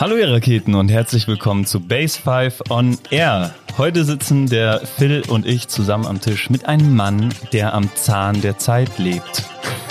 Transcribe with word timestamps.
Hallo 0.00 0.16
ihr 0.16 0.32
Raketen 0.32 0.74
und 0.76 0.88
herzlich 0.90 1.28
willkommen 1.28 1.66
zu 1.66 1.78
Base 1.78 2.18
5 2.18 2.70
on 2.70 2.96
Air. 3.10 3.54
Heute 3.76 4.06
sitzen 4.06 4.46
der 4.46 4.80
Phil 4.80 5.22
und 5.28 5.44
ich 5.44 5.68
zusammen 5.68 6.06
am 6.06 6.22
Tisch 6.22 6.48
mit 6.48 6.64
einem 6.64 6.96
Mann, 6.96 7.34
der 7.52 7.74
am 7.74 7.94
Zahn 7.94 8.40
der 8.40 8.56
Zeit 8.56 8.98
lebt. 8.98 9.44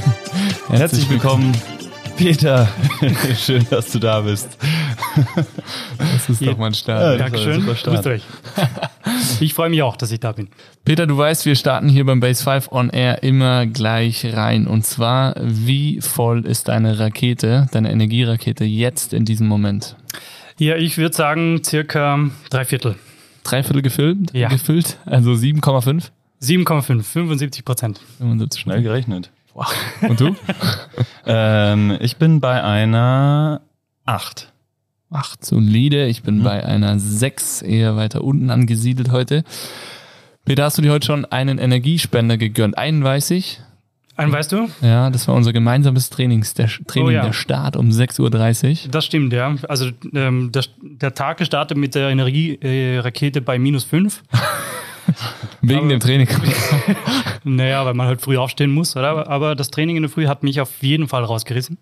herzlich 0.68 1.08
willkommen, 1.12 1.56
Peter. 2.18 2.68
Schön, 3.38 3.68
dass 3.70 3.92
du 3.92 4.00
da 4.00 4.22
bist. 4.22 4.58
Das 6.00 6.28
ist 6.28 6.44
doch 6.44 6.58
mal 6.58 6.68
ein 6.68 6.74
Start. 6.74 7.04
Ja, 7.04 7.16
Dankeschön. 7.16 7.64
Grüßt 7.64 8.08
euch. 8.08 8.24
Ich 9.42 9.54
freue 9.54 9.70
mich 9.70 9.82
auch, 9.82 9.96
dass 9.96 10.12
ich 10.12 10.20
da 10.20 10.32
bin. 10.32 10.50
Peter, 10.86 11.08
du 11.08 11.18
weißt, 11.18 11.46
wir 11.46 11.56
starten 11.56 11.90
hier 11.90 12.06
beim 12.06 12.20
Base 12.20 12.44
5 12.44 12.72
on 12.72 12.90
Air 12.90 13.24
immer 13.24 13.66
gleich 13.66 14.26
rein. 14.26 14.68
Und 14.68 14.86
zwar, 14.86 15.36
wie 15.40 16.02
voll 16.02 16.46
ist 16.46 16.68
deine 16.68 17.00
Rakete, 17.00 17.68
deine 17.72 17.92
Energierakete 17.92 18.66
jetzt 18.66 19.14
in 19.14 19.26
diesem 19.26 19.48
Moment? 19.48 19.96
Ja, 20.58 20.76
ich 20.76 20.98
würde 20.98 21.16
sagen, 21.16 21.64
circa 21.64 22.30
drei 22.50 22.66
Viertel. 22.66 22.96
Dreiviertel 23.44 23.82
gefüllt? 23.82 24.34
Ja. 24.34 24.50
Gefüllt? 24.50 24.98
Also 25.06 25.32
7,5? 25.32 26.10
7,5, 26.42 27.04
75 27.04 27.66
Prozent. 27.66 28.00
75 28.18 28.62
Schnell 28.62 28.84
gerechnet. 28.84 29.32
Wow. 29.54 29.74
Und 30.02 30.20
du? 30.20 30.36
Ähm, 31.32 31.96
ich 32.00 32.18
bin 32.18 32.40
bei 32.40 32.64
einer 32.64 33.62
8. 34.06 34.52
Acht 35.12 35.44
solide. 35.44 36.06
Ich 36.08 36.22
bin 36.24 36.44
bei 36.44 36.64
einer 36.64 37.00
6 37.00 37.62
eher 37.64 37.96
weiter 37.96 38.24
unten 38.24 38.50
angesiedelt 38.52 39.12
heute. 39.12 39.44
Peter, 40.46 40.66
hast 40.66 40.78
du 40.78 40.82
dir 40.84 40.92
heute 40.92 41.06
schon 41.08 41.26
einen 41.26 41.58
Energiespender 41.58 42.38
gegönnt? 42.38 42.78
Einen 42.78 43.04
weiß 43.04 43.32
ich. 43.32 43.60
Einen 44.18 44.32
weißt 44.32 44.52
du? 44.52 44.68
Ja, 44.82 45.10
das 45.10 45.28
war 45.28 45.36
unser 45.36 45.54
gemeinsames 45.54 46.10
Trainings, 46.10 46.54
der 46.54 46.68
Training, 46.68 47.08
Oh 47.08 47.10
ja. 47.10 47.24
der 47.24 47.34
Start 47.34 47.76
um 47.78 47.90
6.30 47.90 48.86
Uhr. 48.86 48.92
Das 48.92 49.06
stimmt, 49.06 49.32
ja. 49.34 49.56
Also 49.68 49.90
ähm, 50.14 50.52
der, 50.52 50.66
der 50.82 51.14
Tag 51.16 51.38
gestartet 51.38 51.78
mit 51.78 51.96
der 51.96 52.10
Energierakete 52.10 53.42
bei 53.42 53.58
minus 53.58 53.86
5. 53.86 54.22
Wegen 55.62 55.80
Aber- 55.80 55.90
dem 55.90 56.00
Training. 56.00 56.28
Naja, 57.46 57.86
weil 57.86 57.94
man 57.94 58.06
halt 58.08 58.20
früh 58.22 58.38
aufstehen 58.38 58.70
muss, 58.72 58.96
oder? 58.98 59.28
Aber 59.30 59.56
das 59.56 59.72
Training 59.72 59.96
in 59.96 60.04
der 60.04 60.10
Früh 60.10 60.28
hat 60.28 60.44
mich 60.44 60.60
auf 60.60 60.70
jeden 60.84 61.08
Fall 61.08 61.24
rausgerissen. 61.24 61.78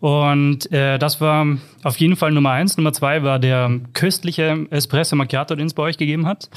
Und 0.00 0.72
äh, 0.72 0.98
das 0.98 1.20
war 1.20 1.46
auf 1.82 1.98
jeden 1.98 2.16
Fall 2.16 2.32
Nummer 2.32 2.50
eins. 2.50 2.76
Nummer 2.76 2.92
zwei 2.92 3.22
war 3.22 3.38
der 3.38 3.80
köstliche 3.92 4.66
Espresso 4.70 5.14
Macchiato, 5.14 5.54
den 5.54 5.66
es 5.66 5.74
bei 5.74 5.82
euch 5.82 5.98
gegeben 5.98 6.26
hat. 6.26 6.48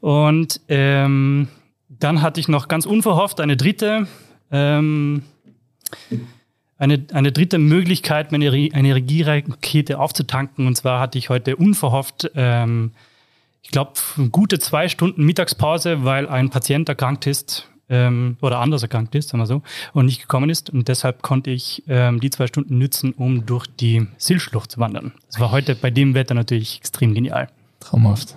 Und 0.00 0.60
ähm, 0.68 1.48
dann 1.88 2.22
hatte 2.22 2.40
ich 2.40 2.48
noch 2.48 2.68
ganz 2.68 2.86
unverhofft 2.86 3.40
eine 3.40 3.56
dritte, 3.56 4.06
ähm, 4.52 5.24
eine, 6.78 7.04
eine 7.12 7.32
dritte 7.32 7.58
Möglichkeit, 7.58 8.32
meine 8.32 8.52
Re- 8.52 8.70
Energierakete 8.72 9.98
aufzutanken. 9.98 10.66
Und 10.66 10.76
zwar 10.76 11.00
hatte 11.00 11.18
ich 11.18 11.28
heute 11.28 11.56
unverhofft 11.56 12.30
ähm, 12.34 12.92
ich 13.62 13.72
glaube, 13.72 13.92
gute 14.30 14.58
zwei 14.58 14.88
Stunden 14.88 15.24
Mittagspause, 15.24 16.02
weil 16.04 16.28
ein 16.28 16.48
Patient 16.48 16.88
erkrankt 16.88 17.26
ist 17.26 17.68
ähm, 17.90 18.36
oder 18.40 18.60
anders 18.60 18.82
erkrankt 18.82 19.14
ist, 19.14 19.28
sagen 19.28 19.42
wir 19.42 19.46
so, 19.46 19.62
und 19.92 20.06
nicht 20.06 20.22
gekommen 20.22 20.48
ist. 20.48 20.70
Und 20.70 20.88
deshalb 20.88 21.22
konnte 21.22 21.50
ich 21.50 21.82
ähm, 21.88 22.20
die 22.20 22.30
zwei 22.30 22.46
Stunden 22.46 22.78
nützen, 22.78 23.12
um 23.12 23.44
durch 23.44 23.66
die 23.66 24.06
Silschlucht 24.16 24.70
zu 24.70 24.80
wandern. 24.80 25.12
Das 25.26 25.40
war 25.40 25.50
heute 25.50 25.74
bei 25.74 25.90
dem 25.90 26.14
Wetter 26.14 26.34
natürlich 26.34 26.78
extrem 26.78 27.12
genial. 27.14 27.48
Traumhaft. 27.80 28.36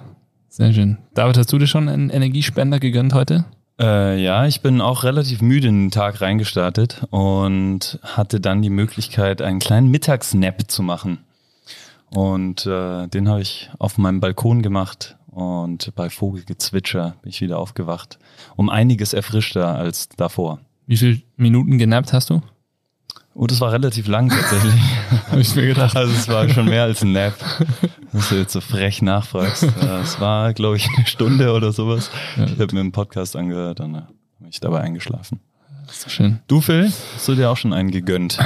Sehr 0.49 0.73
schön. 0.73 0.97
David, 1.13 1.37
hast 1.37 1.51
du 1.51 1.57
dir 1.57 1.67
schon 1.67 1.87
einen 1.87 2.09
Energiespender 2.09 2.79
gegönnt 2.79 3.13
heute? 3.13 3.45
Äh, 3.79 4.21
ja, 4.21 4.45
ich 4.45 4.61
bin 4.61 4.81
auch 4.81 5.03
relativ 5.03 5.41
müde 5.41 5.67
in 5.67 5.85
den 5.85 5.91
Tag 5.91 6.21
reingestartet 6.21 7.05
und 7.09 7.99
hatte 8.03 8.39
dann 8.39 8.61
die 8.61 8.69
Möglichkeit, 8.69 9.41
einen 9.41 9.59
kleinen 9.59 9.89
Mittagsnap 9.89 10.69
zu 10.69 10.83
machen. 10.83 11.19
Und 12.11 12.67
äh, 12.67 13.07
den 13.07 13.27
habe 13.27 13.41
ich 13.41 13.71
auf 13.79 13.97
meinem 13.97 14.19
Balkon 14.19 14.61
gemacht 14.61 15.17
und 15.33 15.93
bei 15.95 16.09
Vogelgezwitscher 16.09 17.15
bin 17.21 17.29
ich 17.29 17.41
wieder 17.41 17.59
aufgewacht. 17.59 18.19
Um 18.55 18.69
einiges 18.69 19.13
erfrischter 19.13 19.75
als 19.75 20.09
davor. 20.09 20.59
Wie 20.85 20.97
viele 20.97 21.21
Minuten 21.37 21.77
genappt 21.77 22.13
hast 22.13 22.29
du? 22.29 22.41
Oh, 23.35 23.47
das 23.47 23.59
war 23.61 23.71
relativ 23.71 24.07
lang 24.07 24.29
tatsächlich. 24.29 24.73
Habe 25.31 25.41
ich 25.41 25.55
mir 25.55 25.65
gedacht. 25.65 25.95
Also 25.95 26.13
es 26.13 26.27
war 26.27 26.47
schon 26.49 26.65
mehr 26.65 26.83
als 26.83 27.01
ein 27.01 27.13
Nap, 27.13 27.33
dass 28.11 28.29
du 28.29 28.35
jetzt 28.35 28.53
so 28.53 28.61
frech 28.61 29.01
nachfragst. 29.01 29.63
Es 30.03 30.19
war, 30.19 30.53
glaube 30.53 30.77
ich, 30.77 30.87
eine 30.95 31.07
Stunde 31.07 31.51
oder 31.51 31.71
sowas. 31.71 32.11
Ich 32.35 32.59
habe 32.59 32.75
mir 32.75 32.81
einen 32.81 32.91
Podcast 32.91 33.35
angehört 33.35 33.79
und 33.79 33.95
äh, 33.95 34.01
bin 34.39 34.49
ich 34.49 34.59
dabei 34.59 34.81
eingeschlafen. 34.81 35.39
Ist 35.93 36.09
schön. 36.09 36.39
Du, 36.47 36.59
Phil, 36.59 36.91
hast 37.13 37.27
du 37.27 37.35
dir 37.35 37.51
auch 37.51 37.55
schon 37.55 37.71
einen 37.71 37.91
gegönnt? 37.91 38.39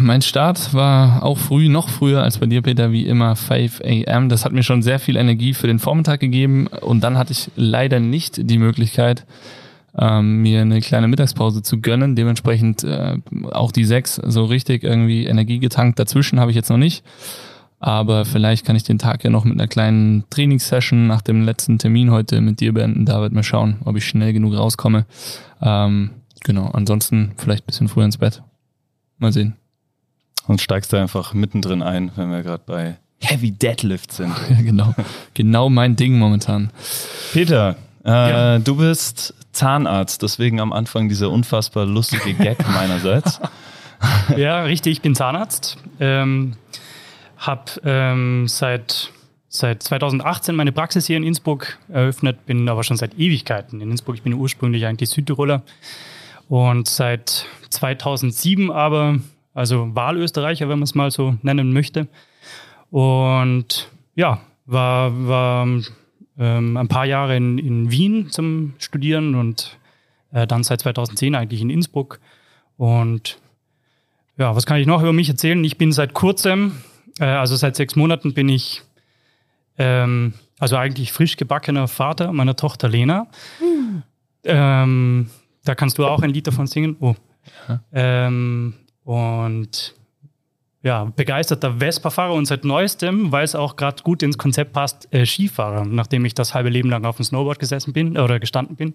Mein 0.00 0.22
Start 0.22 0.72
war 0.72 1.22
auch 1.22 1.36
früh, 1.36 1.68
noch 1.68 1.90
früher 1.90 2.22
als 2.22 2.38
bei 2.38 2.46
dir, 2.46 2.62
Peter, 2.62 2.90
wie 2.90 3.06
immer 3.06 3.36
5 3.36 3.82
a.m. 3.82 4.30
Das 4.30 4.46
hat 4.46 4.52
mir 4.52 4.62
schon 4.62 4.80
sehr 4.80 4.98
viel 4.98 5.16
Energie 5.16 5.52
für 5.52 5.66
den 5.66 5.78
Vormittag 5.78 6.20
gegeben 6.20 6.68
und 6.68 7.04
dann 7.04 7.18
hatte 7.18 7.32
ich 7.32 7.50
leider 7.54 8.00
nicht 8.00 8.50
die 8.50 8.56
Möglichkeit, 8.56 9.26
ähm, 9.96 10.40
mir 10.40 10.62
eine 10.62 10.80
kleine 10.80 11.06
Mittagspause 11.06 11.62
zu 11.62 11.82
gönnen. 11.82 12.16
Dementsprechend 12.16 12.82
äh, 12.82 13.18
auch 13.50 13.72
die 13.72 13.84
sechs 13.84 14.14
so 14.14 14.46
richtig 14.46 14.82
irgendwie 14.82 15.26
Energie 15.26 15.58
getankt. 15.58 15.98
Dazwischen 15.98 16.40
habe 16.40 16.50
ich 16.50 16.56
jetzt 16.56 16.70
noch 16.70 16.78
nicht. 16.78 17.04
Aber 17.78 18.24
vielleicht 18.24 18.64
kann 18.64 18.76
ich 18.76 18.84
den 18.84 18.98
Tag 18.98 19.22
ja 19.22 19.30
noch 19.30 19.44
mit 19.44 19.54
einer 19.54 19.68
kleinen 19.68 20.24
Trainingssession 20.30 21.06
nach 21.06 21.20
dem 21.20 21.42
letzten 21.42 21.78
Termin 21.78 22.10
heute 22.10 22.40
mit 22.40 22.60
dir 22.60 22.72
beenden. 22.72 23.04
David, 23.04 23.32
mal 23.32 23.42
schauen, 23.42 23.76
ob 23.84 23.96
ich 23.96 24.06
schnell 24.06 24.32
genug 24.32 24.54
rauskomme. 24.54 25.04
Ähm, 25.62 26.10
genau, 26.44 26.66
ansonsten 26.72 27.32
vielleicht 27.36 27.64
ein 27.64 27.66
bisschen 27.66 27.88
früher 27.88 28.04
ins 28.04 28.18
Bett. 28.18 28.42
Mal 29.18 29.32
sehen. 29.32 29.56
Sonst 30.46 30.62
steigst 30.62 30.92
du 30.92 30.96
einfach 30.96 31.34
mittendrin 31.34 31.82
ein, 31.82 32.10
wenn 32.16 32.30
wir 32.30 32.42
gerade 32.42 32.62
bei 32.66 32.96
Heavy 33.20 33.50
Deadlift 33.52 34.12
sind. 34.12 34.32
Ja, 34.50 34.62
genau. 34.62 34.94
genau 35.34 35.68
mein 35.68 35.96
Ding 35.96 36.18
momentan. 36.18 36.70
Peter, 37.32 37.76
äh, 38.04 38.08
Ja. 38.10 38.58
du 38.58 38.76
bist 38.76 39.34
Zahnarzt, 39.52 40.22
deswegen 40.22 40.60
am 40.60 40.72
Anfang 40.72 41.08
dieser 41.08 41.30
unfassbar 41.30 41.84
lustige 41.86 42.34
Gag 42.34 42.66
meinerseits. 42.72 43.40
Ja, 44.36 44.62
richtig, 44.62 44.92
ich 44.92 45.02
bin 45.02 45.14
Zahnarzt. 45.14 45.76
Ähm, 45.98 46.54
hab 47.36 47.78
ähm, 47.84 48.48
seit, 48.48 49.10
seit 49.48 49.82
2018 49.82 50.54
meine 50.56 50.72
Praxis 50.72 51.06
hier 51.06 51.18
in 51.18 51.24
Innsbruck 51.24 51.78
eröffnet, 51.88 52.46
bin 52.46 52.68
aber 52.68 52.84
schon 52.84 52.96
seit 52.96 53.18
Ewigkeiten 53.18 53.80
in 53.82 53.90
Innsbruck. 53.90 54.14
Ich 54.14 54.22
bin 54.22 54.32
ursprünglich 54.32 54.86
eigentlich 54.86 55.10
Südtiroler 55.10 55.62
und 56.50 56.88
seit 56.88 57.46
2007 57.68 58.72
aber, 58.72 59.20
also 59.54 59.94
Wahlösterreicher, 59.94 60.68
wenn 60.68 60.80
man 60.80 60.82
es 60.82 60.96
mal 60.96 61.12
so 61.12 61.36
nennen 61.42 61.72
möchte. 61.72 62.08
Und 62.90 63.88
ja, 64.16 64.40
war, 64.66 65.28
war 65.28 65.68
ähm, 66.36 66.76
ein 66.76 66.88
paar 66.88 67.04
Jahre 67.04 67.36
in, 67.36 67.58
in 67.58 67.92
Wien 67.92 68.30
zum 68.30 68.74
Studieren 68.78 69.36
und 69.36 69.78
äh, 70.32 70.44
dann 70.48 70.64
seit 70.64 70.80
2010 70.80 71.36
eigentlich 71.36 71.60
in 71.60 71.70
Innsbruck. 71.70 72.18
Und 72.76 73.38
ja, 74.36 74.56
was 74.56 74.66
kann 74.66 74.80
ich 74.80 74.88
noch 74.88 75.02
über 75.02 75.12
mich 75.12 75.28
erzählen? 75.28 75.62
Ich 75.62 75.78
bin 75.78 75.92
seit 75.92 76.14
kurzem, 76.14 76.72
äh, 77.20 77.26
also 77.26 77.54
seit 77.54 77.76
sechs 77.76 77.94
Monaten 77.94 78.34
bin 78.34 78.48
ich, 78.48 78.82
ähm, 79.78 80.34
also 80.58 80.74
eigentlich 80.74 81.12
frisch 81.12 81.36
gebackener 81.36 81.86
Vater 81.86 82.32
meiner 82.32 82.56
Tochter 82.56 82.88
Lena. 82.88 83.28
Ähm, 84.42 85.30
da 85.64 85.74
kannst 85.74 85.98
du 85.98 86.06
auch 86.06 86.22
ein 86.22 86.30
Lied 86.30 86.46
davon 86.46 86.66
singen. 86.66 86.96
Oh. 87.00 87.14
Ähm, 87.92 88.74
und 89.04 89.94
ja, 90.82 91.04
begeisterter 91.04 91.78
Vespa-Fahrer 91.78 92.32
und 92.32 92.46
seit 92.46 92.64
neuestem, 92.64 93.32
weil 93.32 93.44
es 93.44 93.54
auch 93.54 93.76
gerade 93.76 94.02
gut 94.02 94.22
ins 94.22 94.38
Konzept 94.38 94.72
passt, 94.72 95.12
äh, 95.12 95.26
Skifahrer, 95.26 95.84
nachdem 95.84 96.24
ich 96.24 96.34
das 96.34 96.54
halbe 96.54 96.70
Leben 96.70 96.88
lang 96.88 97.04
auf 97.04 97.16
dem 97.16 97.24
Snowboard 97.24 97.58
gesessen 97.58 97.92
bin 97.92 98.16
oder 98.16 98.40
gestanden 98.40 98.76
bin 98.76 98.94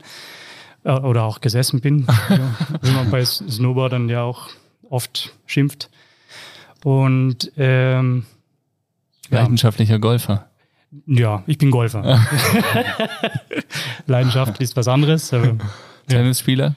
äh, 0.83 0.91
oder 0.91 1.23
auch 1.23 1.41
gesessen 1.41 1.81
bin, 1.81 2.07
ja, 2.29 2.55
wie 2.81 2.91
man 2.91 3.11
bei 3.11 3.23
Snowboardern 3.23 4.09
ja 4.09 4.23
auch 4.23 4.49
oft 4.89 5.35
schimpft. 5.45 5.89
Und 6.83 7.51
ähm, 7.57 8.25
ja, 9.29 9.41
Leidenschaftlicher 9.41 9.99
Golfer. 9.99 10.49
ja, 11.05 11.43
ich 11.45 11.57
bin 11.57 11.71
Golfer. 11.71 12.19
Leidenschaft 14.07 14.59
ist 14.61 14.75
was 14.75 14.87
anderes. 14.87 15.33
Aber 15.33 15.55
Tennisspieler. 16.07 16.75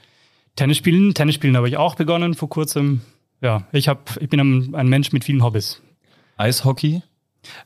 Tennis 0.57 0.77
spielen, 0.77 1.15
Tennis 1.15 1.37
spielen 1.37 1.57
habe 1.57 1.69
ich 1.69 1.77
auch 1.77 1.95
begonnen 1.95 2.35
vor 2.35 2.49
kurzem. 2.49 3.01
Ja, 3.41 3.67
ich 3.73 3.87
habe, 3.89 4.01
ich 4.21 4.29
bin 4.29 4.41
ein, 4.41 4.75
ein 4.75 4.89
Mensch 4.89 5.13
mit 5.13 5.25
vielen 5.25 5.43
Hobbys. 5.43 5.81
Eishockey? 6.37 7.03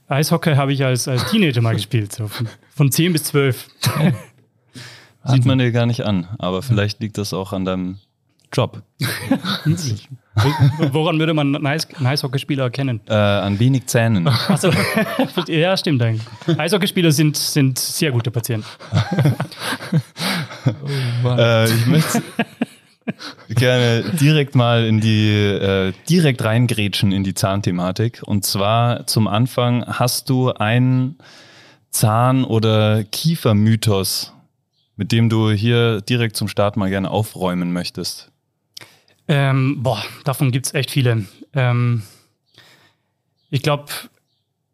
Eishockey 0.09 0.56
habe 0.56 0.73
ich 0.73 0.85
als, 0.85 1.09
als 1.09 1.31
Teenager 1.31 1.62
mal 1.62 1.75
gespielt, 1.75 2.12
so 2.12 2.29
von, 2.29 2.49
von 2.75 2.93
10 2.93 3.12
bis 3.12 3.25
12. 3.25 3.69
Sieht 5.25 5.44
man 5.44 5.59
dir 5.59 5.73
gar 5.73 5.87
nicht 5.87 6.05
an, 6.05 6.29
aber 6.38 6.62
vielleicht 6.62 7.00
liegt 7.00 7.17
das 7.17 7.32
auch 7.32 7.53
an 7.53 7.65
deinem 7.65 7.99
Job. 8.52 8.82
Woran 10.93 11.19
würde 11.19 11.34
man 11.34 11.54
einen 11.54 11.66
Eis- 11.66 11.87
einen 11.94 12.06
Eishockeyspieler 12.06 12.64
erkennen? 12.64 13.00
Äh, 13.06 13.12
an 13.14 13.58
wenig 13.58 13.87
Zähnen. 13.87 14.26
Achso, 14.26 14.70
ja, 15.49 15.76
stimmt 15.76 16.02
eigentlich. 16.02 16.22
Eishockeyspieler 16.58 17.12
sind, 17.12 17.37
sind 17.37 17.78
sehr 17.78 18.10
gute 18.12 18.31
Patienten. 18.31 18.66
äh, 21.25 21.64
ich 21.70 21.87
möchte 21.87 22.22
gerne 23.50 24.04
direkt 24.20 24.55
mal 24.55 24.84
in 24.84 25.00
die, 25.00 25.28
äh, 25.31 25.93
direkt 26.08 26.43
reingrätschen 26.44 27.12
in 27.12 27.25
die 27.25 27.34
Zahnthematik. 27.34 28.22
Und 28.25 28.44
zwar 28.46 29.06
zum 29.06 29.28
Anfang, 29.28 29.84
hast 29.87 30.31
du 30.31 30.52
einen 30.52 31.19
Zahn- 31.90 32.44
oder 32.44 33.05
Kiefermythos, 33.05 34.32
mit 34.96 35.12
dem 35.12 35.28
du 35.28 35.50
hier 35.50 36.00
direkt 36.00 36.37
zum 36.37 36.48
Start 36.48 36.76
mal 36.78 36.88
gerne 36.88 37.10
aufräumen 37.10 37.72
möchtest? 37.72 38.31
Ähm, 39.28 39.82
boah, 39.82 40.02
davon 40.24 40.50
gibt 40.50 40.66
es 40.66 40.74
echt 40.74 40.90
viele. 40.90 41.26
Ähm, 41.54 42.02
ich 43.50 43.62
glaube, 43.62 43.86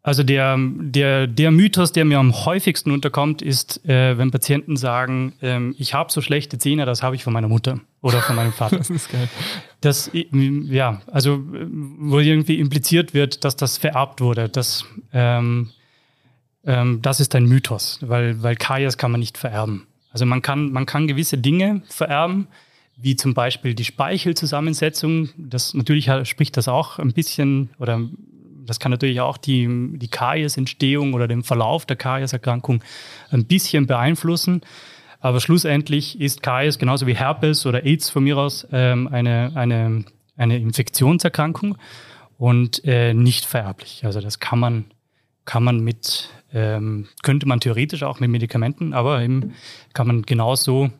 also 0.01 0.23
der, 0.23 0.57
der, 0.57 1.27
der 1.27 1.51
Mythos, 1.51 1.91
der 1.91 2.05
mir 2.05 2.19
am 2.19 2.45
häufigsten 2.45 2.91
unterkommt, 2.91 3.41
ist, 3.41 3.85
äh, 3.85 4.17
wenn 4.17 4.31
Patienten 4.31 4.77
sagen, 4.77 5.33
ähm, 5.41 5.75
ich 5.77 5.93
habe 5.93 6.11
so 6.11 6.21
schlechte 6.21 6.57
Zähne, 6.57 6.85
das 6.85 7.03
habe 7.03 7.15
ich 7.15 7.23
von 7.23 7.33
meiner 7.33 7.49
Mutter 7.49 7.79
oder 8.01 8.21
von 8.21 8.35
meinem 8.35 8.53
Vater. 8.53 8.77
Das 8.79 8.89
ist 8.89 9.11
geil. 9.11 9.29
Das, 9.81 10.09
ja, 10.13 11.01
also 11.07 11.43
wo 11.43 12.19
irgendwie 12.19 12.59
impliziert 12.59 13.13
wird, 13.13 13.43
dass 13.43 13.55
das 13.55 13.77
vererbt 13.77 14.21
wurde. 14.21 14.49
Das, 14.49 14.85
ähm, 15.13 15.69
ähm, 16.65 17.01
das 17.01 17.19
ist 17.19 17.35
ein 17.35 17.45
Mythos, 17.45 17.99
weil, 18.01 18.41
weil 18.41 18.55
Karies 18.55 18.97
kann 18.97 19.11
man 19.11 19.19
nicht 19.19 19.37
vererben. 19.37 19.85
Also 20.11 20.25
man 20.25 20.41
kann, 20.41 20.71
man 20.71 20.85
kann 20.85 21.07
gewisse 21.07 21.37
Dinge 21.37 21.81
vererben, 21.87 22.47
wie 23.01 23.15
zum 23.15 23.33
Beispiel 23.33 23.73
die 23.73 23.85
Speichelzusammensetzung. 23.85 25.29
Das 25.37 25.73
natürlich 25.73 26.09
spricht 26.23 26.57
das 26.57 26.67
auch 26.67 26.99
ein 26.99 27.13
bisschen 27.13 27.69
oder 27.79 28.01
das 28.65 28.79
kann 28.79 28.91
natürlich 28.91 29.19
auch 29.21 29.37
die, 29.37 29.67
die 29.93 30.09
Kariesentstehung 30.09 31.13
oder 31.13 31.27
den 31.27 31.43
Verlauf 31.43 31.85
der 31.85 31.95
Karieserkrankung 31.95 32.83
ein 33.31 33.45
bisschen 33.45 33.87
beeinflussen. 33.87 34.61
Aber 35.21 35.39
schlussendlich 35.39 36.19
ist 36.21 36.43
Karies 36.43 36.77
genauso 36.77 37.07
wie 37.07 37.15
Herpes 37.15 37.65
oder 37.65 37.83
AIDS 37.83 38.09
von 38.09 38.23
mir 38.23 38.37
aus 38.37 38.67
ähm, 38.71 39.07
eine, 39.07 39.51
eine, 39.55 40.05
eine 40.37 40.57
Infektionserkrankung 40.57 41.77
und 42.37 42.85
äh, 42.85 43.13
nicht 43.13 43.45
vererblich. 43.45 44.05
Also 44.05 44.21
das 44.21 44.39
kann 44.39 44.59
man, 44.59 44.85
kann 45.45 45.63
man 45.63 45.81
mit, 45.81 46.29
ähm, 46.53 47.07
könnte 47.21 47.47
man 47.47 47.59
theoretisch 47.59 48.03
auch 48.03 48.19
mit 48.19 48.29
Medikamenten, 48.29 48.93
aber 48.93 49.21
eben 49.21 49.53
kann 49.93 50.07
man 50.07 50.21
genauso 50.21 50.91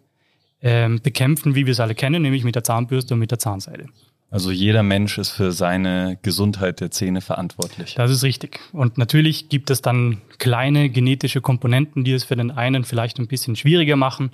ähm, 0.61 1.00
bekämpfen, 1.01 1.56
wie 1.56 1.65
wir 1.65 1.71
es 1.71 1.79
alle 1.79 1.95
kennen, 1.95 2.21
nämlich 2.21 2.44
mit 2.44 2.56
der 2.56 2.63
Zahnbürste 2.63 3.13
und 3.13 3.19
mit 3.19 3.31
der 3.31 3.39
Zahnseide. 3.39 3.85
Also 4.31 4.51
jeder 4.51 4.83
Mensch 4.83 5.17
ist 5.17 5.31
für 5.31 5.51
seine 5.51 6.19
Gesundheit 6.21 6.81
der 6.81 6.91
Zähne 6.91 7.21
verantwortlich. 7.21 7.95
Das 7.95 8.11
ist 8.11 8.23
richtig. 8.23 8.59
Und 8.73 8.97
natürlich 8.97 9.50
gibt 9.50 9.71
es 9.71 9.81
dann 9.81 10.21
kleine 10.38 10.89
genetische 10.89 11.41
Komponenten, 11.41 12.03
die 12.03 12.13
es 12.13 12.25
für 12.25 12.35
den 12.35 12.51
einen 12.51 12.83
vielleicht 12.83 13.17
ein 13.17 13.27
bisschen 13.27 13.56
schwieriger 13.56 13.95
machen. 13.95 14.31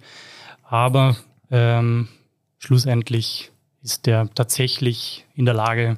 Aber 0.64 1.16
ähm, 1.50 2.10
schlussendlich 2.58 3.52
ist 3.84 4.06
der 4.06 4.30
tatsächlich 4.34 5.26
in 5.34 5.46
der 5.46 5.54
Lage, 5.54 5.98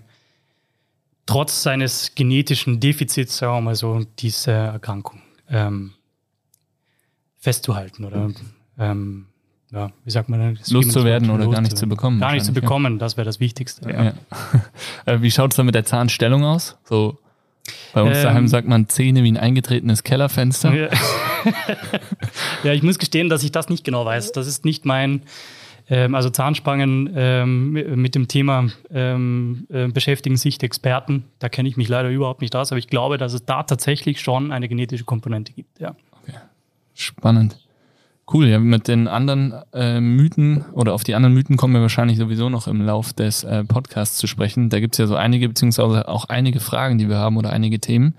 trotz 1.26 1.64
seines 1.64 2.14
genetischen 2.14 2.80
Defizits, 2.80 3.38
sagen 3.38 3.58
wir 3.58 3.62
mal 3.62 3.76
so, 3.76 4.06
diese 4.20 4.52
Erkrankung 4.52 5.22
ähm, 5.50 5.94
festzuhalten 7.38 8.06
oder 8.06 8.32
ähm, 8.78 9.28
ja, 9.72 9.92
wie 10.06 10.12
sagt 10.12 10.30
man, 10.30 10.58
loszuwerden 10.70 11.30
oder 11.30 11.48
gar 11.50 11.62
nicht 11.62 11.78
zu 11.78 11.88
bekommen. 11.88 12.20
Gar 12.20 12.34
nicht 12.34 12.46
zu 12.46 12.54
bekommen, 12.54 13.00
das 13.00 13.18
wäre 13.18 13.26
das 13.26 13.40
Wichtigste. 13.40 13.90
Ja. 13.90 14.04
Ja. 14.04 14.14
Äh, 15.06 15.22
wie 15.22 15.32
schaut 15.32 15.52
es 15.52 15.58
dann 15.58 15.66
mit 15.66 15.76
der 15.76 15.86
Zahnstellung 15.86 16.44
aus? 16.44 16.78
So 16.84 17.18
bei 17.94 18.02
uns 18.02 18.18
ähm, 18.18 18.24
daheim 18.24 18.48
sagt 18.48 18.68
man 18.68 18.88
Zähne 18.90 19.24
wie 19.24 19.32
ein 19.32 19.38
eingetretenes 19.38 20.04
Kellerfenster. 20.04 20.74
Ja. 20.74 20.90
ja, 22.64 22.74
ich 22.74 22.84
muss 22.84 23.00
gestehen, 23.00 23.30
dass 23.30 23.44
ich 23.44 23.52
das 23.52 23.70
nicht 23.70 23.84
genau 23.84 24.06
weiß. 24.06 24.32
Das 24.34 24.48
ist 24.48 24.66
nicht 24.66 24.86
mein, 24.86 25.24
ähm, 25.90 26.16
also 26.16 26.30
Zahnspangen 26.30 27.12
ähm, 27.16 27.72
mit 27.72 28.16
dem 28.16 28.28
Thema 28.28 28.70
ähm, 28.92 29.68
äh, 29.70 29.88
beschäftigen 29.88 30.38
sich 30.38 30.58
die 30.58 30.66
Experten. 30.66 31.26
Da 31.40 31.50
kenne 31.50 31.70
ich 31.70 31.78
mich 31.78 31.88
leider 31.88 32.10
überhaupt 32.10 32.42
nicht 32.42 32.56
aus, 32.56 32.72
aber 32.72 32.80
ich 32.80 32.88
glaube, 32.88 33.18
dass 33.18 33.34
es 33.34 33.46
da 33.46 33.64
tatsächlich 33.64 34.22
schon 34.22 34.52
eine 34.52 34.68
genetische 34.68 35.06
Komponente 35.06 35.54
gibt. 35.54 35.80
Ja. 35.80 35.96
Okay. 36.24 36.38
Spannend. 36.94 37.58
Cool, 38.32 38.48
ja, 38.48 38.60
mit 38.60 38.90
den 38.90 39.08
anderen 39.08 39.54
äh, 39.74 40.02
Mythen 40.02 40.66
oder 40.74 40.94
auf 40.94 41.06
die 41.06 41.16
anderen 41.16 41.34
Mythen 41.34 41.56
kommen 41.56 41.74
wir 41.74 41.82
wahrscheinlich 41.82 42.18
sowieso 42.18 42.50
noch 42.50 42.68
im 42.68 42.82
Lauf 42.82 43.14
des 43.14 43.46
äh, 43.46 43.64
Podcasts 43.64 44.18
zu 44.18 44.28
sprechen. 44.28 44.70
Da 44.70 44.82
gibt's 44.82 44.98
ja 44.98 45.08
so 45.08 45.16
einige, 45.16 45.48
beziehungsweise 45.48 46.10
auch 46.10 46.26
einige 46.26 46.60
Fragen, 46.60 46.98
die 46.98 47.08
wir 47.08 47.18
haben 47.18 47.38
oder 47.38 47.52
einige 47.52 47.80
Themen, 47.80 48.16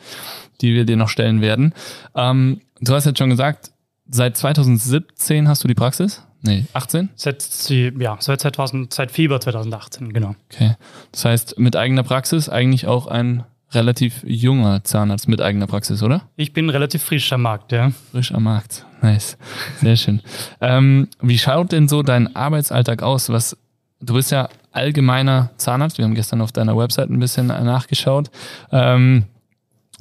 die 0.62 0.74
wir 0.74 0.86
dir 0.86 0.96
noch 0.96 1.10
stellen 1.10 1.42
werden. 1.42 1.74
Ähm, 2.14 2.62
du 2.80 2.94
hast 2.94 3.04
jetzt 3.04 3.18
schon 3.18 3.28
gesagt, 3.28 3.70
seit 4.10 4.38
2017 4.38 5.46
hast 5.46 5.64
du 5.64 5.68
die 5.68 5.74
Praxis? 5.74 6.22
Nee, 6.40 6.64
18? 6.72 7.10
Seit, 7.14 7.44
ja, 7.68 8.16
seit, 8.18 8.40
2000, 8.40 8.94
seit 8.94 9.10
Februar 9.10 9.40
2018, 9.40 10.14
genau. 10.14 10.36
Okay. 10.50 10.76
Das 11.12 11.26
heißt, 11.26 11.58
mit 11.58 11.76
eigener 11.76 12.02
Praxis 12.02 12.48
eigentlich 12.48 12.86
auch 12.86 13.08
ein 13.08 13.44
relativ 13.72 14.22
junger 14.26 14.82
Zahnarzt 14.84 15.28
mit 15.28 15.40
eigener 15.40 15.66
Praxis, 15.66 16.02
oder? 16.02 16.22
Ich 16.36 16.52
bin 16.52 16.70
relativ 16.70 17.02
frisch 17.02 17.32
am 17.32 17.42
Markt, 17.42 17.72
ja. 17.72 17.92
Frisch 18.12 18.32
am 18.32 18.44
Markt. 18.44 18.86
Nice. 19.02 19.36
Sehr 19.80 19.96
schön. 19.96 20.22
ähm, 20.60 21.08
wie 21.20 21.38
schaut 21.38 21.72
denn 21.72 21.88
so 21.88 22.02
dein 22.02 22.34
Arbeitsalltag 22.34 23.02
aus? 23.02 23.28
Was, 23.28 23.56
du 24.00 24.14
bist 24.14 24.30
ja 24.30 24.48
allgemeiner 24.72 25.50
Zahnarzt. 25.56 25.98
Wir 25.98 26.04
haben 26.04 26.14
gestern 26.14 26.40
auf 26.40 26.52
deiner 26.52 26.76
Website 26.76 27.10
ein 27.10 27.18
bisschen 27.18 27.48
nachgeschaut. 27.48 28.30
Ähm, 28.72 29.24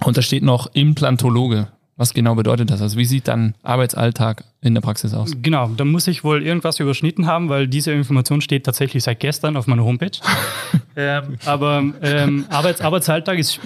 und 0.03 0.17
da 0.17 0.21
steht 0.21 0.43
noch 0.43 0.67
Implantologe. 0.73 1.67
Was 1.97 2.13
genau 2.13 2.35
bedeutet 2.35 2.69
das? 2.69 2.79
Also 2.79 2.95
wie 2.97 3.05
sieht 3.05 3.27
dein 3.27 3.55
Arbeitsalltag 3.63 4.43
in 4.61 4.75
der 4.75 4.81
Praxis 4.81 5.15
aus? 5.15 5.35
Genau, 5.41 5.67
da 5.75 5.83
muss 5.83 6.07
ich 6.07 6.23
wohl 6.23 6.43
irgendwas 6.43 6.79
überschnitten 6.79 7.25
haben, 7.25 7.49
weil 7.49 7.67
diese 7.67 7.91
Information 7.91 8.41
steht 8.41 8.65
tatsächlich 8.65 9.03
seit 9.03 9.19
gestern 9.19 9.57
auf 9.57 9.65
meiner 9.65 9.83
Homepage. 9.83 10.11
ähm, 10.95 11.37
aber 11.45 11.83
ähm, 12.03 12.45
Arbeits 12.49 12.81
Arbeitsalltag 12.81 13.39
ist, 13.39 13.59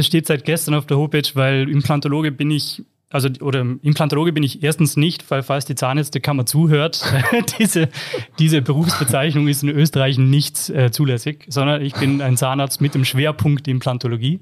steht 0.00 0.26
seit 0.26 0.44
gestern 0.44 0.74
auf 0.74 0.84
der 0.84 0.98
Homepage, 0.98 1.28
weil 1.32 1.68
Implantologe 1.70 2.30
bin 2.30 2.50
ich 2.50 2.82
also 3.10 3.30
oder 3.40 3.60
Implantologe 3.60 4.32
bin 4.32 4.42
ich 4.42 4.62
erstens 4.62 4.98
nicht, 4.98 5.30
weil 5.30 5.42
falls 5.42 5.64
die 5.64 5.74
Zahnärztekammer 5.74 6.44
zuhört, 6.44 7.02
diese, 7.58 7.88
diese 8.38 8.60
Berufsbezeichnung 8.60 9.48
ist 9.48 9.62
in 9.62 9.70
Österreich 9.70 10.18
nicht 10.18 10.68
äh, 10.68 10.90
zulässig, 10.90 11.46
sondern 11.48 11.80
ich 11.80 11.94
bin 11.94 12.20
ein 12.20 12.36
Zahnarzt 12.36 12.82
mit 12.82 12.94
dem 12.94 13.06
Schwerpunkt 13.06 13.66
Implantologie. 13.66 14.40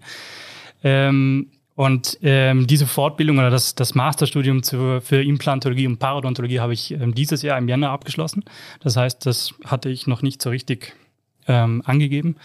Ähm, 0.83 1.47
und 1.77 2.19
ähm, 2.23 2.67
diese 2.67 2.87
Fortbildung 2.87 3.37
oder 3.39 3.51
das, 3.51 3.75
das 3.75 3.95
Masterstudium 3.95 4.63
zu, 4.63 5.03
für 5.03 5.23
Implantologie 5.23 5.87
und 5.87 5.99
Parodontologie 5.99 6.59
habe 6.59 6.73
ich 6.73 6.91
ähm, 6.91 7.15
dieses 7.15 7.43
Jahr 7.43 7.59
im 7.59 7.69
Januar 7.69 7.93
abgeschlossen. 7.93 8.45
Das 8.81 8.97
heißt, 8.97 9.27
das 9.27 9.55
hatte 9.63 9.91
ich 9.91 10.07
noch 10.07 10.23
nicht 10.23 10.41
so 10.41 10.49
richtig 10.49 10.97
ähm, 11.47 11.83
angegeben. 11.85 12.37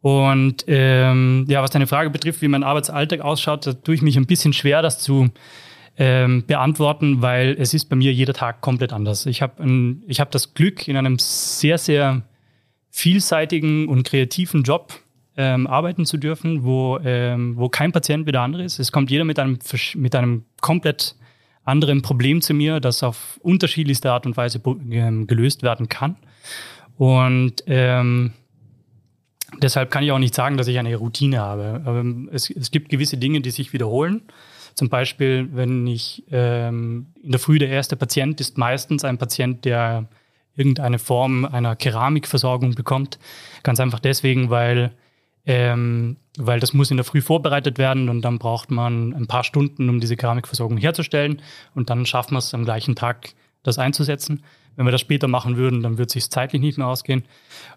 Und 0.00 0.64
ähm, 0.68 1.44
ja, 1.48 1.60
was 1.60 1.70
deine 1.70 1.88
Frage 1.88 2.10
betrifft, 2.10 2.40
wie 2.40 2.46
mein 2.46 2.62
Arbeitsalltag 2.62 3.20
ausschaut, 3.20 3.66
da 3.66 3.72
tue 3.72 3.96
ich 3.96 4.02
mich 4.02 4.16
ein 4.16 4.26
bisschen 4.26 4.52
schwer, 4.52 4.80
das 4.80 5.00
zu 5.00 5.30
ähm, 5.98 6.44
beantworten, 6.46 7.20
weil 7.20 7.56
es 7.58 7.74
ist 7.74 7.86
bei 7.86 7.96
mir 7.96 8.12
jeder 8.12 8.32
Tag 8.32 8.60
komplett 8.60 8.92
anders. 8.92 9.26
Ich 9.26 9.42
habe 9.42 9.96
hab 10.08 10.30
das 10.30 10.54
Glück, 10.54 10.86
in 10.86 10.96
einem 10.96 11.18
sehr, 11.18 11.78
sehr 11.78 12.22
vielseitigen 12.90 13.88
und 13.88 14.04
kreativen 14.04 14.62
Job 14.62 15.01
ähm, 15.36 15.66
arbeiten 15.66 16.04
zu 16.04 16.16
dürfen, 16.18 16.64
wo, 16.64 16.98
ähm, 17.02 17.56
wo 17.56 17.68
kein 17.68 17.92
Patient 17.92 18.26
wie 18.26 18.32
der 18.32 18.42
andere 18.42 18.64
ist. 18.64 18.78
Es 18.78 18.92
kommt 18.92 19.10
jeder 19.10 19.24
mit 19.24 19.38
einem, 19.38 19.58
mit 19.94 20.14
einem 20.14 20.44
komplett 20.60 21.16
anderen 21.64 22.02
Problem 22.02 22.42
zu 22.42 22.54
mir, 22.54 22.80
das 22.80 23.02
auf 23.02 23.38
unterschiedlichste 23.42 24.10
Art 24.10 24.26
und 24.26 24.36
Weise 24.36 24.60
ähm, 24.90 25.26
gelöst 25.26 25.62
werden 25.62 25.88
kann. 25.88 26.16
Und 26.98 27.64
ähm, 27.66 28.32
deshalb 29.60 29.90
kann 29.90 30.04
ich 30.04 30.12
auch 30.12 30.18
nicht 30.18 30.34
sagen, 30.34 30.56
dass 30.56 30.68
ich 30.68 30.78
eine 30.78 30.94
Routine 30.96 31.38
habe. 31.38 31.82
Aber 31.84 32.04
es, 32.32 32.50
es 32.50 32.70
gibt 32.70 32.88
gewisse 32.88 33.16
Dinge, 33.16 33.40
die 33.40 33.50
sich 33.50 33.72
wiederholen. 33.72 34.22
Zum 34.74 34.88
Beispiel, 34.88 35.48
wenn 35.52 35.86
ich 35.86 36.24
ähm, 36.30 37.06
in 37.22 37.30
der 37.30 37.40
Früh 37.40 37.58
der 37.58 37.68
erste 37.68 37.96
Patient 37.96 38.40
ist 38.40 38.58
meistens 38.58 39.04
ein 39.04 39.18
Patient, 39.18 39.64
der 39.64 40.08
irgendeine 40.56 40.98
Form 40.98 41.44
einer 41.44 41.76
Keramikversorgung 41.76 42.74
bekommt. 42.74 43.18
Ganz 43.62 43.80
einfach 43.80 44.00
deswegen, 44.00 44.50
weil 44.50 44.92
ähm, 45.46 46.16
weil 46.38 46.60
das 46.60 46.72
muss 46.72 46.90
in 46.90 46.96
der 46.96 47.04
Früh 47.04 47.20
vorbereitet 47.20 47.78
werden 47.78 48.08
und 48.08 48.22
dann 48.22 48.38
braucht 48.38 48.70
man 48.70 49.12
ein 49.12 49.26
paar 49.26 49.44
Stunden, 49.44 49.88
um 49.88 50.00
diese 50.00 50.16
Keramikversorgung 50.16 50.78
herzustellen 50.78 51.42
und 51.74 51.90
dann 51.90 52.06
schaffen 52.06 52.34
wir 52.34 52.38
es 52.38 52.54
am 52.54 52.64
gleichen 52.64 52.94
Tag, 52.94 53.34
das 53.62 53.78
einzusetzen. 53.78 54.42
Wenn 54.74 54.86
wir 54.86 54.92
das 54.92 55.02
später 55.02 55.28
machen 55.28 55.56
würden, 55.56 55.82
dann 55.82 55.98
wird 55.98 56.08
es 56.08 56.14
sich 56.14 56.30
zeitlich 56.30 56.62
nicht 56.62 56.78
mehr 56.78 56.86
ausgehen. 56.86 57.24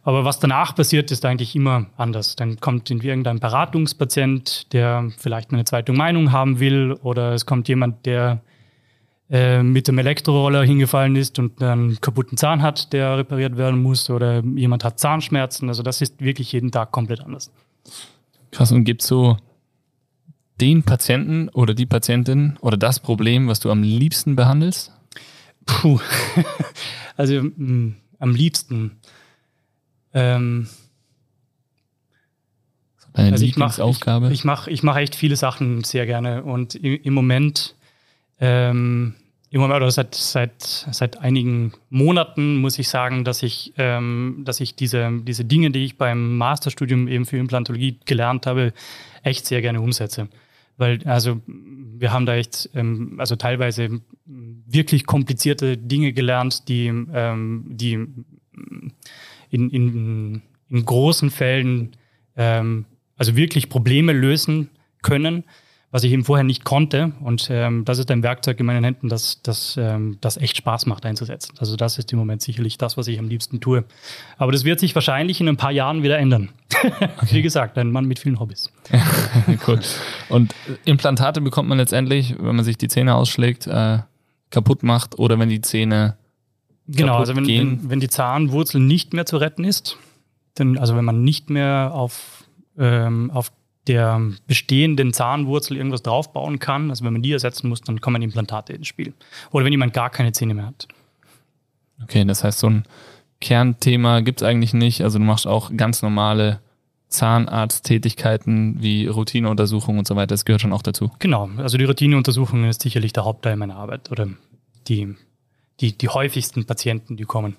Aber 0.04 0.24
was 0.24 0.40
danach 0.40 0.74
passiert, 0.76 1.12
ist 1.12 1.26
eigentlich 1.26 1.56
immer 1.56 1.88
anders. 1.98 2.38
Dann 2.38 2.60
kommt 2.62 2.90
irgendein 2.90 3.40
Beratungspatient, 3.40 4.72
der 4.72 5.12
vielleicht 5.18 5.52
eine 5.52 5.66
zweite 5.66 5.92
Meinung 5.92 6.32
haben 6.32 6.60
will, 6.60 6.94
oder 6.94 7.34
es 7.34 7.46
kommt 7.46 7.68
jemand, 7.68 8.06
der 8.06 8.42
äh, 9.30 9.64
mit 9.64 9.88
dem 9.88 9.98
Elektroroller 9.98 10.64
hingefallen 10.64 11.16
ist 11.16 11.40
und 11.40 11.62
einen 11.62 12.00
kaputten 12.00 12.38
Zahn 12.38 12.62
hat, 12.62 12.94
der 12.94 13.18
repariert 13.18 13.58
werden 13.58 13.82
muss, 13.82 14.10
oder 14.10 14.44
jemand 14.44 14.84
hat 14.84 15.00
Zahnschmerzen. 15.00 15.68
Also 15.68 15.82
das 15.82 16.02
ist 16.02 16.22
wirklich 16.22 16.52
jeden 16.52 16.72
Tag 16.72 16.92
komplett 16.92 17.22
anders. 17.22 17.52
Krass, 18.52 18.72
und 18.72 18.84
gibt 18.84 19.02
so 19.02 19.38
den 20.62 20.84
Patienten 20.84 21.50
oder 21.50 21.74
die 21.74 21.86
Patientin 21.86 22.58
oder 22.62 22.78
das 22.78 23.00
Problem, 23.00 23.48
was 23.48 23.60
du 23.60 23.72
am 23.72 23.84
liebsten 23.84 24.36
behandelst? 24.36 24.92
Puh, 25.66 26.00
also 27.18 27.42
mh, 27.42 27.52
mm, 27.58 27.96
am 28.20 28.36
liebsten. 28.36 29.00
Ähm, 30.14 30.68
Deine 33.14 33.32
also 33.32 33.46
ich 33.46 33.58
mache 33.58 33.82
Lieblingsaufgabe? 33.82 34.32
ich, 34.32 34.44
mache 34.44 34.70
ich 34.70 34.84
mach 34.84 34.98
echt 34.98 35.16
viele 35.16 35.36
Sachen 35.36 35.84
sehr 35.84 36.06
gerne 36.06 36.44
und 36.44 36.76
im, 36.76 37.00
im 37.02 37.14
Moment 37.14 37.76
ähm, 38.40 39.16
im 39.56 39.62
Moment 39.62 39.78
oder 39.78 39.92
seit, 39.92 40.16
seit, 40.16 40.62
seit 40.62 41.22
einigen 41.22 41.72
Monaten 41.90 42.58
muss 42.58 42.78
ich 42.78 42.90
sagen, 42.90 43.24
dass 43.24 43.42
ich, 43.42 43.74
ähm, 43.78 44.42
dass 44.44 44.60
ich 44.60 44.76
diese, 44.76 45.10
diese 45.24 45.46
Dinge, 45.46 45.72
die 45.72 45.86
ich 45.86 45.98
beim 45.98 46.38
Masterstudium 46.38 47.08
eben 47.08 47.26
für 47.26 47.38
Implantologie 47.38 48.00
gelernt 48.06 48.48
habe, 48.48 48.74
echt 49.24 49.46
sehr 49.46 49.62
gerne 49.62 49.80
umsetze. 49.80 50.28
Weil, 50.78 51.00
also, 51.06 51.42
wir 51.48 52.12
haben 52.12 52.26
da 52.26 52.36
echt, 52.36 52.70
ähm, 52.74 53.16
also 53.18 53.38
teilweise 53.38 54.02
wirklich 54.26 55.06
komplizierte 55.06 55.78
Dinge 55.78 56.12
gelernt, 56.12 56.68
die, 56.68 56.88
ähm, 56.88 57.64
die 57.70 57.94
in, 59.52 59.70
in, 59.70 60.42
in 60.68 60.86
großen 60.86 61.30
Fällen, 61.30 61.96
ähm, 62.36 62.86
also 63.16 63.38
wirklich 63.38 63.70
Probleme 63.70 64.12
lösen 64.12 64.70
können 65.02 65.46
was 65.96 66.04
ich 66.04 66.12
eben 66.12 66.26
vorher 66.26 66.44
nicht 66.44 66.66
konnte. 66.66 67.14
Und 67.22 67.48
ähm, 67.50 67.86
das 67.86 68.00
ist 68.00 68.12
ein 68.12 68.22
Werkzeug 68.22 68.60
in 68.60 68.66
meinen 68.66 68.84
Händen, 68.84 69.08
das, 69.08 69.42
das, 69.44 69.78
ähm, 69.80 70.18
das 70.20 70.36
echt 70.36 70.58
Spaß 70.58 70.88
macht 70.88 71.06
einzusetzen. 71.06 71.54
Also 71.58 71.78
das 71.78 71.98
ist 71.98 72.12
im 72.12 72.20
Moment 72.20 72.42
sicherlich 72.42 72.78
das, 72.78 72.98
was 72.98 73.08
ich 73.08 73.18
am 73.18 73.30
liebsten 73.30 73.62
tue. 73.62 73.86
Aber 74.38 74.52
das 74.52 74.66
wird 74.66 74.82
sich 74.82 74.94
wahrscheinlich 74.94 75.40
in 75.40 75.48
ein 75.48 75.56
paar 75.56 75.72
Jahren 75.72 76.04
wieder 76.04 76.20
ändern. 76.20 76.50
Okay. 76.84 77.38
Wie 77.38 77.42
gesagt, 77.42 77.78
ein 77.78 77.92
Mann 77.92 78.06
mit 78.06 78.20
vielen 78.20 78.40
Hobbys. 78.40 78.70
cool. 79.68 79.80
Und 80.28 80.54
Implantate 80.84 81.40
bekommt 81.40 81.70
man 81.70 81.78
letztendlich, 81.78 82.36
wenn 82.38 82.56
man 82.58 82.66
sich 82.66 82.78
die 82.78 82.90
Zähne 82.90 83.16
ausschlägt, 83.16 83.66
äh, 83.66 84.00
kaputt 84.52 84.84
macht 84.84 85.18
oder 85.18 85.40
wenn 85.40 85.50
die 85.50 85.62
Zähne 85.62 86.18
Genau, 86.88 87.18
also 87.18 87.36
wenn, 87.36 87.48
wenn, 87.48 87.90
wenn 87.90 88.00
die 88.02 88.10
Zahnwurzel 88.10 88.82
nicht 88.82 89.14
mehr 89.14 89.26
zu 89.26 89.38
retten 89.38 89.64
ist, 89.64 89.98
dann, 90.56 90.78
also 90.78 90.96
wenn 90.96 91.06
man 91.06 91.24
nicht 91.24 91.50
mehr 91.50 91.92
auf, 91.94 92.44
ähm, 92.78 93.32
auf 93.32 93.52
der 93.88 94.22
bestehenden 94.48 95.14
Zahnwurzel 95.14 95.78
irgendwas 95.78 96.04
draufbauen 96.04 96.60
kann. 96.60 96.90
Also 96.90 97.06
wenn 97.06 97.14
man 97.14 97.22
die 97.22 97.32
ersetzen 97.32 97.70
muss, 97.70 97.82
dann 97.82 98.02
kommen 98.02 98.22
Implantate 98.22 98.74
ins 98.74 98.88
Spiel. 98.88 99.14
Oder 99.52 99.66
wenn 99.66 99.72
jemand 99.72 99.94
gar 99.94 100.10
keine 100.10 100.32
Zähne 100.32 100.54
mehr 100.54 100.68
hat. 100.68 100.88
Okay, 102.02 102.26
das 102.26 102.44
heißt, 102.44 102.60
so 102.60 102.70
ein 102.70 102.84
Kernthema 103.42 104.22
gibt 104.22 104.42
es 104.42 104.48
eigentlich 104.48 104.74
nicht. 104.74 105.02
Also 105.02 105.20
du 105.20 105.26
machst 105.26 105.46
auch 105.46 105.72
ganz 105.76 106.02
normale 106.02 106.60
Zahnarzttätigkeiten 107.10 108.82
wie 108.82 109.08
Routineuntersuchungen 109.08 110.00
und 110.00 110.08
so 110.08 110.16
weiter. 110.16 110.28
Das 110.28 110.46
gehört 110.46 110.62
schon 110.62 110.74
auch 110.74 110.82
dazu. 110.82 111.12
Genau, 111.20 111.50
also 111.58 111.78
die 111.78 111.86
Routineuntersuchung 111.86 112.66
ist 112.66 112.82
sicherlich 112.82 113.14
der 113.14 113.26
Hauptteil 113.26 113.56
meiner 113.56 113.76
Arbeit 113.76 114.12
oder 114.12 114.28
die, 114.88 115.16
die, 115.80 115.98
die 115.98 116.10
häufigsten 116.10 116.66
Patienten, 116.66 117.18
die 117.18 117.24
kommen. 117.24 117.56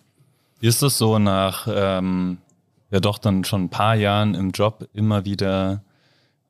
Wie 0.61 0.66
ist 0.66 0.83
das 0.83 0.99
so 0.99 1.18
nach 1.18 1.68
ähm, 1.71 2.38
ja 2.90 3.00
doch 3.00 3.18
dann 3.18 3.45
schon 3.45 3.64
ein 3.64 3.68
paar 3.68 3.95
Jahren 3.95 4.35
im 4.35 4.50
Job 4.50 4.88
immer 4.92 5.25
wieder 5.25 5.83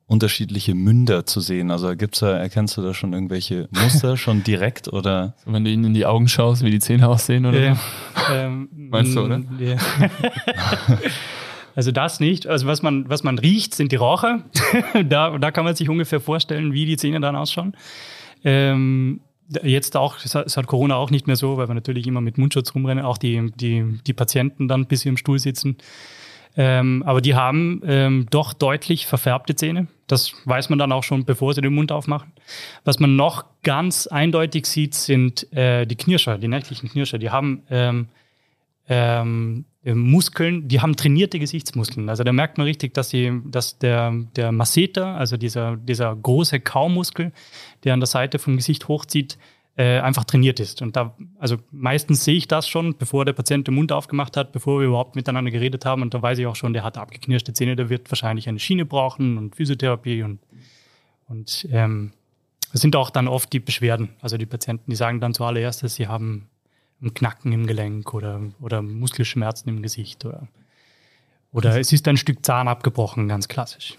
unterschiedliche 0.07 0.73
Münder 0.73 1.25
zu 1.25 1.41
sehen? 1.41 1.69
Also 1.69 1.95
gibt's 1.95 2.19
da, 2.19 2.37
erkennst 2.37 2.77
du 2.77 2.81
da 2.81 2.93
schon 2.93 3.13
irgendwelche 3.13 3.67
Muster 3.71 4.17
schon 4.17 4.43
direkt 4.43 4.87
oder? 4.87 5.35
So, 5.45 5.53
wenn 5.53 5.63
du 5.63 5.69
ihnen 5.69 5.85
in 5.85 5.93
die 5.93 6.05
Augen 6.05 6.27
schaust, 6.27 6.63
wie 6.63 6.71
die 6.71 6.79
Zähne 6.79 7.07
aussehen 7.07 7.45
oder? 7.45 7.59
Ja, 7.59 7.77
ähm, 8.33 8.69
Meinst 8.71 9.15
du, 9.15 9.21
oder? 9.21 9.41
Ja. 9.59 9.77
also 11.75 11.91
das 11.91 12.19
nicht. 12.19 12.47
Also 12.47 12.67
was 12.67 12.81
man, 12.81 13.09
was 13.09 13.23
man 13.23 13.37
riecht, 13.37 13.75
sind 13.75 13.91
die 13.91 13.97
Raucher. 13.97 14.45
da, 15.07 15.37
da 15.37 15.51
kann 15.51 15.65
man 15.65 15.75
sich 15.75 15.89
ungefähr 15.89 16.21
vorstellen, 16.21 16.73
wie 16.73 16.85
die 16.85 16.97
Zähne 16.97 17.19
dann 17.19 17.35
ausschauen. 17.35 17.75
Ähm, 18.43 19.21
jetzt 19.63 19.97
auch, 19.97 20.17
es 20.23 20.35
hat 20.35 20.67
Corona 20.67 20.95
auch 20.95 21.09
nicht 21.09 21.27
mehr 21.27 21.35
so, 21.35 21.57
weil 21.57 21.67
wir 21.67 21.75
natürlich 21.75 22.07
immer 22.07 22.21
mit 22.21 22.37
Mundschutz 22.37 22.73
rumrennen, 22.73 23.03
auch 23.03 23.17
die, 23.17 23.51
die, 23.55 23.99
die 24.05 24.13
Patienten 24.13 24.67
dann 24.67 24.87
bis 24.87 25.01
sie 25.01 25.09
im 25.09 25.17
Stuhl 25.17 25.39
sitzen. 25.39 25.77
Ähm, 26.59 27.03
aber 27.05 27.21
die 27.21 27.35
haben 27.35 27.81
ähm, 27.85 28.25
doch 28.31 28.51
deutlich 28.53 29.05
verfärbte 29.05 29.55
Zähne. 29.55 29.87
Das 30.07 30.33
weiß 30.45 30.69
man 30.69 30.79
dann 30.79 30.91
auch 30.91 31.03
schon, 31.03 31.23
bevor 31.23 31.53
sie 31.53 31.61
den 31.61 31.75
Mund 31.75 31.91
aufmachen. 31.91 32.31
Was 32.83 32.99
man 32.99 33.15
noch 33.15 33.45
ganz 33.61 34.07
eindeutig 34.07 34.65
sieht, 34.65 34.95
sind 34.95 35.51
äh, 35.53 35.85
die 35.85 35.95
Knirscher, 35.95 36.39
die 36.39 36.47
nächtlichen 36.47 36.89
Knirscher. 36.89 37.19
Die 37.19 37.29
haben 37.29 37.61
ähm, 37.69 38.07
ähm, 38.89 39.65
Muskeln, 39.83 40.67
die 40.67 40.81
haben 40.81 40.95
trainierte 40.95 41.39
Gesichtsmuskeln. 41.39 42.09
Also 42.09 42.23
da 42.23 42.33
merkt 42.33 42.57
man 42.57 42.65
richtig, 42.65 42.93
dass, 42.93 43.09
die, 43.09 43.39
dass 43.45 43.77
der, 43.77 44.13
der 44.35 44.51
Masseter, 44.51 45.15
also 45.15 45.37
dieser, 45.37 45.77
dieser 45.77 46.15
große 46.15 46.59
Kaumuskel, 46.59 47.31
der 47.83 47.93
an 47.93 47.99
der 47.99 48.07
Seite 48.07 48.39
vom 48.39 48.57
Gesicht 48.57 48.87
hochzieht, 48.87 49.37
äh, 49.77 49.99
einfach 49.99 50.23
trainiert 50.25 50.59
ist. 50.59 50.81
Und 50.81 50.95
da, 50.95 51.15
also 51.37 51.57
meistens 51.71 52.25
sehe 52.25 52.35
ich 52.35 52.47
das 52.47 52.67
schon, 52.67 52.97
bevor 52.97 53.25
der 53.25 53.33
Patient 53.33 53.67
den 53.67 53.75
Mund 53.75 53.91
aufgemacht 53.91 54.35
hat, 54.35 54.51
bevor 54.51 54.79
wir 54.79 54.87
überhaupt 54.87 55.15
miteinander 55.15 55.51
geredet 55.51 55.85
haben. 55.85 56.01
Und 56.01 56.13
da 56.15 56.21
weiß 56.21 56.39
ich 56.39 56.47
auch 56.47 56.55
schon, 56.55 56.73
der 56.73 56.83
hat 56.83 56.97
abgeknirschte 56.97 57.53
Zähne, 57.53 57.75
der 57.75 57.89
wird 57.89 58.09
wahrscheinlich 58.11 58.49
eine 58.49 58.59
Schiene 58.59 58.85
brauchen 58.85 59.37
und 59.37 59.55
Physiotherapie 59.55 60.23
und, 60.23 60.39
und 61.27 61.67
ähm, 61.71 62.11
es 62.73 62.81
sind 62.81 62.95
auch 62.95 63.11
dann 63.11 63.27
oft 63.27 63.53
die 63.53 63.59
Beschwerden. 63.59 64.09
Also 64.19 64.37
die 64.37 64.47
Patienten, 64.47 64.89
die 64.89 64.97
sagen 64.97 65.21
dann 65.21 65.35
zuallererst, 65.35 65.83
dass 65.83 65.95
sie 65.95 66.07
haben 66.07 66.49
ein 67.01 67.13
Knacken 67.13 67.51
im 67.53 67.67
Gelenk 67.67 68.15
oder, 68.15 68.41
oder 68.59 68.81
Muskelschmerzen 68.81 69.69
im 69.69 69.83
Gesicht 69.83 70.25
oder, 70.25 70.47
oder 71.51 71.79
es 71.79 71.93
ist 71.93 72.07
ein 72.07 72.17
Stück 72.17 72.43
Zahn 72.43 72.67
abgebrochen, 72.67 73.27
ganz 73.27 73.47
klassisch. 73.47 73.95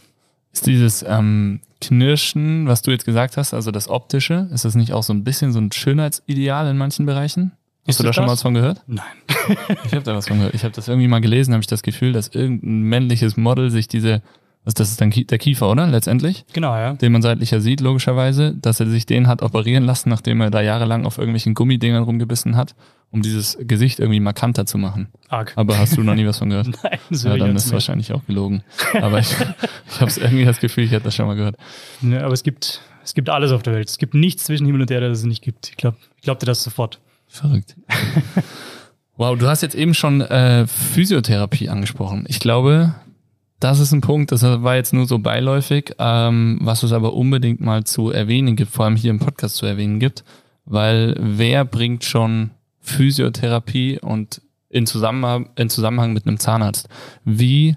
Ist 0.53 0.67
dieses 0.67 1.05
ähm, 1.07 1.61
Knirschen, 1.81 2.67
was 2.67 2.83
du 2.83 2.91
jetzt 2.91 3.05
gesagt 3.05 3.37
hast, 3.37 3.55
also 3.55 3.71
das 3.71 3.89
Optische, 3.89 4.49
ist 4.53 4.65
das 4.65 4.75
nicht 4.75 4.93
auch 4.93 5.03
so 5.03 5.13
ein 5.13 5.25
bisschen 5.25 5.53
so 5.53 5.61
ein 5.61 5.71
Schönheitsideal 5.71 6.69
in 6.69 6.77
manchen 6.77 7.07
Bereichen? 7.07 7.53
Hast 7.87 7.95
ist 7.95 8.01
du 8.01 8.05
da 8.05 8.13
schon 8.13 8.23
das? 8.23 8.29
mal 8.29 8.33
was 8.33 8.43
von 8.43 8.55
gehört? 8.55 8.83
Nein. 8.87 9.05
ich 9.85 9.93
habe 9.93 10.03
da 10.03 10.15
was 10.15 10.29
von 10.29 10.39
gehört. 10.39 10.55
Ich 10.55 10.65
habe 10.65 10.75
das 10.75 10.89
irgendwie 10.89 11.09
mal 11.09 11.21
gelesen, 11.21 11.55
habe 11.55 11.63
ich 11.63 11.69
das 11.69 11.83
Gefühl, 11.83 12.13
dass 12.13 12.29
irgendein 12.29 12.83
männliches 12.83 13.37
Model 13.37 13.71
sich 13.71 13.89
diese 13.89 14.23
also 14.65 14.75
das 14.75 14.91
ist 14.91 15.01
dann 15.01 15.11
der 15.11 15.39
Kiefer, 15.39 15.71
oder? 15.71 15.87
Letztendlich? 15.87 16.45
Genau, 16.53 16.75
ja. 16.75 16.93
Den 16.93 17.13
man 17.13 17.23
seitlicher 17.23 17.61
sieht, 17.61 17.81
logischerweise, 17.81 18.55
dass 18.55 18.81
er 18.81 18.87
sich 18.87 19.07
den 19.07 19.27
hat 19.27 19.43
operieren 19.43 19.85
lassen, 19.85 20.11
nachdem 20.11 20.41
er 20.41 20.51
da 20.51 20.61
jahrelang 20.61 21.07
auf 21.07 21.17
irgendwelchen 21.17 21.55
Gummidingern 21.55 22.03
rumgebissen 22.03 22.57
hat, 22.57 22.75
um 23.11 23.23
dieses 23.23 23.57
Gesicht 23.61 23.99
irgendwie 23.99 24.21
markanter 24.21 24.67
zu 24.67 24.77
machen. 24.77 25.09
Arg. 25.29 25.53
Aber 25.57 25.79
hast 25.79 25.97
du 25.97 26.03
noch 26.03 26.15
nie 26.15 26.27
was 26.27 26.39
von 26.39 26.51
gehört? 26.51 26.69
Nein, 26.83 26.99
so 27.11 27.29
Ja, 27.31 27.37
dann 27.39 27.57
ist 27.57 27.67
es 27.67 27.73
wahrscheinlich 27.73 28.13
auch 28.13 28.25
gelogen. 28.27 28.63
Aber 29.01 29.21
ich, 29.21 29.33
ich 29.33 30.01
habe 30.01 30.13
irgendwie 30.17 30.45
das 30.45 30.61
Gefühl, 30.61 30.85
ich 30.85 30.91
hätte 30.91 31.05
das 31.05 31.15
schon 31.15 31.27
mal 31.27 31.37
gehört. 31.37 31.57
Ja, 32.03 32.25
aber 32.25 32.35
es 32.35 32.43
gibt, 32.43 32.83
es 33.03 33.15
gibt 33.15 33.31
alles 33.31 33.53
auf 33.53 33.63
der 33.63 33.73
Welt. 33.73 33.89
Es 33.89 33.97
gibt 33.99 34.15
nichts 34.15 34.45
zwischen 34.45 34.67
Himmel 34.67 34.83
und 34.83 34.91
Erde, 34.91 35.09
das 35.09 35.21
es 35.21 35.25
nicht 35.25 35.43
gibt. 35.43 35.71
Ich 35.71 35.77
glaube 35.77 35.97
ich 36.17 36.23
glaub 36.23 36.39
dir 36.39 36.47
das 36.47 36.63
sofort. 36.63 37.01
Verrückt. 37.27 37.77
wow, 39.17 39.39
du 39.39 39.49
hast 39.49 39.63
jetzt 39.63 39.75
eben 39.75 39.95
schon 39.95 40.21
äh, 40.21 40.67
Physiotherapie 40.67 41.69
angesprochen. 41.69 42.27
Ich 42.29 42.41
glaube, 42.41 42.95
das 43.61 43.81
ist 43.81 43.93
ein 43.93 44.01
Punkt, 44.01 44.33
das 44.33 44.43
war 44.43 44.77
jetzt 44.77 44.93
nur 44.93 45.07
so 45.07 45.19
beiläufig, 45.19 45.95
ähm, 45.99 46.59
was 46.63 46.83
es 46.83 46.93
aber 46.93 47.15
unbedingt 47.15 47.61
mal 47.61 47.85
zu 47.85 48.11
erwähnen 48.11 48.57
gibt, 48.57 48.71
vor 48.71 48.85
allem 48.85 48.97
hier 48.97 49.11
im 49.11 49.19
Podcast 49.19 49.57
zu 49.57 49.67
erwähnen 49.67 49.99
gibt, 49.99 50.25
weil 50.65 51.17
wer 51.19 51.65
bringt 51.65 52.05
schon 52.05 52.51
Physiotherapie 52.81 53.99
und 54.01 54.43
in 54.69 54.87
Zusammenhang, 54.87 55.51
in 55.57 55.71
Zusammenhang 55.71 56.13
mit 56.13 56.27
einem 56.27 56.39
Zahnarzt? 56.39 56.89
Wie 57.25 57.77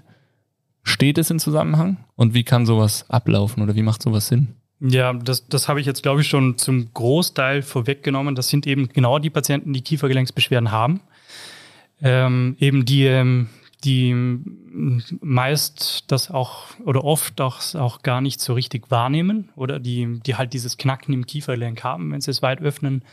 steht 0.82 1.18
es 1.18 1.30
in 1.30 1.38
Zusammenhang 1.38 1.98
und 2.16 2.34
wie 2.34 2.44
kann 2.44 2.66
sowas 2.66 3.08
ablaufen 3.08 3.62
oder 3.62 3.74
wie 3.74 3.82
macht 3.82 4.02
sowas 4.02 4.28
Sinn? 4.28 4.54
Ja, 4.80 5.12
das, 5.12 5.46
das 5.46 5.68
habe 5.68 5.80
ich 5.80 5.86
jetzt, 5.86 6.02
glaube 6.02 6.22
ich, 6.22 6.28
schon 6.28 6.58
zum 6.58 6.92
Großteil 6.92 7.62
vorweggenommen. 7.62 8.34
Das 8.34 8.48
sind 8.48 8.66
eben 8.66 8.88
genau 8.88 9.20
die 9.20 9.30
Patienten, 9.30 9.72
die 9.72 9.82
Kiefergelenksbeschwerden 9.82 10.72
haben. 10.72 11.00
Ähm, 12.02 12.56
eben 12.58 12.84
die, 12.84 13.04
ähm, 13.04 13.48
die 13.84 14.14
meist 15.20 16.04
das 16.08 16.30
auch 16.30 16.66
oder 16.84 17.04
oft 17.04 17.40
auch, 17.40 17.74
auch 17.74 18.02
gar 18.02 18.20
nicht 18.20 18.40
so 18.40 18.54
richtig 18.54 18.90
wahrnehmen 18.90 19.48
oder 19.56 19.80
die, 19.80 20.20
die 20.24 20.36
halt 20.36 20.52
dieses 20.52 20.76
Knacken 20.76 21.12
im 21.12 21.26
Kiefergelenk 21.26 21.82
haben, 21.82 22.12
wenn 22.12 22.20
sie 22.20 22.30
es 22.30 22.42
weit 22.42 22.60
öffnen, 22.60 23.04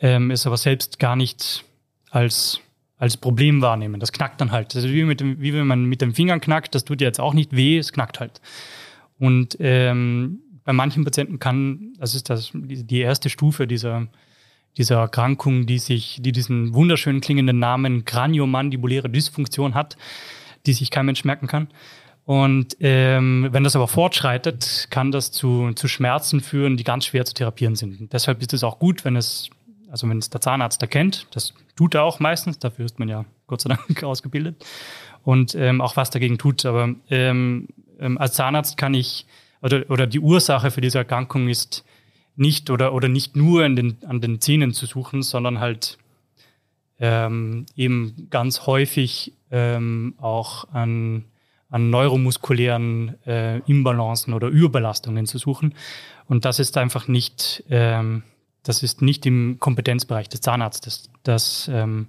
ähm, 0.00 0.30
es 0.30 0.46
aber 0.46 0.56
selbst 0.56 0.98
gar 0.98 1.14
nicht 1.14 1.64
als, 2.10 2.60
als 2.98 3.16
Problem 3.16 3.62
wahrnehmen. 3.62 4.00
Das 4.00 4.12
knackt 4.12 4.40
dann 4.40 4.50
halt. 4.50 4.74
Also 4.74 4.88
wie, 4.88 5.04
mit 5.04 5.20
dem, 5.20 5.40
wie 5.40 5.54
wenn 5.54 5.66
man 5.66 5.84
mit 5.84 6.00
dem 6.00 6.14
Fingern 6.14 6.40
knackt, 6.40 6.74
das 6.74 6.84
tut 6.84 7.00
ja 7.00 7.06
jetzt 7.06 7.20
auch 7.20 7.34
nicht 7.34 7.54
weh, 7.54 7.78
es 7.78 7.92
knackt 7.92 8.18
halt. 8.18 8.40
Und 9.18 9.56
ähm, 9.60 10.40
bei 10.64 10.72
manchen 10.72 11.04
Patienten 11.04 11.38
kann, 11.38 11.94
das 11.98 12.14
ist 12.14 12.28
das, 12.28 12.50
die 12.54 13.00
erste 13.00 13.30
Stufe 13.30 13.66
dieser 13.66 14.08
dieser 14.76 14.96
Erkrankung, 14.96 15.66
die 15.66 15.78
sich, 15.78 16.18
die 16.20 16.32
diesen 16.32 16.74
wunderschönen 16.74 17.20
klingenden 17.20 17.58
Namen 17.58 18.04
Kraniomandibuläre 18.04 19.10
Dysfunktion 19.10 19.74
hat, 19.74 19.96
die 20.66 20.72
sich 20.72 20.90
kein 20.90 21.06
Mensch 21.06 21.24
merken 21.24 21.46
kann. 21.46 21.68
Und 22.24 22.76
ähm, 22.80 23.48
wenn 23.50 23.64
das 23.64 23.74
aber 23.74 23.88
fortschreitet, 23.88 24.86
kann 24.90 25.10
das 25.10 25.32
zu, 25.32 25.72
zu 25.74 25.88
Schmerzen 25.88 26.40
führen, 26.40 26.76
die 26.76 26.84
ganz 26.84 27.06
schwer 27.06 27.24
zu 27.24 27.34
therapieren 27.34 27.74
sind. 27.74 28.00
Und 28.00 28.12
deshalb 28.12 28.40
ist 28.40 28.52
es 28.52 28.62
auch 28.62 28.78
gut, 28.78 29.04
wenn 29.04 29.16
es, 29.16 29.50
also 29.90 30.08
wenn 30.08 30.18
es 30.18 30.30
der 30.30 30.40
Zahnarzt 30.40 30.80
erkennt, 30.82 31.26
das 31.32 31.52
tut 31.74 31.94
er 31.94 32.04
auch 32.04 32.20
meistens, 32.20 32.58
dafür 32.58 32.84
ist 32.84 32.98
man 32.98 33.08
ja 33.08 33.24
Gott 33.48 33.60
sei 33.60 33.70
Dank 33.70 34.02
ausgebildet 34.04 34.64
und 35.24 35.54
ähm, 35.56 35.80
auch 35.80 35.96
was 35.96 36.10
dagegen 36.10 36.38
tut. 36.38 36.64
Aber 36.64 36.94
ähm, 37.10 37.68
ähm, 37.98 38.18
als 38.18 38.34
Zahnarzt 38.34 38.76
kann 38.76 38.94
ich, 38.94 39.26
oder, 39.60 39.84
oder 39.88 40.06
die 40.06 40.20
Ursache 40.20 40.70
für 40.70 40.80
diese 40.80 40.98
Erkrankung 40.98 41.48
ist 41.48 41.84
nicht 42.36 42.70
oder, 42.70 42.94
oder 42.94 43.08
nicht 43.08 43.36
nur 43.36 43.68
den, 43.68 43.98
an 44.06 44.20
den 44.20 44.40
Zähnen 44.40 44.72
zu 44.72 44.86
suchen, 44.86 45.22
sondern 45.22 45.60
halt 45.60 45.98
ähm, 46.98 47.66
eben 47.76 48.28
ganz 48.30 48.66
häufig 48.66 49.32
ähm, 49.50 50.14
auch 50.18 50.72
an, 50.72 51.24
an 51.68 51.90
neuromuskulären 51.90 53.16
äh, 53.26 53.58
Imbalancen 53.66 54.34
oder 54.34 54.48
Überbelastungen 54.48 55.26
zu 55.26 55.38
suchen. 55.38 55.74
Und 56.26 56.44
das 56.44 56.58
ist 56.58 56.76
einfach 56.78 57.08
nicht, 57.08 57.64
ähm, 57.68 58.22
das 58.62 58.82
ist 58.82 59.02
nicht 59.02 59.26
im 59.26 59.58
Kompetenzbereich 59.58 60.28
des 60.28 60.40
Zahnarztes. 60.40 61.10
Das, 61.24 61.68
ähm, 61.72 62.06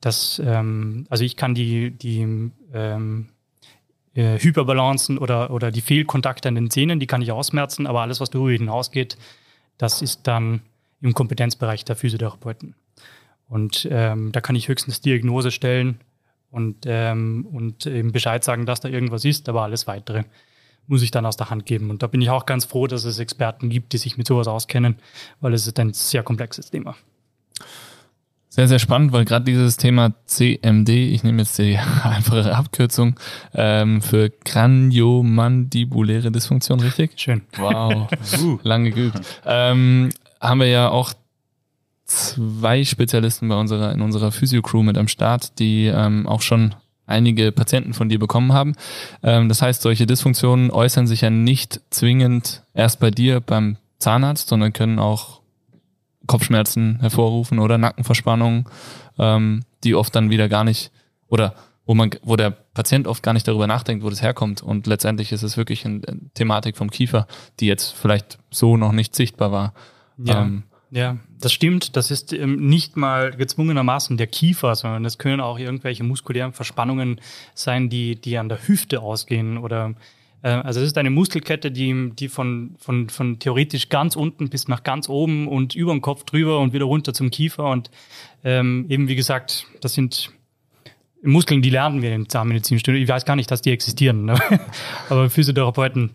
das, 0.00 0.40
ähm, 0.44 1.06
also 1.10 1.24
ich 1.24 1.36
kann 1.36 1.54
die, 1.54 1.90
die 1.90 2.50
ähm, 2.72 3.28
äh, 4.14 4.38
Hyperbalancen 4.38 5.18
oder, 5.18 5.50
oder 5.50 5.70
die 5.70 5.80
Fehlkontakte 5.80 6.48
an 6.48 6.54
den 6.54 6.70
Zähnen, 6.70 7.00
die 7.00 7.06
kann 7.06 7.22
ich 7.22 7.32
ausmerzen, 7.32 7.86
aber 7.86 8.02
alles, 8.02 8.20
was 8.20 8.30
darüber 8.30 8.52
hinausgeht, 8.52 9.16
das 9.78 10.02
ist 10.02 10.26
dann 10.26 10.62
im 11.00 11.14
Kompetenzbereich 11.14 11.84
der 11.84 11.96
Physiotherapeuten. 11.96 12.74
Und 13.48 13.86
ähm, 13.90 14.32
da 14.32 14.40
kann 14.40 14.56
ich 14.56 14.68
höchstens 14.68 15.00
Diagnose 15.00 15.50
stellen 15.50 16.00
und, 16.50 16.84
ähm, 16.86 17.46
und 17.52 17.86
eben 17.86 18.12
Bescheid 18.12 18.42
sagen, 18.44 18.66
dass 18.66 18.80
da 18.80 18.88
irgendwas 18.88 19.24
ist, 19.24 19.48
aber 19.48 19.62
alles 19.62 19.86
weitere 19.86 20.24
muss 20.86 21.02
ich 21.02 21.10
dann 21.10 21.26
aus 21.26 21.36
der 21.36 21.50
Hand 21.50 21.66
geben. 21.66 21.90
Und 21.90 22.02
da 22.02 22.06
bin 22.06 22.20
ich 22.20 22.30
auch 22.30 22.46
ganz 22.46 22.64
froh, 22.64 22.86
dass 22.86 23.04
es 23.04 23.18
Experten 23.18 23.70
gibt, 23.70 23.92
die 23.92 23.98
sich 23.98 24.16
mit 24.16 24.26
sowas 24.26 24.48
auskennen, 24.48 24.96
weil 25.40 25.54
es 25.54 25.66
ist 25.66 25.78
ein 25.78 25.92
sehr 25.92 26.22
komplexes 26.22 26.70
Thema. 26.70 26.96
Sehr, 28.54 28.68
sehr 28.68 28.78
spannend, 28.78 29.12
weil 29.12 29.24
gerade 29.24 29.46
dieses 29.46 29.78
Thema 29.78 30.12
CMD, 30.26 30.90
ich 30.90 31.24
nehme 31.24 31.40
jetzt 31.40 31.56
die 31.56 31.78
einfache 32.02 32.54
Abkürzung, 32.54 33.18
ähm, 33.54 34.02
für 34.02 34.28
Kraniomandibuläre 34.28 36.30
Dysfunktion, 36.30 36.80
richtig? 36.80 37.12
Schön. 37.16 37.40
Wow, 37.56 38.08
uh. 38.42 38.58
lange 38.62 38.90
geübt. 38.90 39.18
Ähm, 39.46 40.10
haben 40.38 40.60
wir 40.60 40.66
ja 40.66 40.90
auch 40.90 41.14
zwei 42.04 42.84
Spezialisten 42.84 43.48
bei 43.48 43.58
unserer, 43.58 43.90
in 43.90 44.02
unserer 44.02 44.30
Physio-Crew 44.30 44.82
mit 44.82 44.98
am 44.98 45.08
Start, 45.08 45.58
die 45.58 45.86
ähm, 45.86 46.26
auch 46.26 46.42
schon 46.42 46.74
einige 47.06 47.52
Patienten 47.52 47.94
von 47.94 48.10
dir 48.10 48.18
bekommen 48.18 48.52
haben. 48.52 48.74
Ähm, 49.22 49.48
das 49.48 49.62
heißt, 49.62 49.80
solche 49.80 50.04
Dysfunktionen 50.04 50.70
äußern 50.70 51.06
sich 51.06 51.22
ja 51.22 51.30
nicht 51.30 51.80
zwingend 51.88 52.62
erst 52.74 53.00
bei 53.00 53.10
dir 53.10 53.40
beim 53.40 53.78
Zahnarzt, 53.98 54.48
sondern 54.48 54.74
können 54.74 54.98
auch 54.98 55.40
Kopfschmerzen 56.26 57.00
hervorrufen 57.00 57.58
oder 57.58 57.78
Nackenverspannungen, 57.78 58.66
ähm, 59.18 59.64
die 59.84 59.94
oft 59.94 60.14
dann 60.14 60.30
wieder 60.30 60.48
gar 60.48 60.64
nicht 60.64 60.90
oder 61.28 61.54
wo 61.84 61.94
man, 61.94 62.10
wo 62.22 62.36
der 62.36 62.50
Patient 62.50 63.06
oft 63.06 63.22
gar 63.22 63.32
nicht 63.32 63.48
darüber 63.48 63.66
nachdenkt, 63.66 64.04
wo 64.04 64.10
das 64.10 64.22
herkommt. 64.22 64.62
Und 64.62 64.86
letztendlich 64.86 65.32
ist 65.32 65.42
es 65.42 65.56
wirklich 65.56 65.84
eine 65.84 66.00
Thematik 66.34 66.76
vom 66.76 66.90
Kiefer, 66.90 67.26
die 67.58 67.66
jetzt 67.66 67.90
vielleicht 67.90 68.38
so 68.50 68.76
noch 68.76 68.92
nicht 68.92 69.16
sichtbar 69.16 69.50
war. 69.50 69.74
Ja. 70.16 70.42
Ähm, 70.42 70.62
ja, 70.90 71.16
das 71.40 71.52
stimmt. 71.52 71.96
Das 71.96 72.10
ist 72.10 72.32
ähm, 72.32 72.68
nicht 72.68 72.96
mal 72.96 73.32
gezwungenermaßen 73.32 74.16
der 74.18 74.26
Kiefer, 74.26 74.74
sondern 74.74 75.04
es 75.06 75.18
können 75.18 75.40
auch 75.40 75.58
irgendwelche 75.58 76.04
muskulären 76.04 76.52
Verspannungen 76.52 77.20
sein, 77.54 77.88
die, 77.88 78.20
die 78.20 78.36
an 78.36 78.50
der 78.50 78.68
Hüfte 78.68 79.00
ausgehen 79.00 79.56
oder 79.56 79.94
also 80.48 80.80
es 80.80 80.88
ist 80.88 80.98
eine 80.98 81.10
Muskelkette, 81.10 81.70
die, 81.70 82.10
die 82.14 82.28
von, 82.28 82.74
von, 82.78 83.08
von 83.08 83.38
theoretisch 83.38 83.88
ganz 83.88 84.16
unten 84.16 84.48
bis 84.48 84.66
nach 84.66 84.82
ganz 84.82 85.08
oben 85.08 85.46
und 85.46 85.74
über 85.74 85.92
den 85.92 86.00
Kopf 86.00 86.24
drüber 86.24 86.58
und 86.58 86.72
wieder 86.72 86.84
runter 86.84 87.14
zum 87.14 87.30
Kiefer. 87.30 87.70
Und 87.70 87.90
ähm, 88.42 88.86
eben 88.88 89.08
wie 89.08 89.14
gesagt, 89.14 89.66
das 89.80 89.94
sind 89.94 90.32
Muskeln, 91.22 91.62
die 91.62 91.70
lernen 91.70 92.02
wir 92.02 92.12
in 92.12 92.28
Zahnmedizinstudium. 92.28 93.02
Ich 93.02 93.08
weiß 93.08 93.24
gar 93.24 93.36
nicht, 93.36 93.50
dass 93.50 93.62
die 93.62 93.70
existieren. 93.70 94.24
Ne? 94.24 94.36
Aber 95.08 95.30
Physiotherapeuten, 95.30 96.10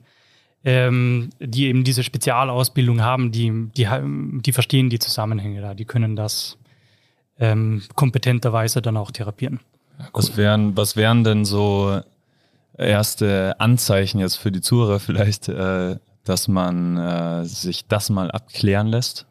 ähm, 0.66 1.30
die 1.40 1.68
eben 1.68 1.86
diese 1.86 2.04
Spezialausbildung 2.04 3.02
haben, 3.02 3.32
die, 3.32 3.70
die, 3.78 3.88
die 4.42 4.52
verstehen 4.52 4.90
die 4.90 5.00
Zusammenhänge 5.00 5.62
da. 5.62 5.74
Die 5.74 5.86
können 5.86 6.18
das 6.18 6.58
ähm, 7.40 7.84
kompetenterweise 7.96 8.82
dann 8.82 8.98
auch 8.98 9.12
therapieren. 9.12 9.62
Ja, 9.98 10.10
was, 10.12 10.36
wären, 10.36 10.76
was 10.76 10.98
wären 10.98 11.24
denn 11.24 11.46
so 11.46 12.02
erste 12.78 13.60
Anzeichen 13.60 14.20
jetzt 14.20 14.36
für 14.36 14.52
die 14.52 14.62
Zuhörer 14.62 15.00
vielleicht, 15.00 15.50
äh, 15.50 15.98
dass 16.24 16.48
man 16.48 16.98
äh, 16.98 17.46
sich 17.46 17.88
das 17.88 18.10
mal 18.10 18.32
abklären 18.32 18.88
lässt? 18.88 19.26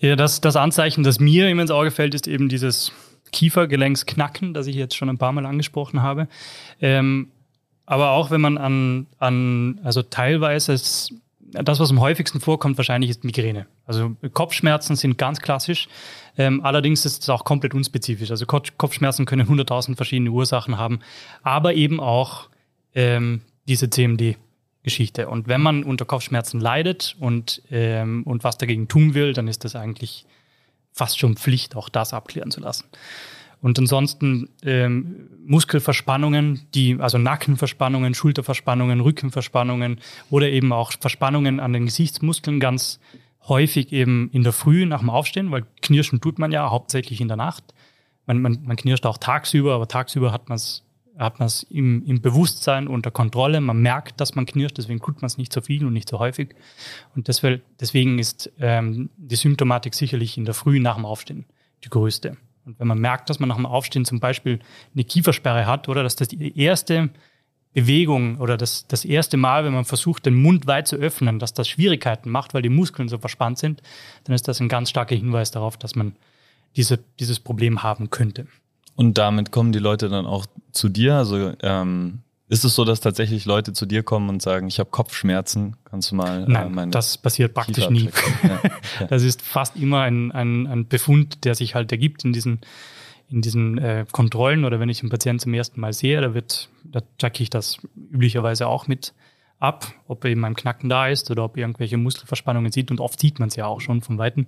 Ja, 0.00 0.16
das, 0.16 0.40
das 0.40 0.56
Anzeichen, 0.56 1.04
das 1.04 1.20
mir 1.20 1.48
immer 1.48 1.62
ins 1.62 1.70
Auge 1.70 1.90
fällt, 1.90 2.14
ist 2.14 2.26
eben 2.26 2.48
dieses 2.48 2.92
Kiefergelenksknacken, 3.30 4.54
das 4.54 4.66
ich 4.66 4.76
jetzt 4.76 4.96
schon 4.96 5.08
ein 5.08 5.18
paar 5.18 5.32
Mal 5.32 5.46
angesprochen 5.46 6.02
habe. 6.02 6.28
Ähm, 6.80 7.28
aber 7.86 8.10
auch 8.10 8.30
wenn 8.30 8.40
man 8.40 8.58
an, 8.58 9.06
an 9.18 9.80
also 9.84 10.02
teilweise 10.02 10.72
ist, 10.72 11.14
das, 11.52 11.80
was 11.80 11.90
am 11.90 12.00
häufigsten 12.00 12.40
vorkommt, 12.40 12.78
wahrscheinlich 12.78 13.10
ist 13.10 13.24
Migräne. 13.24 13.66
Also 13.84 14.16
Kopfschmerzen 14.32 14.96
sind 14.96 15.18
ganz 15.18 15.40
klassisch. 15.40 15.88
Ähm, 16.38 16.64
allerdings 16.64 17.04
ist 17.04 17.22
es 17.22 17.28
auch 17.28 17.44
komplett 17.44 17.74
unspezifisch. 17.74 18.30
Also 18.30 18.46
Kopfschmerzen 18.46 19.26
können 19.26 19.46
100.000 19.46 19.96
verschiedene 19.96 20.30
Ursachen 20.30 20.78
haben, 20.78 21.00
aber 21.42 21.74
eben 21.74 22.00
auch 22.00 22.48
ähm, 22.94 23.42
diese 23.68 23.90
CMD-Geschichte. 23.90 25.28
Und 25.28 25.48
wenn 25.48 25.60
man 25.60 25.84
unter 25.84 26.04
Kopfschmerzen 26.04 26.60
leidet 26.60 27.16
und, 27.20 27.62
ähm, 27.70 28.22
und 28.24 28.44
was 28.44 28.58
dagegen 28.58 28.88
tun 28.88 29.14
will, 29.14 29.32
dann 29.32 29.48
ist 29.48 29.64
das 29.64 29.76
eigentlich 29.76 30.26
fast 30.92 31.18
schon 31.18 31.36
Pflicht, 31.36 31.76
auch 31.76 31.88
das 31.88 32.12
abklären 32.12 32.50
zu 32.50 32.60
lassen. 32.60 32.84
Und 33.62 33.78
ansonsten 33.78 34.48
ähm, 34.64 35.28
Muskelverspannungen, 35.46 36.66
die, 36.74 36.98
also 36.98 37.16
Nackenverspannungen, 37.16 38.12
Schulterverspannungen, 38.12 39.00
Rückenverspannungen 39.00 40.00
oder 40.30 40.48
eben 40.50 40.72
auch 40.72 40.92
Verspannungen 40.98 41.60
an 41.60 41.72
den 41.72 41.86
Gesichtsmuskeln 41.86 42.58
ganz 42.58 42.98
häufig 43.46 43.92
eben 43.92 44.30
in 44.32 44.42
der 44.42 44.52
Früh 44.52 44.84
nach 44.84 45.00
dem 45.00 45.10
Aufstehen, 45.10 45.52
weil 45.52 45.64
knirschen 45.80 46.20
tut 46.20 46.40
man 46.40 46.50
ja 46.50 46.70
hauptsächlich 46.70 47.20
in 47.20 47.28
der 47.28 47.36
Nacht. 47.36 47.62
Man, 48.26 48.42
man, 48.42 48.58
man 48.64 48.76
knirscht 48.76 49.06
auch 49.06 49.18
tagsüber, 49.18 49.74
aber 49.74 49.86
tagsüber 49.86 50.32
hat 50.32 50.48
man 50.48 50.56
es 50.56 50.82
hat 51.18 51.38
man 51.38 51.46
es 51.46 51.62
im, 51.64 52.04
im 52.06 52.20
Bewusstsein 52.20 52.88
unter 52.88 53.10
Kontrolle. 53.10 53.60
Man 53.60 53.80
merkt, 53.80 54.20
dass 54.20 54.34
man 54.34 54.46
knirscht, 54.46 54.78
deswegen 54.78 55.00
tut 55.00 55.22
man 55.22 55.26
es 55.26 55.38
nicht 55.38 55.52
so 55.52 55.60
viel 55.60 55.84
und 55.84 55.92
nicht 55.92 56.08
so 56.08 56.18
häufig. 56.18 56.54
Und 57.14 57.28
deswegen 57.28 58.18
ist 58.18 58.50
ähm, 58.58 59.10
die 59.16 59.36
Symptomatik 59.36 59.94
sicherlich 59.94 60.38
in 60.38 60.44
der 60.44 60.54
Früh 60.54 60.80
nach 60.80 60.96
dem 60.96 61.04
Aufstehen 61.04 61.44
die 61.84 61.88
größte. 61.88 62.36
Und 62.64 62.78
wenn 62.78 62.86
man 62.86 62.98
merkt, 62.98 63.28
dass 63.28 63.40
man 63.40 63.48
nach 63.48 63.56
dem 63.56 63.66
Aufstehen 63.66 64.04
zum 64.04 64.20
Beispiel 64.20 64.60
eine 64.94 65.04
Kiefersperre 65.04 65.66
hat 65.66 65.88
oder 65.88 66.02
dass 66.02 66.16
das 66.16 66.28
die 66.28 66.58
erste 66.58 67.10
Bewegung 67.72 68.38
oder 68.38 68.56
das, 68.56 68.86
das 68.86 69.04
erste 69.04 69.36
Mal, 69.36 69.64
wenn 69.64 69.72
man 69.72 69.84
versucht, 69.84 70.26
den 70.26 70.34
Mund 70.34 70.66
weit 70.66 70.86
zu 70.86 70.96
öffnen, 70.96 71.38
dass 71.38 71.54
das 71.54 71.68
Schwierigkeiten 71.68 72.30
macht, 72.30 72.54
weil 72.54 72.62
die 72.62 72.68
Muskeln 72.68 73.08
so 73.08 73.18
verspannt 73.18 73.58
sind, 73.58 73.82
dann 74.24 74.34
ist 74.34 74.46
das 74.46 74.60
ein 74.60 74.68
ganz 74.68 74.90
starker 74.90 75.16
Hinweis 75.16 75.50
darauf, 75.50 75.76
dass 75.76 75.94
man 75.94 76.14
diese, 76.76 76.98
dieses 77.18 77.40
Problem 77.40 77.82
haben 77.82 78.10
könnte. 78.10 78.46
Und 78.94 79.18
damit 79.18 79.50
kommen 79.52 79.72
die 79.72 79.78
Leute 79.78 80.08
dann 80.08 80.26
auch 80.26 80.46
zu 80.72 80.88
dir? 80.88 81.14
Also 81.16 81.52
ähm, 81.62 82.20
ist 82.52 82.64
es 82.64 82.74
so, 82.74 82.84
dass 82.84 83.00
tatsächlich 83.00 83.46
Leute 83.46 83.72
zu 83.72 83.86
dir 83.86 84.02
kommen 84.02 84.28
und 84.28 84.42
sagen, 84.42 84.68
ich 84.68 84.78
habe 84.78 84.90
Kopfschmerzen, 84.90 85.76
kannst 85.84 86.10
du 86.10 86.16
mal 86.16 86.42
äh, 86.42 86.46
Nein, 86.46 86.76
äh, 86.76 86.90
das 86.90 87.16
passiert 87.16 87.54
praktisch 87.54 87.88
nie. 87.88 88.10
Ja. 88.42 88.60
Das 89.08 89.22
ist 89.22 89.40
fast 89.40 89.76
immer 89.76 90.02
ein, 90.02 90.32
ein, 90.32 90.66
ein 90.66 90.86
Befund, 90.86 91.44
der 91.44 91.54
sich 91.54 91.74
halt 91.74 91.90
ergibt 91.92 92.24
in 92.24 92.34
diesen, 92.34 92.60
in 93.30 93.40
diesen 93.40 93.78
äh, 93.78 94.04
Kontrollen 94.12 94.66
oder 94.66 94.80
wenn 94.80 94.90
ich 94.90 95.00
einen 95.00 95.08
Patienten 95.08 95.40
zum 95.40 95.54
ersten 95.54 95.80
Mal 95.80 95.94
sehe, 95.94 96.20
da 96.20 96.34
wird, 96.34 96.68
da 96.84 97.00
checke 97.18 97.42
ich 97.42 97.48
das 97.48 97.78
üblicherweise 97.96 98.66
auch 98.66 98.86
mit 98.86 99.14
ab, 99.58 99.86
ob 100.06 100.24
eben 100.26 100.44
ein 100.44 100.54
Knacken 100.54 100.90
da 100.90 101.08
ist 101.08 101.30
oder 101.30 101.44
ob 101.44 101.56
irgendwelche 101.56 101.96
Muskelverspannungen 101.96 102.70
sieht 102.70 102.90
und 102.90 103.00
oft 103.00 103.18
sieht 103.18 103.38
man 103.38 103.48
es 103.48 103.56
ja 103.56 103.64
auch 103.64 103.80
schon 103.80 104.02
von 104.02 104.18
Weitem. 104.18 104.46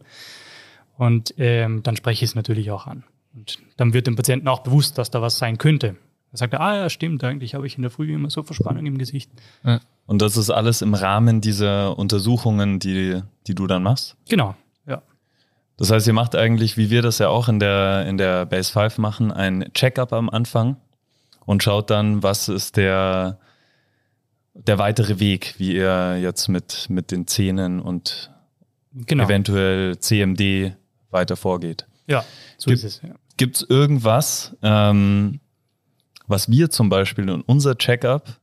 Und 0.99 1.35
ähm, 1.39 1.83
dann 1.83 1.97
spreche 1.97 2.25
ich 2.25 2.33
es 2.33 2.35
natürlich 2.35 2.71
auch 2.71 2.87
an. 2.87 3.05
Und 3.35 3.59
dann 3.77 3.93
wird 3.93 4.07
dem 4.07 4.17
Patienten 4.17 4.49
auch 4.49 4.61
bewusst, 4.61 4.99
dass 4.99 5.11
da 5.11 5.21
was 5.21 5.39
sein 5.39 5.59
könnte. 5.59 5.97
Er 6.33 6.39
sagt, 6.39 6.55
ah 6.55 6.77
ja, 6.77 6.91
stimmt, 6.91 7.23
eigentlich 7.23 7.55
habe 7.55 7.67
ich 7.67 7.77
in 7.77 7.83
der 7.83 7.91
Früh 7.91 8.13
immer 8.13 8.31
so 8.31 8.43
Verspannung 8.43 8.87
im 8.87 8.99
Gesicht. 8.99 9.31
Ja. 9.65 9.81
Und 10.07 10.21
das 10.21 10.37
ist 10.37 10.51
alles 10.51 10.83
im 10.83 10.95
Rahmen 10.95 11.41
dieser 11.41 11.97
Untersuchungen, 11.99 12.79
die, 12.79 13.23
die 13.47 13.55
du 13.55 13.67
dann 13.67 13.83
machst? 13.83 14.17
Genau, 14.29 14.55
ja. 14.87 15.03
Das 15.77 15.91
heißt, 15.91 16.07
ihr 16.07 16.13
macht 16.13 16.35
eigentlich, 16.37 16.77
wie 16.77 16.91
wir 16.91 17.03
das 17.03 17.19
ja 17.19 17.29
auch 17.29 17.49
in 17.49 17.59
der, 17.59 18.07
in 18.07 18.19
der 18.19 18.47
Base 18.47 18.73
5 18.73 18.99
machen, 18.99 19.33
ein 19.33 19.71
Checkup 19.75 20.13
am 20.13 20.29
Anfang 20.29 20.77
und 21.47 21.63
schaut 21.63 21.91
dann, 21.91 22.23
was 22.23 22.49
ist 22.49 22.77
der, 22.77 23.39
der 24.55 24.79
weitere 24.79 25.21
Weg, 25.21 25.55
wie 25.59 25.75
ihr 25.75 26.19
jetzt 26.21 26.49
mit, 26.49 26.87
mit 26.91 27.11
den 27.11 27.27
Zähnen 27.27 27.81
und 27.81 28.31
genau. 28.93 29.25
eventuell 29.25 29.99
CMD 29.99 30.77
weiter 31.11 31.37
vorgeht. 31.37 31.87
Ja, 32.07 32.25
so 32.59 32.71
Gibt, 32.71 32.85
ist 32.85 32.85
es. 32.85 33.03
Ja. 33.03 33.15
Gibt 33.37 33.57
es 33.57 33.63
irgendwas, 33.69 34.57
ähm, 34.63 35.41
was 36.27 36.51
wir 36.51 36.71
zum 36.71 36.89
Beispiel 36.89 37.29
in 37.29 37.41
unser 37.43 37.77
Checkup 37.77 38.39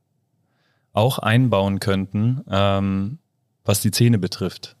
auch 0.92 1.18
einbauen 1.18 1.80
könnten, 1.80 2.44
ähm, 2.50 3.18
was 3.64 3.80
die 3.80 3.90
Zähne 3.90 4.18
betrifft? 4.18 4.76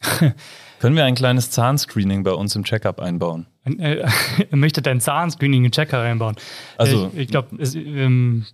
Können 0.80 0.96
wir 0.96 1.04
ein 1.04 1.14
kleines 1.14 1.50
Zahnscreening 1.50 2.24
bei 2.24 2.32
uns 2.32 2.56
im 2.56 2.64
Checkup 2.64 3.00
einbauen? 3.00 3.46
Äh, 3.64 4.06
möchte 4.50 4.82
dein 4.82 5.00
Zahnscreening 5.00 5.64
im 5.64 5.70
Checkup 5.70 6.00
einbauen. 6.00 6.36
Also, 6.78 7.10
ich, 7.14 7.20
ich 7.20 7.28
glaube, 7.28 7.56
ähm, 7.62 8.46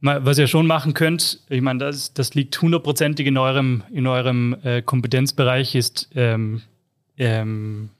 was 0.00 0.38
ihr 0.38 0.46
schon 0.46 0.66
machen 0.66 0.94
könnt, 0.94 1.40
ich 1.48 1.60
meine, 1.60 1.80
das, 1.80 2.14
das 2.14 2.34
liegt 2.34 2.60
hundertprozentig 2.60 3.26
in 3.26 3.36
eurem, 3.36 3.82
in 3.90 4.06
eurem 4.06 4.56
äh, 4.62 4.82
Kompetenzbereich, 4.82 5.74
ist 5.74 6.10
ähm, 6.14 6.62
ähm, 7.16 7.90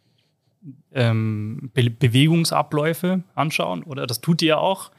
ähm, 0.93 1.71
Be 1.75 1.91
Bewegungsabläufe 1.91 3.23
anschauen, 3.35 3.83
oder? 3.83 4.07
Das 4.07 4.21
tut 4.21 4.43
ihr 4.43 4.59
auch. 4.59 4.91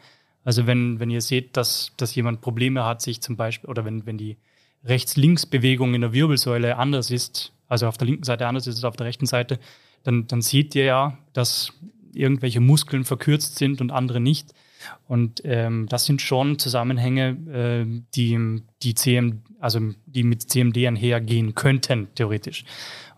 Also 0.43 0.67
wenn, 0.67 0.99
wenn 0.99 1.10
ihr 1.10 1.21
seht, 1.21 1.58
dass, 1.58 1.91
dass 1.97 2.13
jemand 2.13 2.41
Probleme 2.41 2.86
hat, 2.86 3.01
sich 3.01 3.21
zum 3.21 3.36
Beispiel, 3.36 3.69
oder 3.69 3.84
wenn, 3.84 4.06
wenn 4.06 4.17
die 4.17 4.38
Rechts-Links-Bewegung 4.84 5.95
in 5.95 6.01
der 6.01 6.13
Wirbelsäule 6.13 6.78
anders 6.78 7.10
ist, 7.10 7.51
also 7.67 7.88
auf 7.88 7.97
der 7.97 8.08
linken 8.08 8.23
Seite 8.23 8.47
anders 8.47 8.67
ist 8.67 8.75
als 8.75 8.84
auf 8.84 8.95
der 8.95 9.08
rechten 9.08 9.25
Seite, 9.25 9.60
dann, 10.04 10.28
dann 10.28 10.41
seht 10.41 10.75
ihr 10.75 10.84
ja, 10.84 11.17
dass 11.34 11.73
irgendwelche 12.13 12.60
Muskeln 12.60 13.04
verkürzt 13.04 13.58
sind 13.58 13.82
und 13.82 13.91
andere 13.91 14.19
nicht. 14.19 14.54
Und 15.08 15.41
ähm, 15.45 15.88
das 15.89 16.06
sind 16.06 16.21
schon 16.21 16.60
Zusammenhänge, 16.60 17.30
äh, 17.51 18.01
die, 18.13 18.62
die, 18.84 18.93
CM, 18.93 19.41
also 19.60 19.80
die 20.06 20.23
mit 20.23 20.49
CMD 20.49 20.86
einhergehen 20.86 21.56
könnten, 21.56 22.08
theoretisch. 22.13 22.65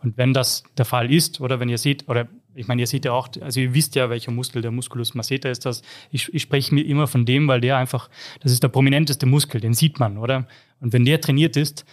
Und 0.01 0.17
wenn 0.17 0.33
das 0.33 0.63
der 0.77 0.85
Fall 0.85 1.11
ist, 1.11 1.41
oder 1.41 1.59
wenn 1.59 1.67
ihr 1.67 1.77
seht, 1.77 2.07
oder 2.07 2.29
ich 2.57 2.67
meine, 2.67 2.81
ihr 2.81 2.87
seht 2.87 3.05
ja 3.05 3.13
auch, 3.13 3.29
also 3.41 3.59
ihr 3.59 3.73
wisst 3.73 3.95
ja, 3.95 4.09
welcher 4.09 4.31
Muskel 4.31 4.61
der 4.61 4.71
Musculus 4.71 5.13
masseter 5.13 5.51
ist. 5.51 5.65
Das, 5.65 5.81
ich, 6.11 6.33
ich 6.33 6.41
spreche 6.41 6.73
mir 6.73 6.85
immer 6.85 7.07
von 7.07 7.25
dem, 7.25 7.47
weil 7.47 7.61
der 7.61 7.77
einfach, 7.77 8.09
das 8.41 8.51
ist 8.51 8.63
der 8.63 8.69
prominenteste 8.69 9.25
Muskel, 9.25 9.61
den 9.61 9.73
sieht 9.73 9.99
man, 9.99 10.17
oder? 10.17 10.47
Und 10.79 10.93
wenn 10.93 11.05
der 11.05 11.21
trainiert 11.21 11.55
ist, 11.55 11.85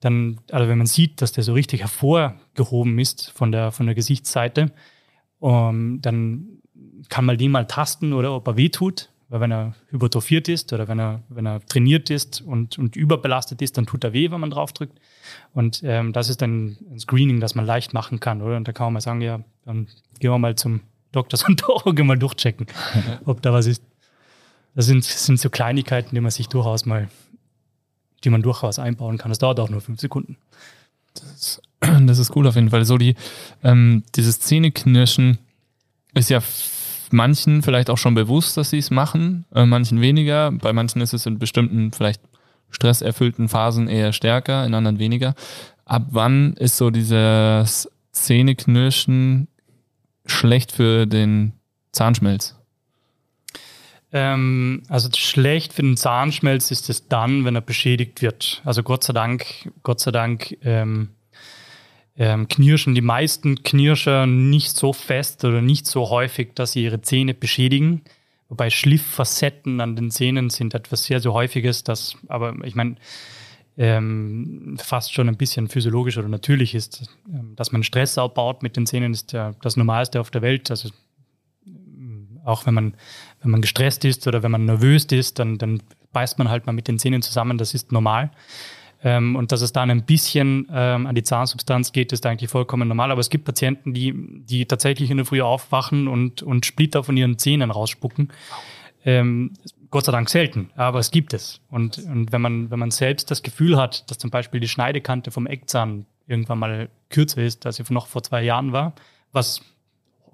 dann, 0.00 0.40
also 0.50 0.68
wenn 0.68 0.78
man 0.78 0.86
sieht, 0.86 1.20
dass 1.22 1.32
der 1.32 1.44
so 1.44 1.52
richtig 1.52 1.80
hervorgehoben 1.80 2.98
ist 2.98 3.30
von 3.30 3.52
der, 3.52 3.72
von 3.72 3.86
der 3.86 3.94
Gesichtsseite, 3.94 4.72
um, 5.38 5.52
ähm, 5.52 5.98
dann 6.02 6.60
kann 7.08 7.24
man 7.24 7.38
den 7.38 7.50
mal 7.50 7.66
tasten 7.66 8.12
oder 8.12 8.34
ob 8.34 8.46
er 8.46 8.56
wehtut. 8.56 9.10
Weil 9.30 9.40
wenn 9.40 9.52
er 9.52 9.74
hypertrophiert 9.90 10.48
ist 10.48 10.72
oder 10.72 10.88
wenn 10.88 10.98
er, 10.98 11.22
wenn 11.28 11.46
er 11.46 11.64
trainiert 11.64 12.10
ist 12.10 12.40
und, 12.40 12.78
und 12.78 12.96
überbelastet 12.96 13.62
ist, 13.62 13.78
dann 13.78 13.86
tut 13.86 14.02
er 14.02 14.12
weh, 14.12 14.32
wenn 14.32 14.40
man 14.40 14.50
draufdrückt. 14.50 14.98
Und 15.54 15.82
ähm, 15.84 16.12
das 16.12 16.28
ist 16.28 16.42
dann 16.42 16.76
ein 16.90 16.98
Screening, 16.98 17.38
das 17.38 17.54
man 17.54 17.64
leicht 17.64 17.94
machen 17.94 18.18
kann, 18.18 18.42
oder? 18.42 18.56
Und 18.56 18.66
da 18.66 18.72
kann 18.72 18.86
man 18.86 18.94
mal 18.94 19.00
sagen, 19.00 19.20
ja, 19.20 19.40
dann 19.64 19.86
gehen 20.18 20.32
wir 20.32 20.38
mal 20.38 20.56
zum 20.56 20.80
Doktor 21.12 21.38
und 21.46 21.98
mal 22.04 22.18
durchchecken, 22.18 22.66
ob 23.24 23.40
da 23.40 23.52
was 23.52 23.66
ist. 23.66 23.84
Das 24.74 24.86
sind, 24.86 25.04
sind 25.04 25.38
so 25.38 25.48
Kleinigkeiten, 25.48 26.14
die 26.14 26.20
man 26.20 26.32
sich 26.32 26.48
durchaus 26.48 26.84
mal, 26.84 27.08
die 28.24 28.30
man 28.30 28.42
durchaus 28.42 28.80
einbauen 28.80 29.16
kann. 29.16 29.30
Das 29.30 29.38
dauert 29.38 29.60
auch 29.60 29.70
nur 29.70 29.80
fünf 29.80 30.00
Sekunden. 30.00 30.38
Das, 31.14 31.62
das 31.80 32.18
ist 32.18 32.34
cool 32.34 32.48
auf 32.48 32.56
jeden 32.56 32.70
Fall. 32.70 32.84
So 32.84 32.98
die, 32.98 33.14
ähm, 33.62 34.02
dieses 34.16 34.40
Zähneknirschen 34.40 35.38
ist 36.14 36.30
ja 36.30 36.40
manchen 37.12 37.62
vielleicht 37.62 37.90
auch 37.90 37.98
schon 37.98 38.14
bewusst, 38.14 38.56
dass 38.56 38.70
sie 38.70 38.78
es 38.78 38.90
machen, 38.90 39.44
äh, 39.54 39.66
manchen 39.66 40.00
weniger. 40.00 40.52
Bei 40.52 40.72
manchen 40.72 41.00
ist 41.00 41.12
es 41.12 41.26
in 41.26 41.38
bestimmten, 41.38 41.92
vielleicht 41.92 42.20
stresserfüllten 42.70 43.48
Phasen 43.48 43.88
eher 43.88 44.12
stärker, 44.12 44.64
in 44.64 44.74
anderen 44.74 44.98
weniger. 44.98 45.34
Ab 45.84 46.06
wann 46.10 46.54
ist 46.54 46.76
so 46.76 46.90
dieses 46.90 47.90
Zähneknirschen 48.12 49.48
schlecht 50.26 50.72
für 50.72 51.06
den 51.06 51.52
Zahnschmelz? 51.92 52.56
Ähm, 54.12 54.82
also 54.88 55.08
schlecht 55.14 55.72
für 55.72 55.82
den 55.82 55.96
Zahnschmelz 55.96 56.70
ist 56.70 56.90
es 56.90 57.08
dann, 57.08 57.44
wenn 57.44 57.54
er 57.54 57.60
beschädigt 57.60 58.22
wird. 58.22 58.60
Also 58.64 58.82
Gott 58.82 59.04
sei 59.04 59.12
Dank, 59.12 59.72
Gott 59.82 60.00
sei 60.00 60.10
Dank 60.10 60.56
ähm, 60.62 61.10
ähm, 62.20 62.48
knirschen 62.48 62.94
die 62.94 63.00
meisten 63.00 63.62
Knirscher 63.62 64.26
nicht 64.26 64.76
so 64.76 64.92
fest 64.92 65.42
oder 65.46 65.62
nicht 65.62 65.86
so 65.86 66.10
häufig, 66.10 66.50
dass 66.54 66.72
sie 66.72 66.84
ihre 66.84 67.00
Zähne 67.00 67.32
beschädigen. 67.32 68.02
Wobei 68.50 68.68
Schlifffacetten 68.68 69.80
an 69.80 69.96
den 69.96 70.10
Zähnen 70.10 70.50
sind 70.50 70.74
etwas 70.74 71.04
sehr, 71.04 71.20
sehr 71.20 71.32
häufiges, 71.32 71.82
das 71.82 72.18
aber, 72.28 72.54
ich 72.64 72.74
meine, 72.74 72.96
ähm, 73.78 74.76
fast 74.78 75.14
schon 75.14 75.30
ein 75.30 75.38
bisschen 75.38 75.68
physiologisch 75.68 76.18
oder 76.18 76.28
natürlich 76.28 76.74
ist. 76.74 77.08
Ähm, 77.32 77.54
dass 77.56 77.72
man 77.72 77.82
Stress 77.82 78.18
aufbaut 78.18 78.62
mit 78.62 78.76
den 78.76 78.84
Zähnen, 78.84 79.14
ist 79.14 79.32
ja 79.32 79.52
das 79.62 79.78
Normalste 79.78 80.20
auf 80.20 80.30
der 80.30 80.42
Welt. 80.42 80.70
Also 80.70 80.90
auch 82.44 82.66
wenn 82.66 82.74
man, 82.74 82.94
wenn 83.40 83.50
man 83.50 83.62
gestresst 83.62 84.04
ist 84.04 84.26
oder 84.26 84.42
wenn 84.42 84.50
man 84.50 84.66
nervös 84.66 85.06
ist, 85.06 85.38
dann, 85.38 85.56
dann 85.56 85.82
beißt 86.12 86.36
man 86.36 86.50
halt 86.50 86.66
mal 86.66 86.72
mit 86.72 86.86
den 86.86 86.98
Zähnen 86.98 87.22
zusammen, 87.22 87.56
das 87.56 87.72
ist 87.72 87.92
normal. 87.92 88.30
Ähm, 89.02 89.36
und 89.36 89.50
dass 89.52 89.62
es 89.62 89.72
dann 89.72 89.90
ein 89.90 90.04
bisschen 90.04 90.68
ähm, 90.70 91.06
an 91.06 91.14
die 91.14 91.22
Zahnsubstanz 91.22 91.92
geht, 91.92 92.12
ist 92.12 92.26
eigentlich 92.26 92.50
vollkommen 92.50 92.88
normal. 92.88 93.10
Aber 93.10 93.20
es 93.20 93.30
gibt 93.30 93.44
Patienten, 93.44 93.94
die, 93.94 94.14
die 94.44 94.66
tatsächlich 94.66 95.10
in 95.10 95.16
der 95.16 95.26
Früh 95.26 95.40
aufwachen 95.40 96.06
und, 96.06 96.42
und 96.42 96.66
Splitter 96.66 97.02
von 97.02 97.16
ihren 97.16 97.38
Zähnen 97.38 97.70
rausspucken. 97.70 98.30
Ähm, 99.04 99.52
Gott 99.90 100.04
sei 100.04 100.12
Dank 100.12 100.28
selten, 100.28 100.70
aber 100.76 100.98
es 100.98 101.10
gibt 101.10 101.34
es. 101.34 101.60
Und, 101.70 101.98
und 101.98 102.30
wenn, 102.30 102.42
man, 102.42 102.70
wenn 102.70 102.78
man 102.78 102.90
selbst 102.90 103.30
das 103.30 103.42
Gefühl 103.42 103.76
hat, 103.76 104.08
dass 104.10 104.18
zum 104.18 104.30
Beispiel 104.30 104.60
die 104.60 104.68
Schneidekante 104.68 105.30
vom 105.30 105.46
Eckzahn 105.46 106.06
irgendwann 106.26 106.58
mal 106.58 106.90
kürzer 107.08 107.42
ist, 107.42 107.66
als 107.66 107.76
sie 107.76 107.84
noch 107.88 108.06
vor 108.06 108.22
zwei 108.22 108.42
Jahren 108.42 108.72
war, 108.72 108.92
was 109.32 109.62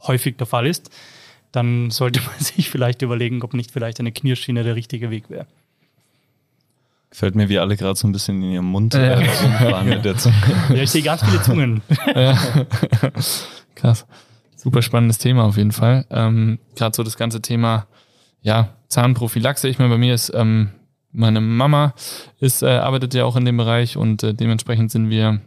häufig 0.02 0.36
der 0.36 0.46
Fall 0.46 0.66
ist, 0.66 0.90
dann 1.52 1.90
sollte 1.90 2.20
man 2.20 2.34
sich 2.38 2.68
vielleicht 2.68 3.02
überlegen, 3.02 3.42
ob 3.42 3.54
nicht 3.54 3.70
vielleicht 3.70 4.00
eine 4.00 4.12
Knierschiene 4.12 4.62
der 4.62 4.74
richtige 4.74 5.10
Weg 5.10 5.30
wäre. 5.30 5.46
Gefällt 7.16 7.34
mir, 7.34 7.48
wie 7.48 7.58
alle 7.58 7.78
gerade 7.78 7.98
so 7.98 8.06
ein 8.06 8.12
bisschen 8.12 8.42
in 8.42 8.50
ihrem 8.50 8.66
Mund 8.66 8.94
äh, 8.94 9.14
rumfahren 9.14 9.88
mit 9.88 10.04
der 10.04 10.18
Zunge. 10.18 10.36
Ja, 10.68 10.82
ich 10.82 10.90
sehe 10.90 11.00
ganz 11.00 11.24
viele 11.24 11.40
Zungen. 11.40 11.80
Ja. 12.14 12.38
Krass. 13.74 14.04
Super 14.54 14.82
spannendes 14.82 15.16
Thema 15.16 15.44
auf 15.44 15.56
jeden 15.56 15.72
Fall. 15.72 16.04
Ähm, 16.10 16.58
gerade 16.74 16.94
so 16.94 17.02
das 17.02 17.16
ganze 17.16 17.40
Thema, 17.40 17.86
ja, 18.42 18.76
Zahnprophylaxe. 18.88 19.66
Ich 19.66 19.78
meine, 19.78 19.92
bei 19.92 19.96
mir 19.96 20.12
ist 20.12 20.30
ähm, 20.34 20.72
meine 21.10 21.40
Mama 21.40 21.94
ist, 22.38 22.62
äh, 22.62 22.66
arbeitet 22.66 23.14
ja 23.14 23.24
auch 23.24 23.36
in 23.36 23.46
dem 23.46 23.56
Bereich 23.56 23.96
und 23.96 24.22
äh, 24.22 24.34
dementsprechend 24.34 24.90
sind 24.90 25.08
wir 25.08 25.40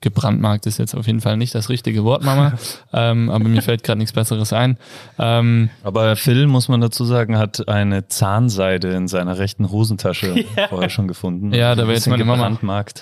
gebrandmarkt 0.00 0.66
ist 0.66 0.78
jetzt 0.78 0.94
auf 0.94 1.06
jeden 1.06 1.20
Fall 1.20 1.36
nicht 1.36 1.54
das 1.54 1.68
richtige 1.68 2.04
Wort, 2.04 2.24
Mama. 2.24 2.54
ähm, 2.92 3.28
aber 3.30 3.48
mir 3.48 3.62
fällt 3.62 3.82
gerade 3.82 3.98
nichts 3.98 4.12
Besseres 4.12 4.52
ein. 4.52 4.78
Ähm, 5.18 5.70
aber 5.84 6.16
Phil, 6.16 6.46
muss 6.46 6.68
man 6.68 6.80
dazu 6.80 7.04
sagen, 7.04 7.36
hat 7.36 7.68
eine 7.68 8.08
Zahnseide 8.08 8.88
in 8.88 9.08
seiner 9.08 9.38
rechten 9.38 9.70
Hosentasche 9.70 10.44
ja. 10.56 10.68
vorher 10.68 10.88
schon 10.88 11.06
gefunden. 11.06 11.52
Ja, 11.52 11.74
da 11.74 11.82
wäre 11.82 11.94
jetzt 11.94 12.08
meine 12.08 12.24
Mama. 12.24 12.50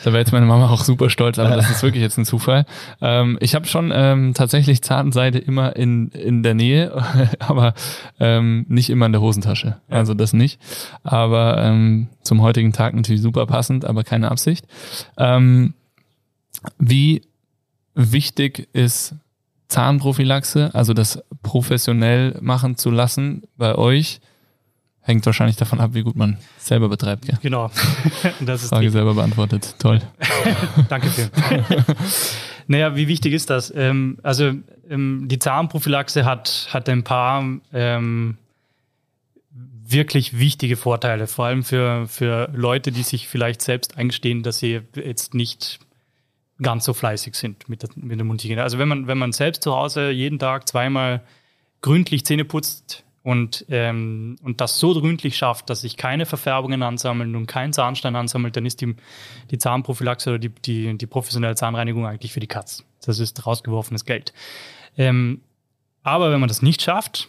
Da 0.05 0.13
wäre 0.13 0.19
jetzt 0.19 0.33
meine 0.33 0.47
Mama 0.47 0.71
auch 0.71 0.83
super 0.83 1.09
stolz, 1.09 1.39
aber 1.39 1.57
das 1.57 1.71
ist 1.71 1.83
wirklich 1.85 2.03
jetzt 2.03 2.19
ein 2.19 2.25
Zufall. 2.25 2.67
Ähm, 3.01 3.39
ich 3.41 3.55
habe 3.55 3.67
schon 3.67 3.93
ähm, 3.95 4.35
tatsächlich 4.35 4.83
Zahnseide 4.83 5.39
immer 5.39 5.77
in, 5.77 6.09
in 6.09 6.43
der 6.43 6.55
Nähe, 6.55 6.93
aber 7.39 7.75
ähm, 8.19 8.67
nicht 8.69 8.91
immer 8.91 9.07
in 9.07 9.13
der 9.13 9.21
Hosentasche. 9.21 9.77
Also 9.89 10.15
das 10.15 10.33
nicht. 10.33 10.61
Aber 11.05 11.63
ähm, 11.63 12.09
zum 12.23 12.43
heutigen 12.43 12.73
Tag 12.73 12.95
natürlich 12.95 13.23
super 13.23 13.47
passend, 13.47 13.85
aber 13.85 14.03
keine 14.05 14.31
Absicht. 14.31 14.67
Wie 16.79 17.23
wichtig 17.95 18.69
ist 18.73 19.15
Zahnprophylaxe, 19.69 20.75
also 20.75 20.95
das 20.95 21.23
professionell 21.43 22.39
machen 22.41 22.77
zu 22.77 22.91
lassen 22.91 23.43
bei 23.57 23.75
euch? 23.75 24.21
Hängt 25.01 25.25
wahrscheinlich 25.25 25.57
davon 25.57 25.81
ab, 25.81 25.95
wie 25.95 26.03
gut 26.03 26.17
man 26.17 26.37
selber 26.59 26.89
betreibt. 26.89 27.27
Gell? 27.27 27.39
Genau. 27.41 27.71
Das 28.41 28.63
ist 28.63 28.69
Frage 28.69 28.87
die. 28.87 28.93
selber 28.93 29.15
beantwortet. 29.15 29.75
Toll. 29.79 30.03
Danke 30.89 31.09
für. 31.09 31.31
naja, 32.67 32.95
wie 32.95 33.09
wichtig 33.09 33.33
ist 33.33 33.49
das? 33.49 33.73
Ähm, 33.75 34.19
also 34.23 34.53
ähm, 34.91 35.25
die 35.27 35.39
Zahnprophylaxe 35.39 36.25
hat, 36.25 36.69
hat 36.71 36.89
ein 36.91 37.05
paar 37.05 37.43
ähm, 37.73 38.37
wirklich 39.51 40.39
wichtige 40.39 40.77
Vorteile, 40.77 41.27
vor 41.27 41.47
allem 41.47 41.65
für, 41.65 42.07
für 42.07 42.51
Leute, 42.55 42.93
die 42.93 43.03
sich 43.03 43.29
vielleicht 43.29 43.63
selbst 43.63 43.97
eingestehen, 43.97 44.43
dass 44.43 44.59
sie 44.59 44.83
jetzt 44.95 45.33
nicht 45.33 45.81
ganz 46.61 46.85
so 46.85 46.93
fleißig 46.93 47.35
sind 47.35 47.69
mit 47.69 47.83
der, 47.83 47.91
mit 47.97 48.19
der 48.19 48.25
Mundhygiene. 48.25 48.63
Also 48.63 48.79
wenn 48.79 48.89
man, 48.89 49.07
wenn 49.07 49.19
man 49.19 49.33
selbst 49.33 49.63
zu 49.63 49.75
Hause 49.75 50.11
jeden 50.11 50.39
Tag 50.39 50.69
zweimal 50.69 51.23
gründlich 51.81 52.25
Zähne 52.25 52.45
putzt 52.45 53.05
und, 53.23 53.65
ähm, 53.69 54.37
und 54.43 54.61
das 54.61 54.79
so 54.79 54.99
gründlich 55.01 55.37
schafft, 55.37 55.71
dass 55.71 55.83
sich 55.83 55.97
keine 55.97 56.27
Verfärbungen 56.27 56.83
ansammeln 56.83 57.37
und 57.37 57.47
kein 57.47 57.73
Zahnstein 57.73 58.17
ansammelt, 58.17 58.57
dann 58.57 58.67
ist 58.67 58.81
die, 58.81 58.97
die 59.51 59.59
Zahnprophylaxe 59.59 60.31
oder 60.31 60.39
die, 60.39 60.49
die, 60.49 60.99
die 60.99 61.07
professionelle 61.07 61.55
Zahnreinigung 61.55 62.07
eigentlich 62.07 62.33
für 62.33 62.41
die 62.41 62.47
Katz. 62.47 62.85
Das 63.05 63.19
ist 63.19 63.47
rausgeworfenes 63.47 64.05
Geld. 64.05 64.33
Ähm, 64.97 65.43
aber 66.03 66.33
wenn 66.33 66.41
man 66.41 66.49
das 66.49 66.63
nicht 66.63 66.83
schafft 66.83 67.29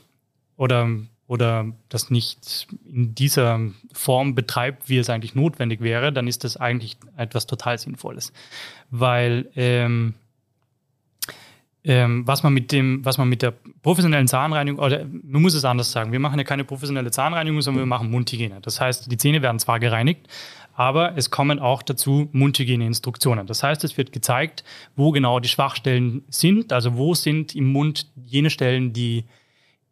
oder 0.58 0.90
oder 1.30 1.68
das 1.90 2.10
nicht 2.10 2.68
in 2.92 3.14
dieser 3.14 3.60
Form 3.94 4.34
betreibt, 4.34 4.90
wie 4.90 4.98
es 4.98 5.12
eigentlich 5.12 5.36
notwendig 5.36 5.80
wäre, 5.80 6.12
dann 6.12 6.28
ist 6.28 6.44
das 6.44 6.58
eigentlich 6.58 6.98
etwas 7.18 7.46
total 7.46 7.78
Sinnvolles. 7.78 8.34
Weil 8.90 9.46
ähm, 9.56 10.16
ähm, 11.84 12.26
was 12.26 12.42
man 12.42 12.52
mit 12.52 12.72
dem, 12.72 13.06
was 13.06 13.20
man 13.20 13.30
mit 13.30 13.44
der 13.44 13.54
professionellen 13.84 14.28
Zahnreinigung, 14.28 14.84
oder 14.84 15.06
man 15.06 15.44
muss 15.44 15.54
es 15.54 15.66
anders 15.66 15.92
sagen, 15.92 16.12
wir 16.12 16.20
machen 16.20 16.40
ja 16.40 16.44
keine 16.44 16.64
professionelle 16.64 17.12
Zahnreinigung, 17.12 17.62
sondern 17.62 17.84
wir 17.84 17.88
machen 17.88 18.10
Mundhygiene. 18.10 18.60
Das 18.62 18.82
heißt, 18.82 19.12
die 19.12 19.18
Zähne 19.18 19.44
werden 19.44 19.60
zwar 19.60 19.80
gereinigt, 19.80 20.28
aber 20.74 21.16
es 21.16 21.30
kommen 21.30 21.60
auch 21.60 21.84
dazu 21.84 22.28
Mundhygieneinstruktionen. 22.32 23.46
Das 23.46 23.62
heißt, 23.62 23.84
es 23.84 24.00
wird 24.00 24.14
gezeigt, 24.14 24.64
wo 24.96 25.12
genau 25.12 25.40
die 25.40 25.48
Schwachstellen 25.48 26.24
sind, 26.30 26.74
also 26.74 26.98
wo 26.98 27.14
sind 27.14 27.56
im 27.56 27.72
Mund 27.72 28.08
jene 28.26 28.50
Stellen, 28.50 28.94
die 28.94 29.26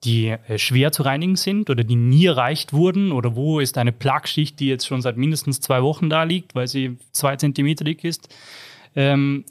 die 0.03 0.27
äh, 0.27 0.57
schwer 0.57 0.91
zu 0.91 1.03
reinigen 1.03 1.35
sind 1.35 1.69
oder 1.69 1.83
die 1.83 1.95
nie 1.95 2.25
erreicht 2.25 2.73
wurden 2.73 3.11
oder 3.11 3.35
wo 3.35 3.59
ist 3.59 3.77
eine 3.77 3.91
Plackschicht, 3.91 4.59
die 4.59 4.67
jetzt 4.67 4.85
schon 4.85 5.01
seit 5.01 5.17
mindestens 5.17 5.59
zwei 5.59 5.81
Wochen 5.81 6.09
da 6.09 6.23
liegt, 6.23 6.55
weil 6.55 6.67
sie 6.67 6.97
zwei 7.11 7.35
Zentimeter 7.35 7.83
dick 7.83 8.03
ist. 8.03 8.33
Ähm, 8.95 9.45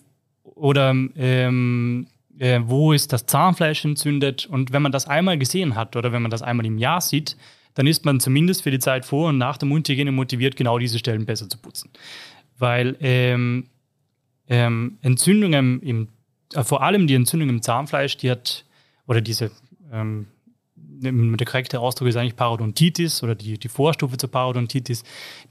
oder 0.44 0.94
ähm, 1.16 2.06
äh, 2.38 2.61
wo 2.64 2.92
ist 2.92 3.12
das 3.12 3.26
Zahnfleisch 3.26 3.85
entzündet. 3.85 4.46
Und 4.46 4.72
wenn 4.72 4.82
man 4.82 4.92
das 4.92 5.06
einmal 5.06 5.38
gesehen 5.38 5.74
hat 5.74 5.96
oder 5.96 6.12
wenn 6.12 6.22
man 6.22 6.30
das 6.30 6.42
einmal 6.42 6.66
im 6.66 6.78
Jahr 6.78 7.00
sieht, 7.00 7.37
dann 7.74 7.87
ist 7.87 8.04
man 8.04 8.20
zumindest 8.20 8.62
für 8.62 8.70
die 8.70 8.78
Zeit 8.78 9.04
vor 9.04 9.28
und 9.28 9.38
nach 9.38 9.59
der 9.59 9.68
Mundhygiene 9.68 10.12
motiviert, 10.12 10.56
genau 10.56 10.78
diese 10.78 10.98
Stellen 10.98 11.26
besser 11.26 11.48
zu 11.48 11.59
putzen. 11.59 11.90
Weil 12.59 12.96
ähm, 13.00 13.66
ähm, 14.48 14.98
Entzündungen 15.02 15.82
im, 15.82 16.09
äh, 16.54 16.64
vor 16.64 16.82
allem 16.82 17.06
die 17.06 17.14
Entzündung 17.14 17.50
im 17.50 17.62
Zahnfleisch, 17.62 18.16
die 18.16 18.30
hat, 18.30 18.64
oder 19.06 19.20
diese, 19.20 19.50
ähm, 19.92 20.28
der 21.00 21.46
korrekte 21.46 21.80
Ausdruck 21.80 22.09
ist 22.09 22.16
eigentlich 22.16 22.37
Parodontitis 22.37 23.22
oder 23.22 23.35
die, 23.35 23.59
die 23.59 23.68
Vorstufe 23.68 24.16
zur 24.16 24.30
Parodontitis, 24.30 25.04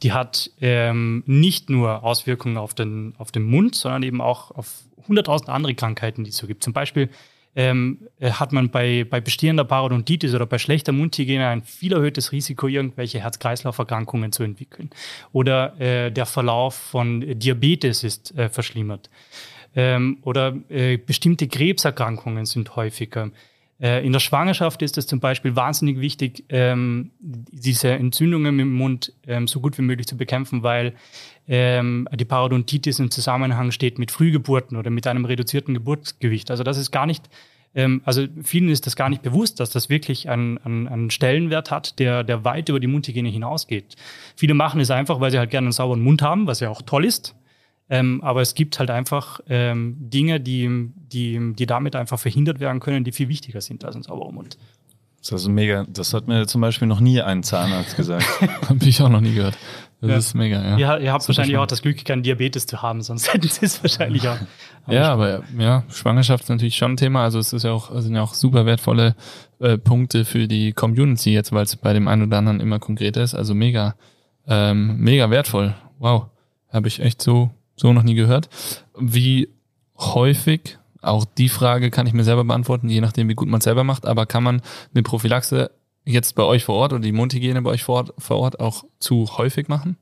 die 0.03 0.13
hat 0.13 0.51
ähm, 0.61 1.23
nicht 1.25 1.69
nur 1.69 2.03
Auswirkungen 2.03 2.57
auf 2.57 2.73
den, 2.73 3.13
auf 3.17 3.31
den 3.31 3.43
Mund, 3.43 3.75
sondern 3.75 4.03
eben 4.03 4.21
auch 4.21 4.51
auf 4.51 4.83
hunderttausend 5.07 5.49
andere 5.49 5.75
Krankheiten, 5.75 6.23
die 6.23 6.31
es 6.31 6.37
so 6.37 6.47
gibt. 6.47 6.63
Zum 6.63 6.73
Beispiel 6.73 7.09
ähm, 7.55 7.99
äh, 8.19 8.31
hat 8.31 8.51
man 8.51 8.69
bei, 8.69 9.05
bei 9.09 9.21
bestehender 9.21 9.63
Parodontitis 9.63 10.35
oder 10.35 10.45
bei 10.45 10.57
schlechter 10.57 10.91
Mundhygiene 10.91 11.47
ein 11.47 11.63
viel 11.63 11.93
erhöhtes 11.93 12.31
Risiko, 12.31 12.67
irgendwelche 12.67 13.21
Herz-Kreislauf-Erkrankungen 13.21 14.31
zu 14.31 14.43
entwickeln. 14.43 14.89
Oder 15.31 15.79
äh, 15.79 16.11
der 16.11 16.25
Verlauf 16.25 16.75
von 16.75 17.21
Diabetes 17.39 18.03
ist 18.03 18.37
äh, 18.37 18.49
verschlimmert. 18.49 19.09
Ähm, 19.75 20.19
oder 20.21 20.55
äh, 20.69 20.97
bestimmte 20.97 21.47
Krebserkrankungen 21.47 22.45
sind 22.45 22.75
häufiger. 22.75 23.31
Äh, 23.79 24.05
in 24.05 24.13
der 24.13 24.19
Schwangerschaft 24.19 24.81
ist 24.81 24.97
es 24.97 25.05
zum 25.05 25.19
Beispiel 25.19 25.55
wahnsinnig 25.55 25.99
wichtig, 25.99 26.45
ähm, 26.49 27.11
diese 27.19 27.89
Entzündungen 27.89 28.59
im 28.59 28.73
Mund 28.73 29.11
ähm, 29.27 29.47
so 29.47 29.59
gut 29.59 29.77
wie 29.77 29.81
möglich 29.81 30.07
zu 30.07 30.15
bekämpfen, 30.15 30.63
weil 30.63 30.93
ähm, 31.47 32.07
die 32.13 32.25
Parodontitis 32.25 32.99
im 32.99 33.11
Zusammenhang 33.11 33.71
steht 33.71 33.99
mit 33.99 34.11
Frühgeburten 34.11 34.77
oder 34.77 34.89
mit 34.89 35.07
einem 35.07 35.25
reduzierten 35.25 35.73
Geburtsgewicht. 35.73 36.51
Also 36.51 36.63
das 36.63 36.77
ist 36.77 36.91
gar 36.91 37.05
nicht, 37.05 37.29
ähm, 37.75 38.01
also 38.05 38.25
vielen 38.43 38.69
ist 38.69 38.85
das 38.85 38.95
gar 38.95 39.09
nicht 39.09 39.23
bewusst, 39.23 39.59
dass 39.59 39.71
das 39.71 39.89
wirklich 39.89 40.29
einen, 40.29 40.57
einen, 40.59 40.87
einen 40.87 41.11
Stellenwert 41.11 41.69
hat, 41.69 41.99
der, 41.99 42.23
der 42.23 42.45
weit 42.45 42.69
über 42.69 42.79
die 42.79 42.87
Mundhygiene 42.87 43.29
hinausgeht. 43.29 43.95
Viele 44.37 44.53
machen 44.53 44.79
es 44.79 44.89
einfach, 44.89 45.19
weil 45.19 45.31
sie 45.31 45.37
halt 45.37 45.49
gerne 45.49 45.65
einen 45.65 45.73
sauberen 45.73 46.01
Mund 46.01 46.21
haben, 46.21 46.47
was 46.47 46.61
ja 46.61 46.69
auch 46.69 46.81
toll 46.81 47.03
ist. 47.03 47.35
Ähm, 47.89 48.21
aber 48.23 48.41
es 48.41 48.55
gibt 48.55 48.79
halt 48.79 48.89
einfach 48.89 49.39
ähm, 49.47 49.95
Dinge, 49.99 50.39
die, 50.39 50.89
die, 50.95 51.53
die 51.53 51.65
damit 51.65 51.95
einfach 51.95 52.19
verhindert 52.19 52.59
werden 52.59 52.79
können, 52.79 53.03
die 53.03 53.11
viel 53.11 53.29
wichtiger 53.29 53.61
sind 53.61 53.85
als 53.85 53.95
ein 53.95 54.03
sauberer 54.03 54.31
Mund. 54.31 54.57
Das 55.27 55.41
ist 55.41 55.47
mega. 55.47 55.85
Das 55.89 56.13
hat 56.13 56.27
mir 56.27 56.45
zum 56.45 56.61
Beispiel 56.61 56.87
noch 56.87 56.99
nie 56.99 57.19
ein 57.21 57.41
Zahnarzt 57.41 57.95
gesagt. 57.95 58.25
Habe 58.69 58.85
ich 58.85 59.01
auch 59.01 59.09
noch 59.09 59.21
nie 59.21 59.33
gehört. 59.33 59.57
Das 60.01 60.09
Ja. 60.11 60.17
ist 60.17 60.33
mega, 60.35 60.61
ja. 60.61 60.77
Ihr, 60.77 61.03
ihr 61.05 61.13
habt 61.13 61.27
wahrscheinlich 61.27 61.53
spannend. 61.53 61.57
auch 61.57 61.67
das 61.67 61.81
Glück, 61.81 62.03
keinen 62.05 62.21
Diabetes 62.21 62.67
zu 62.67 62.81
haben, 62.83 63.01
sonst 63.01 63.33
hätten 63.33 63.47
sie 63.47 63.65
es 63.65 63.81
wahrscheinlich 63.81 64.27
auch. 64.27 64.37
Ja, 64.87 65.11
aber 65.11 65.41
ja, 65.57 65.83
Schwangerschaft 65.89 66.43
ist 66.43 66.49
natürlich 66.49 66.75
schon 66.75 66.91
ein 66.93 66.97
Thema. 66.97 67.23
Also 67.23 67.39
es 67.39 67.53
ist 67.53 67.63
ja 67.63 67.71
auch, 67.71 67.89
sind 68.01 68.13
ja 68.13 68.21
auch 68.21 68.35
super 68.35 68.67
wertvolle 68.67 69.15
äh, 69.59 69.79
Punkte 69.79 70.25
für 70.25 70.47
die 70.47 70.73
Community 70.73 71.33
jetzt, 71.33 71.51
weil 71.53 71.63
es 71.63 71.75
bei 71.75 71.93
dem 71.93 72.07
einen 72.07 72.23
oder 72.23 72.37
anderen 72.37 72.59
immer 72.59 72.77
konkreter 72.77 73.23
ist. 73.23 73.33
Also 73.33 73.55
mega, 73.55 73.95
ähm, 74.47 74.97
mega 74.97 75.31
wertvoll. 75.31 75.73
Wow. 75.97 76.27
Habe 76.71 76.87
ich 76.87 76.99
echt 76.99 77.19
so, 77.21 77.49
so 77.75 77.93
noch 77.93 78.03
nie 78.03 78.15
gehört. 78.15 78.49
Wie 78.97 79.49
häufig, 79.97 80.77
auch 81.01 81.25
die 81.25 81.49
Frage 81.49 81.91
kann 81.91 82.07
ich 82.07 82.13
mir 82.13 82.23
selber 82.23 82.43
beantworten, 82.43 82.89
je 82.89 83.01
nachdem, 83.01 83.29
wie 83.29 83.35
gut 83.35 83.47
man 83.47 83.59
es 83.59 83.65
selber 83.65 83.83
macht, 83.83 84.05
aber 84.05 84.25
kann 84.25 84.43
man 84.43 84.61
eine 84.93 85.03
Prophylaxe 85.03 85.71
jetzt 86.05 86.35
bei 86.35 86.43
euch 86.43 86.63
vor 86.63 86.75
Ort 86.75 86.93
oder 86.93 87.01
die 87.01 87.11
Mundhygiene 87.11 87.61
bei 87.61 87.71
euch 87.71 87.83
vor 87.83 87.95
Ort, 87.95 88.13
vor 88.17 88.37
Ort 88.37 88.59
auch 88.59 88.85
zu 88.99 89.37
häufig 89.37 89.67
machen? 89.67 89.97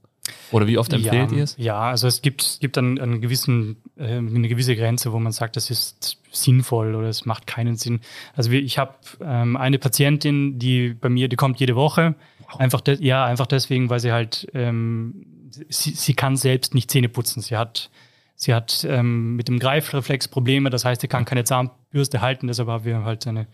Oder 0.52 0.68
wie 0.68 0.78
oft 0.78 0.94
empfehlt 0.94 1.32
ja, 1.32 1.38
ihr 1.38 1.44
es? 1.44 1.56
Ja, 1.58 1.82
also 1.82 2.08
es 2.08 2.22
gibt, 2.22 2.42
es 2.42 2.60
gibt 2.60 2.78
einen, 2.78 3.00
einen 3.00 3.20
gewissen, 3.20 3.82
äh, 3.98 4.18
eine 4.18 4.48
gewisse 4.48 4.76
Grenze, 4.76 5.12
wo 5.12 5.20
man 5.20 5.34
sagt, 5.34 5.58
das 5.58 5.70
ist 5.70 6.18
sinnvoll 6.32 6.96
oder 6.96 7.10
es 7.10 7.26
macht 7.26 7.46
keinen 7.46 7.76
Sinn. 7.76 8.00
Also 8.34 8.52
ich 8.52 8.78
habe 8.78 8.94
ähm, 9.22 9.58
eine 9.58 9.80
Patientin, 9.80 10.60
die 10.60 10.94
bei 10.94 11.10
mir, 11.10 11.28
die 11.28 11.36
kommt 11.36 11.60
jede 11.60 11.76
Woche. 11.76 12.16
Einfach 12.58 12.82
de, 12.82 13.04
ja, 13.04 13.26
einfach 13.26 13.48
deswegen, 13.48 13.90
weil 13.90 14.00
sie 14.00 14.12
halt, 14.12 14.48
ähm, 14.54 15.26
sie, 15.70 15.92
sie 15.92 16.14
kann 16.14 16.36
selbst 16.36 16.74
nicht 16.74 16.92
Zähne 16.92 17.10
putzen. 17.10 17.42
Sie 17.42 17.58
hat, 17.58 17.90
sie 18.36 18.54
hat 18.54 18.86
ähm, 18.90 19.36
mit 19.36 19.48
dem 19.48 19.60
Greifreflex 19.60 20.28
Probleme, 20.28 20.70
das 20.70 20.86
heißt, 20.86 21.02
sie 21.02 21.08
kann 21.08 21.26
keine 21.26 21.44
Zahnbürste 21.44 22.22
halten. 22.22 22.48
Deshalb 22.48 22.70
haben 22.70 22.86
wir 22.86 23.04
halt 23.04 23.28
eine, 23.28 23.48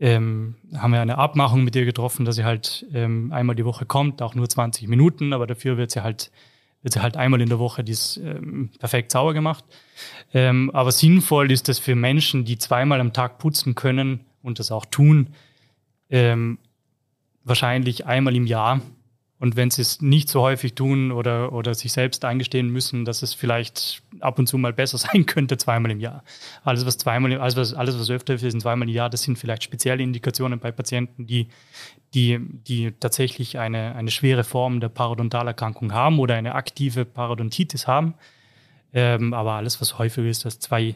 ähm, 0.00 0.56
haben 0.74 0.92
wir 0.92 1.00
eine 1.00 1.18
Abmachung 1.18 1.64
mit 1.64 1.76
ihr 1.76 1.84
getroffen, 1.84 2.24
dass 2.24 2.36
sie 2.36 2.44
halt 2.44 2.86
ähm, 2.92 3.32
einmal 3.32 3.56
die 3.56 3.64
Woche 3.64 3.86
kommt, 3.86 4.22
auch 4.22 4.34
nur 4.34 4.48
20 4.48 4.88
Minuten, 4.88 5.32
aber 5.32 5.46
dafür 5.46 5.76
wird 5.76 5.90
sie 5.90 6.02
halt, 6.02 6.30
wird 6.82 6.94
sie 6.94 7.02
halt 7.02 7.16
einmal 7.16 7.40
in 7.40 7.48
der 7.48 7.58
Woche 7.58 7.84
dies 7.84 8.16
ähm, 8.16 8.70
perfekt 8.78 9.12
sauber 9.12 9.34
gemacht. 9.34 9.64
Ähm, 10.34 10.70
aber 10.72 10.92
sinnvoll 10.92 11.50
ist 11.52 11.68
es 11.68 11.78
für 11.78 11.94
Menschen, 11.94 12.44
die 12.44 12.58
zweimal 12.58 13.00
am 13.00 13.12
Tag 13.12 13.38
putzen 13.38 13.74
können 13.74 14.20
und 14.42 14.58
das 14.58 14.72
auch 14.72 14.86
tun, 14.86 15.28
ähm, 16.10 16.58
wahrscheinlich 17.44 18.06
einmal 18.06 18.36
im 18.36 18.46
Jahr. 18.46 18.80
Und 19.42 19.56
wenn 19.56 19.72
sie 19.72 19.82
es 19.82 20.00
nicht 20.00 20.28
so 20.28 20.40
häufig 20.40 20.76
tun 20.76 21.10
oder, 21.10 21.52
oder 21.52 21.74
sich 21.74 21.92
selbst 21.92 22.24
eingestehen 22.24 22.68
müssen, 22.68 23.04
dass 23.04 23.22
es 23.22 23.34
vielleicht 23.34 24.00
ab 24.20 24.38
und 24.38 24.46
zu 24.46 24.56
mal 24.56 24.72
besser 24.72 24.98
sein 24.98 25.26
könnte, 25.26 25.56
zweimal 25.56 25.90
im 25.90 25.98
Jahr. 25.98 26.22
Alles, 26.62 26.86
was 26.86 26.96
zweimal, 26.96 27.36
alles, 27.40 27.56
was, 27.56 27.74
alles, 27.74 27.98
was 27.98 28.08
öfter 28.08 28.34
ist, 28.34 28.60
zweimal 28.60 28.88
im 28.88 28.94
Jahr, 28.94 29.10
das 29.10 29.22
sind 29.22 29.36
vielleicht 29.36 29.64
spezielle 29.64 30.00
Indikationen 30.00 30.60
bei 30.60 30.70
Patienten, 30.70 31.26
die, 31.26 31.48
die, 32.14 32.38
die 32.38 32.92
tatsächlich 32.92 33.58
eine, 33.58 33.96
eine 33.96 34.12
schwere 34.12 34.44
Form 34.44 34.78
der 34.78 34.90
Parodontalerkrankung 34.90 35.92
haben 35.92 36.20
oder 36.20 36.36
eine 36.36 36.54
aktive 36.54 37.04
Parodontitis 37.04 37.88
haben. 37.88 38.14
Ähm, 38.92 39.34
aber 39.34 39.54
alles, 39.54 39.80
was 39.80 39.98
häufiger 39.98 40.28
ist, 40.28 40.44
als 40.44 40.60
zwei, 40.60 40.94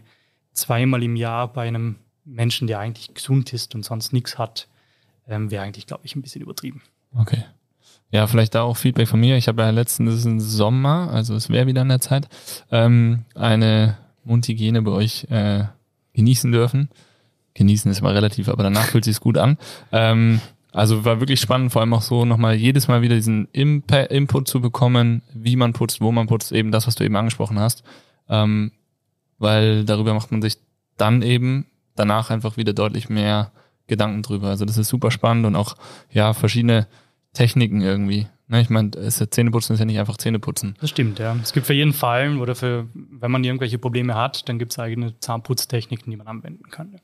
zweimal 0.52 1.02
im 1.02 1.16
Jahr 1.16 1.52
bei 1.52 1.66
einem 1.66 1.96
Menschen, 2.24 2.68
der 2.68 2.78
eigentlich 2.78 3.12
gesund 3.12 3.52
ist 3.52 3.74
und 3.74 3.84
sonst 3.84 4.12
nichts 4.12 4.38
hat, 4.38 4.68
ähm, 5.26 5.50
wäre 5.50 5.64
eigentlich, 5.64 5.88
glaube 5.88 6.06
ich, 6.06 6.14
ein 6.14 6.22
bisschen 6.22 6.42
übertrieben. 6.42 6.82
Okay. 7.12 7.42
Ja, 8.10 8.26
vielleicht 8.26 8.54
da 8.54 8.62
auch 8.62 8.76
Feedback 8.76 9.08
von 9.08 9.20
mir. 9.20 9.36
Ich 9.36 9.48
habe 9.48 9.62
ja 9.62 9.70
letztens 9.70 10.24
im 10.24 10.40
Sommer, 10.40 11.10
also 11.12 11.34
es 11.34 11.50
wäre 11.50 11.66
wieder 11.66 11.82
an 11.82 11.88
der 11.88 12.00
Zeit, 12.00 12.28
ähm, 12.70 13.24
eine 13.34 13.98
Mundhygiene 14.24 14.82
bei 14.82 14.92
euch 14.92 15.24
äh, 15.30 15.64
genießen 16.14 16.52
dürfen. 16.52 16.88
Genießen 17.54 17.90
ist 17.90 18.00
immer 18.00 18.14
relativ, 18.14 18.48
aber 18.48 18.62
danach 18.62 18.84
fühlt 18.84 19.04
sich's 19.04 19.20
gut 19.20 19.38
an. 19.38 19.56
Ähm, 19.92 20.40
also 20.72 21.04
war 21.04 21.20
wirklich 21.20 21.40
spannend, 21.40 21.72
vor 21.72 21.80
allem 21.80 21.94
auch 21.94 22.02
so 22.02 22.24
nochmal 22.24 22.54
jedes 22.54 22.86
Mal 22.86 23.00
wieder 23.02 23.14
diesen 23.14 23.48
Impa 23.52 24.00
Input 24.00 24.46
zu 24.46 24.60
bekommen, 24.60 25.22
wie 25.32 25.56
man 25.56 25.72
putzt, 25.72 26.00
wo 26.00 26.12
man 26.12 26.26
putzt, 26.26 26.52
eben 26.52 26.70
das, 26.70 26.86
was 26.86 26.96
du 26.96 27.04
eben 27.04 27.16
angesprochen 27.16 27.58
hast. 27.58 27.82
Ähm, 28.28 28.72
weil 29.38 29.84
darüber 29.84 30.12
macht 30.14 30.32
man 30.32 30.42
sich 30.42 30.58
dann 30.96 31.22
eben 31.22 31.66
danach 31.94 32.30
einfach 32.30 32.56
wieder 32.56 32.72
deutlich 32.72 33.08
mehr 33.08 33.52
Gedanken 33.86 34.22
drüber. 34.22 34.48
Also 34.48 34.64
das 34.64 34.78
ist 34.78 34.88
super 34.88 35.10
spannend 35.10 35.46
und 35.46 35.56
auch 35.56 35.76
ja 36.10 36.34
verschiedene 36.34 36.86
Techniken 37.36 37.80
irgendwie. 37.80 38.26
Ne, 38.48 38.60
ich 38.60 38.70
meine, 38.70 38.90
es 38.96 39.14
ist 39.14 39.20
ja 39.20 39.30
Zähneputzen 39.30 39.74
ist 39.74 39.80
ja 39.80 39.86
nicht 39.86 39.98
einfach 39.98 40.16
Zähneputzen. 40.16 40.76
Das 40.80 40.90
stimmt, 40.90 41.18
ja. 41.18 41.36
Es 41.42 41.52
gibt 41.52 41.66
für 41.66 41.74
jeden 41.74 41.92
Fall 41.92 42.38
oder 42.38 42.54
für, 42.54 42.86
wenn 42.94 43.30
man 43.30 43.42
irgendwelche 43.42 43.78
Probleme 43.78 44.14
hat, 44.14 44.48
dann 44.48 44.58
gibt 44.58 44.72
es 44.72 44.78
eigene 44.78 45.18
Zahnputztechniken, 45.18 46.10
die 46.10 46.16
man 46.16 46.28
anwenden 46.28 46.70
kann. 46.70 47.00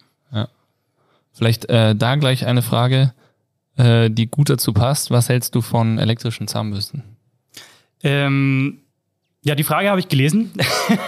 Vielleicht 1.32 1.68
äh, 1.70 1.96
da 1.96 2.16
gleich 2.16 2.46
eine 2.46 2.62
Frage, 2.62 3.14
äh, 3.76 4.10
die 4.10 4.26
gut 4.26 4.50
dazu 4.50 4.72
passt. 4.72 5.10
Was 5.10 5.28
hältst 5.28 5.54
du 5.54 5.62
von 5.62 5.98
elektrischen 5.98 6.46
Zahnbürsten? 6.46 7.02
Ähm, 8.02 8.81
ja, 9.44 9.56
die 9.56 9.64
Frage 9.64 9.90
habe 9.90 9.98
ich 9.98 10.06
gelesen. 10.06 10.52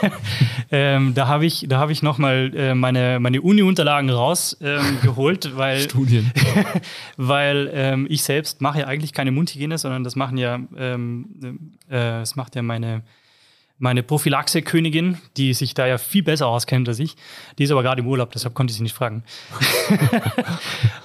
ähm, 0.73 1.14
da 1.14 1.29
habe 1.29 1.47
ich, 1.47 1.66
da 1.68 1.79
habe 1.79 1.92
ich 1.92 2.03
nochmal 2.03 2.53
äh, 2.55 2.75
meine, 2.75 3.20
meine 3.20 3.40
Uni-Unterlagen 3.40 4.11
rausgeholt, 4.11 5.47
ähm, 5.47 5.53
weil, 5.57 5.81
Studien. 5.81 6.33
weil 7.16 7.70
ähm, 7.73 8.07
ich 8.11 8.25
selbst 8.25 8.61
mache 8.61 8.81
ja 8.81 8.87
eigentlich 8.88 9.12
keine 9.12 9.31
Mundhygiene, 9.31 9.79
sondern 9.79 10.03
das 10.03 10.16
machen 10.16 10.37
ja, 10.37 10.59
ähm, 10.77 11.27
äh, 11.88 11.94
das 12.20 12.35
macht 12.35 12.57
ja 12.57 12.62
meine, 12.62 13.03
meine 13.79 14.03
Prophylaxe-Königin, 14.03 15.18
die 15.37 15.55
sich 15.55 15.75
da 15.75 15.87
ja 15.87 15.97
viel 15.97 16.25
besser 16.25 16.49
auskennt 16.49 16.88
als 16.88 16.99
ich. 16.99 17.14
Die 17.59 17.62
ist 17.62 17.70
aber 17.70 17.85
gerade 17.85 18.03
im 18.03 18.09
Urlaub, 18.09 18.33
deshalb 18.33 18.55
konnte 18.55 18.73
ich 18.73 18.79
sie 18.79 18.83
nicht 18.83 18.97
fragen. 18.97 19.23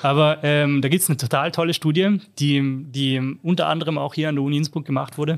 aber 0.01 0.39
ähm, 0.43 0.81
da 0.81 0.89
gibt 0.89 1.03
es 1.03 1.09
eine 1.09 1.17
total 1.17 1.51
tolle 1.51 1.75
Studie, 1.75 2.21
die, 2.39 2.85
die 2.85 3.37
unter 3.43 3.67
anderem 3.67 3.99
auch 3.99 4.15
hier 4.15 4.29
an 4.29 4.35
der 4.35 4.43
Uni 4.43 4.57
Innsbruck 4.57 4.85
gemacht 4.85 5.19
wurde, 5.19 5.37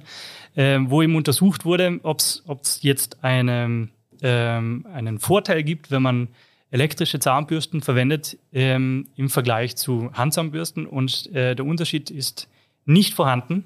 ähm, 0.56 0.90
wo 0.90 1.02
eben 1.02 1.16
untersucht 1.16 1.66
wurde, 1.66 2.00
ob 2.04 2.20
es 2.20 2.80
jetzt 2.82 3.24
eine, 3.24 3.90
ähm, 4.22 4.86
einen 4.94 5.20
Vorteil 5.20 5.64
gibt, 5.64 5.92
wenn 5.92 6.02
man 6.02 6.28
elektrische 6.72 7.20
Zahnbürsten 7.20 7.82
verwendet 7.82 8.38
ähm, 8.54 9.08
im 9.16 9.30
Vergleich 9.30 9.76
zu 9.76 10.12
Handzahnbürsten. 10.14 10.86
Und 10.86 11.32
äh, 11.34 11.56
der 11.56 11.66
Unterschied 11.66 12.10
ist 12.10 12.48
nicht 12.86 13.14
vorhanden. 13.14 13.66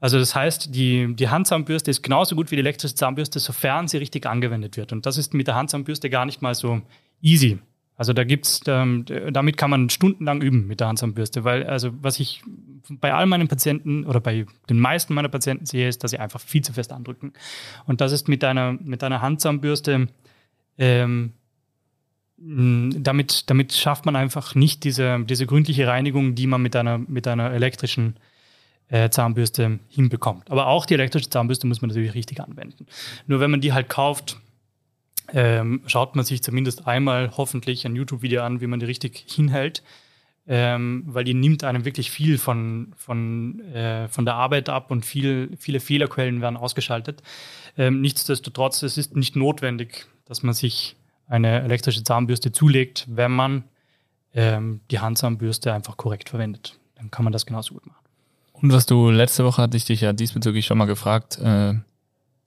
Also 0.00 0.18
das 0.18 0.34
heißt, 0.34 0.74
die, 0.74 1.14
die 1.14 1.28
Handzahnbürste 1.28 1.90
ist 1.90 2.02
genauso 2.02 2.36
gut 2.36 2.50
wie 2.50 2.56
die 2.56 2.60
elektrische 2.60 2.94
Zahnbürste, 2.94 3.38
sofern 3.38 3.88
sie 3.88 3.96
richtig 3.96 4.26
angewendet 4.26 4.76
wird. 4.76 4.92
Und 4.92 5.06
das 5.06 5.16
ist 5.16 5.32
mit 5.32 5.46
der 5.46 5.54
Handzahnbürste 5.54 6.10
gar 6.10 6.26
nicht 6.26 6.42
mal 6.42 6.54
so 6.54 6.82
easy. 7.22 7.58
Also 7.96 8.12
da 8.12 8.24
gibt's, 8.24 8.60
ähm, 8.66 9.04
damit 9.30 9.56
kann 9.56 9.70
man 9.70 9.88
stundenlang 9.88 10.42
üben 10.42 10.66
mit 10.66 10.80
der 10.80 10.88
Handzahnbürste, 10.88 11.44
weil 11.44 11.64
also 11.64 11.90
was 12.02 12.18
ich 12.18 12.42
bei 12.90 13.14
all 13.14 13.26
meinen 13.26 13.46
Patienten 13.46 14.04
oder 14.04 14.20
bei 14.20 14.46
den 14.68 14.80
meisten 14.80 15.14
meiner 15.14 15.28
Patienten 15.28 15.66
sehe, 15.66 15.88
ist, 15.88 16.02
dass 16.02 16.10
sie 16.10 16.18
einfach 16.18 16.40
viel 16.40 16.62
zu 16.62 16.72
fest 16.72 16.92
andrücken. 16.92 17.32
Und 17.86 18.00
das 18.00 18.12
ist 18.12 18.28
mit 18.28 18.42
einer 18.42 18.72
mit 18.72 19.04
einer 19.04 19.22
Handzahnbürste 19.22 20.08
ähm, 20.76 21.32
damit, 22.36 23.48
damit 23.48 23.72
schafft 23.72 24.06
man 24.06 24.16
einfach 24.16 24.54
nicht 24.54 24.84
diese, 24.84 25.20
diese 25.24 25.46
gründliche 25.46 25.86
Reinigung, 25.86 26.34
die 26.34 26.46
man 26.46 26.60
mit 26.60 26.76
einer, 26.76 26.98
mit 26.98 27.26
einer 27.26 27.52
elektrischen 27.52 28.16
äh, 28.88 29.08
Zahnbürste 29.08 29.78
hinbekommt. 29.88 30.50
Aber 30.50 30.66
auch 30.66 30.84
die 30.84 30.94
elektrische 30.94 31.30
Zahnbürste 31.30 31.66
muss 31.66 31.80
man 31.80 31.88
natürlich 31.88 32.14
richtig 32.14 32.40
anwenden. 32.40 32.86
Nur 33.26 33.40
wenn 33.40 33.50
man 33.50 33.60
die 33.60 33.72
halt 33.72 33.88
kauft, 33.88 34.40
ähm, 35.32 35.82
schaut 35.86 36.16
man 36.16 36.24
sich 36.24 36.42
zumindest 36.42 36.86
einmal 36.86 37.32
hoffentlich 37.36 37.86
ein 37.86 37.96
YouTube-Video 37.96 38.42
an, 38.42 38.60
wie 38.60 38.66
man 38.66 38.80
die 38.80 38.86
richtig 38.86 39.24
hinhält, 39.26 39.82
ähm, 40.46 41.04
weil 41.06 41.24
die 41.24 41.34
nimmt 41.34 41.64
einem 41.64 41.84
wirklich 41.84 42.10
viel 42.10 42.38
von, 42.38 42.92
von, 42.96 43.60
äh, 43.72 44.08
von 44.08 44.24
der 44.24 44.34
Arbeit 44.34 44.68
ab 44.68 44.90
und 44.90 45.04
viel, 45.04 45.50
viele 45.58 45.80
Fehlerquellen 45.80 46.40
werden 46.40 46.56
ausgeschaltet. 46.56 47.22
Ähm, 47.78 48.00
nichtsdestotrotz, 48.00 48.82
es 48.82 48.98
ist 48.98 49.16
nicht 49.16 49.36
notwendig, 49.36 50.06
dass 50.26 50.42
man 50.42 50.54
sich 50.54 50.96
eine 51.26 51.62
elektrische 51.62 52.04
Zahnbürste 52.04 52.52
zulegt, 52.52 53.06
wenn 53.08 53.32
man 53.32 53.64
ähm, 54.34 54.80
die 54.90 54.98
Handzahnbürste 54.98 55.72
einfach 55.72 55.96
korrekt 55.96 56.28
verwendet. 56.28 56.78
Dann 56.96 57.10
kann 57.10 57.24
man 57.24 57.32
das 57.32 57.46
genauso 57.46 57.74
gut 57.74 57.86
machen. 57.86 57.98
Und 58.52 58.72
was 58.72 58.86
du 58.86 59.10
letzte 59.10 59.44
Woche 59.44 59.62
hatte 59.62 59.76
ich 59.76 59.84
dich 59.84 60.00
ja 60.00 60.12
diesbezüglich 60.12 60.66
schon 60.66 60.78
mal 60.78 60.84
gefragt, 60.84 61.38
äh, 61.38 61.74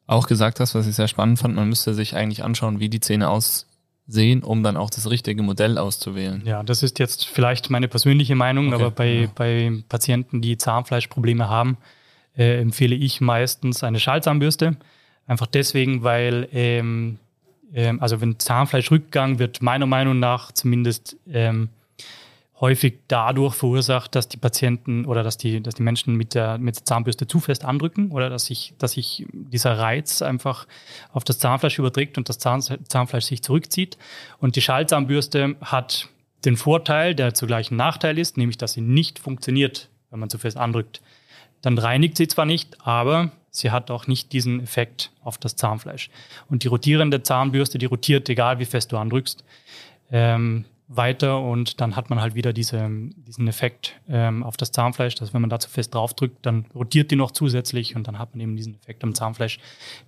auch 0.08 0.28
gesagt 0.28 0.60
hast, 0.60 0.74
was 0.74 0.88
ich 0.88 0.96
sehr 0.96 1.08
spannend 1.08 1.39
fand, 1.39 1.56
man 1.56 1.70
müsste 1.70 1.93
sich 1.93 2.15
eigentlich 2.15 2.43
anschauen, 2.43 2.80
wie 2.80 2.89
die 2.89 3.00
Zähne 3.00 3.30
aussehen, 3.30 4.41
um 4.43 4.63
dann 4.63 4.78
auch 4.78 4.89
das 4.89 5.10
richtige 5.10 5.43
Modell 5.43 5.78
auszuwählen. 5.78 6.41
Ja, 6.46 6.63
das 6.63 6.82
ist 6.82 6.98
jetzt 6.98 7.26
vielleicht 7.26 7.70
meine 7.70 7.88
persönliche 7.88 8.36
Meinung, 8.36 8.74
okay, 8.74 8.76
aber 8.76 8.91
bei, 8.91 9.13
ja. 9.13 9.28
bei 9.36 9.72
Patienten, 9.89 10.41
die 10.41 10.58
Zahnfleischprobleme 10.58 11.50
haben, 11.50 11.78
äh, 12.36 12.60
empfehle 12.62 12.96
ich 12.96 13.22
meistens 13.22 13.84
eine 13.84 14.00
Schallzahnbürste. 14.00 14.78
Einfach 15.28 15.48
deswegen, 15.48 16.04
weil 16.04 16.48
ähm, 16.54 17.20
ähm, 17.74 18.02
also 18.02 18.22
wenn 18.22 18.39
Zahnfleischrückgang 18.39 19.39
wird 19.39 19.62
meiner 19.62 19.86
Meinung 19.86 20.20
nach 20.20 20.52
zumindest 20.52 21.17
ähm, 21.30 21.70
häufig 22.60 23.00
dadurch 23.08 23.54
verursacht, 23.54 24.15
dass 24.15 24.28
die 24.28 24.38
Patienten 24.38 25.06
oder 25.06 25.24
dass 25.24 25.38
die, 25.38 25.62
dass 25.62 25.76
die 25.76 25.84
Menschen 25.84 26.15
mit 26.15 26.34
der, 26.34 26.58
mit 26.58 26.76
der 26.78 26.86
Zahnbürste 26.86 27.28
zu 27.28 27.39
fest 27.39 27.63
andrücken 27.63 28.12
oder 28.12 28.30
dass 28.30 28.46
sich, 28.46 28.74
dass 28.80 28.93
sich 28.93 29.26
dieser 29.32 29.78
Reiz 29.78 30.22
einfach 30.22 30.65
auf 31.12 31.24
das 31.24 31.38
Zahnfleisch 31.39 31.78
überträgt 31.78 32.17
und 32.17 32.30
das 32.30 32.39
Zahn, 32.39 32.62
Zahnfleisch 32.62 33.26
sich 33.26 33.43
zurückzieht. 33.43 33.98
Und 34.39 34.56
die 34.56 34.62
Schallzahnbürste 34.62 35.56
hat 35.62 36.10
den 36.46 36.58
Vorteil, 36.58 37.13
der 37.13 37.34
zugleich 37.34 37.70
ein 37.72 37.76
Nachteil 37.76 38.17
ist, 38.17 38.38
nämlich 38.38 38.58
dass 38.58 38.74
sie 38.74 38.82
nicht 38.82 39.20
funktioniert, 39.20 39.89
wenn 40.10 40.20
man 40.20 40.30
zu 40.30 40.39
fest 40.39 40.58
andrückt. 40.58 41.02
Dann 41.62 41.78
reinigt 41.78 42.17
sie 42.17 42.28
zwar 42.28 42.46
nicht, 42.46 42.78
aber 42.86 43.32
sie 43.52 43.72
hat 43.72 43.91
auch 43.91 44.08
nicht 44.08 44.32
diesen 44.34 44.62
Effekt 44.62 45.12
auf 45.24 45.38
das 45.38 45.56
Zahnfleisch. 45.56 46.10
Und 46.50 46.63
die 46.63 46.67
rotierende 46.67 47.22
Zahnbürste, 47.22 47.78
die 47.78 47.86
rotiert, 47.86 48.30
egal 48.30 48.60
wie 48.60 48.65
fest 48.65 48.91
du 48.91 48.98
andrückst. 48.98 49.43
Ähm, 50.12 50.65
weiter 50.89 51.41
und 51.41 51.82
dann 51.82 51.95
hat 51.97 52.10
man 52.10 52.21
halt 52.21 52.34
wieder 52.34 52.54
diese, 52.54 52.89
diesen 53.28 53.47
Effekt 53.47 54.00
ähm, 54.08 54.43
auf 54.43 54.56
das 54.56 54.71
Zahnfleisch, 54.71 55.15
dass 55.15 55.34
wenn 55.34 55.41
man 55.41 55.50
da 55.50 55.60
zu 55.60 55.69
fest 55.69 55.93
draufdrückt, 55.93 56.45
dann 56.45 56.65
rotiert 56.73 57.12
die 57.12 57.17
noch 57.17 57.32
zusätzlich 57.32 57.95
und 57.95 58.08
dann 58.08 58.17
hat 58.17 58.34
man 58.34 58.41
eben 58.41 58.56
diesen 58.56 58.76
Effekt 58.76 59.04
am 59.04 59.13
Zahnfleisch, 59.13 59.60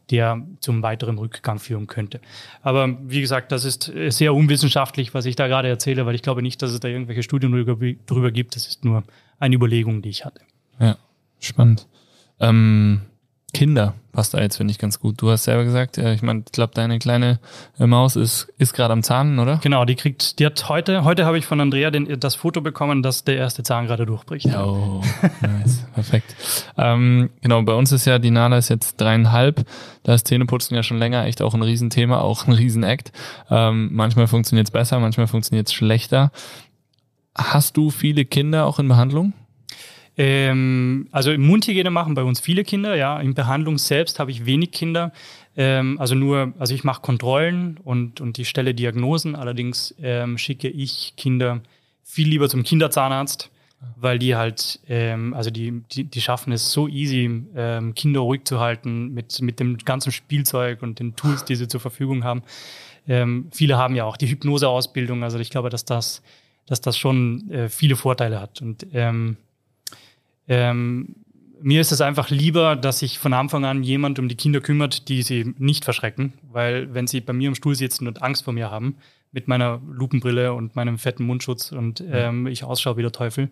der 0.10 0.42
zum 0.62 0.82
weiteren 0.82 1.18
Rückgang 1.18 1.60
führen 1.60 1.88
könnte. 1.88 2.22
Aber 2.62 2.98
wie 3.02 3.20
gesagt, 3.20 3.52
das 3.52 3.66
ist 3.66 3.92
sehr 4.10 4.34
unwissenschaftlich, 4.34 5.14
was 5.14 5.26
ich 5.26 5.36
da 5.36 5.48
gerade 5.48 5.68
erzähle, 5.68 6.06
weil 6.06 6.16
ich 6.16 6.22
glaube 6.22 6.42
nicht, 6.42 6.62
dass 6.62 6.72
es 6.72 6.80
da 6.80 6.88
irgendwelche 6.88 7.24
Studien 7.24 7.52
drüber, 7.52 8.32
gibt. 8.32 8.56
Das 8.56 8.68
ist 8.68 8.86
nur 8.86 9.04
eine 9.40 9.56
Überlegung, 9.56 10.02
die 10.02 10.10
ich 10.10 10.24
hatte. 10.24 10.42
Ja, 10.80 10.98
spannend. 11.40 11.88
Ähm, 12.40 13.02
Kinder 13.60 13.94
passt 14.14 14.34
da 14.34 14.40
jetzt, 14.40 14.56
finde 14.56 14.72
ich, 14.72 14.80
ganz 14.80 15.02
gut. 15.02 15.22
Du 15.22 15.30
hast 15.30 15.44
selber 15.44 15.66
gesagt, 15.66 15.98
äh, 15.98 16.14
ich 16.14 16.22
meine, 16.22 16.44
ich 16.46 16.54
glaube, 16.54 16.72
deine 16.74 16.98
kleine 16.98 17.40
äh, 17.78 17.88
Maus 17.88 18.16
ist, 18.16 18.48
ist 18.58 18.72
gerade 18.74 18.94
am 18.94 19.04
Zahnen, 19.04 19.38
oder? 19.38 19.58
Genau, 19.62 19.84
die 19.84 19.96
kriegt, 19.96 20.40
die 20.40 20.46
hat 20.46 20.70
heute, 20.70 21.04
heute 21.04 21.26
habe 21.26 21.38
ich 21.38 21.46
von 21.46 21.60
Andrea 21.60 21.92
den, 21.92 22.22
das 22.22 22.36
Foto 22.36 22.62
bekommen, 22.62 23.04
dass 23.04 23.26
der 23.26 23.36
erste 23.36 23.62
Zahn 23.62 23.86
gerade 23.86 24.06
durchbricht. 24.06 24.46
Oh, 24.46 25.02
nice, 25.42 25.86
perfekt. 25.94 26.38
Ähm, 26.78 27.32
genau, 27.42 27.62
bei 27.64 27.74
uns 27.74 27.92
ist 27.92 28.06
ja, 28.06 28.18
die 28.18 28.32
Nana 28.32 28.58
ist 28.58 28.70
jetzt 28.70 28.96
dreieinhalb, 29.02 29.66
da 30.04 30.14
ist 30.14 30.30
Zähneputzen 30.30 30.74
ja 30.74 30.82
schon 30.82 30.98
länger 30.98 31.26
echt 31.26 31.42
auch 31.42 31.54
ein 31.54 31.62
Riesenthema, 31.62 32.22
auch 32.22 32.48
ein 32.48 32.54
Riesenakt. 32.54 33.12
Ähm, 33.50 33.90
manchmal 33.92 34.28
funktioniert 34.28 34.68
es 34.68 34.72
besser, 34.72 35.02
manchmal 35.02 35.28
funktioniert 35.28 35.68
es 35.68 35.74
schlechter. 35.74 36.32
Hast 37.38 37.76
du 37.76 37.90
viele 37.90 38.24
Kinder 38.24 38.66
auch 38.66 38.80
in 38.80 38.88
Behandlung? 38.88 39.34
Ähm, 40.20 41.08
also 41.14 41.32
im 41.32 41.48
Mundhygiene 41.48 41.90
machen 41.90 42.14
bei 42.14 42.24
uns 42.24 42.42
viele 42.42 42.66
Kinder, 42.66 42.94
ja. 42.96 43.22
In 43.22 43.36
Behandlung 43.36 43.78
selbst 43.78 44.20
habe 44.20 44.32
ich 44.32 44.46
wenig 44.46 44.72
Kinder. 44.72 45.14
Ähm, 45.56 45.98
also 45.98 46.14
nur, 46.14 46.52
also 46.60 46.76
ich 46.76 46.84
mache 46.84 47.02
Kontrollen 47.02 47.80
und, 47.86 48.20
und 48.20 48.38
ich 48.38 48.50
stelle 48.50 48.76
Diagnosen. 48.76 49.38
Allerdings 49.38 49.96
ähm, 50.02 50.38
schicke 50.38 50.68
ich 50.68 51.14
Kinder 51.16 51.62
viel 52.04 52.28
lieber 52.28 52.50
zum 52.50 52.64
Kinderzahnarzt, 52.64 53.50
weil 53.96 54.20
die 54.20 54.36
halt, 54.36 54.82
ähm, 54.90 55.34
also 55.34 55.52
die, 55.52 55.84
die, 55.90 56.04
die 56.04 56.22
schaffen 56.22 56.52
es 56.52 56.70
so 56.74 56.90
easy, 56.90 57.46
ähm, 57.56 57.96
Kinder 57.96 58.20
ruhig 58.20 58.44
zu 58.44 58.60
halten 58.60 59.14
mit, 59.14 59.40
mit 59.42 59.62
dem 59.62 59.78
ganzen 59.78 60.12
Spielzeug 60.12 60.82
und 60.82 61.00
den 61.00 61.16
Tools, 61.16 61.46
die 61.46 61.56
sie 61.56 61.70
zur 61.70 61.80
Verfügung 61.80 62.26
haben. 62.26 62.44
Ähm, 63.08 63.48
viele 63.54 63.78
haben 63.78 63.96
ja 63.96 64.04
auch 64.04 64.18
die 64.18 64.28
Hypnoseausbildung, 64.28 65.24
also 65.24 65.40
ich 65.40 65.50
glaube, 65.50 65.70
dass 65.70 65.86
das, 65.86 66.22
dass 66.66 66.82
das 66.82 66.98
schon 66.98 67.50
äh, 67.52 67.70
viele 67.70 67.96
Vorteile 67.96 68.42
hat. 68.42 68.62
Und 68.62 68.86
ähm, 70.50 71.16
mir 71.62 71.82
ist 71.82 71.92
es 71.92 72.02
einfach 72.02 72.30
lieber, 72.30 72.76
dass 72.76 73.00
sich 73.00 73.20
von 73.20 73.34
Anfang 73.34 73.66
an 73.66 73.84
jemand 73.84 74.20
um 74.20 74.28
die 74.28 74.36
Kinder 74.36 74.62
kümmert, 74.62 75.10
die 75.10 75.24
sie 75.24 75.54
nicht 75.58 75.84
verschrecken, 75.86 76.34
weil 76.52 76.94
wenn 76.94 77.08
sie 77.08 77.22
bei 77.22 77.34
mir 77.34 77.50
im 77.50 77.56
Stuhl 77.56 77.76
sitzen 77.76 78.08
und 78.08 78.22
Angst 78.22 78.44
vor 78.44 78.54
mir 78.54 78.72
haben, 78.72 78.98
mit 79.32 79.48
meiner 79.48 79.80
Lupenbrille 79.88 80.54
und 80.54 80.76
meinem 80.76 80.98
fetten 80.98 81.24
Mundschutz 81.24 81.72
und 81.72 82.04
ähm, 82.12 82.48
ich 82.48 82.64
ausschaue 82.64 82.98
wie 82.98 83.04
der 83.04 83.12
Teufel, 83.12 83.50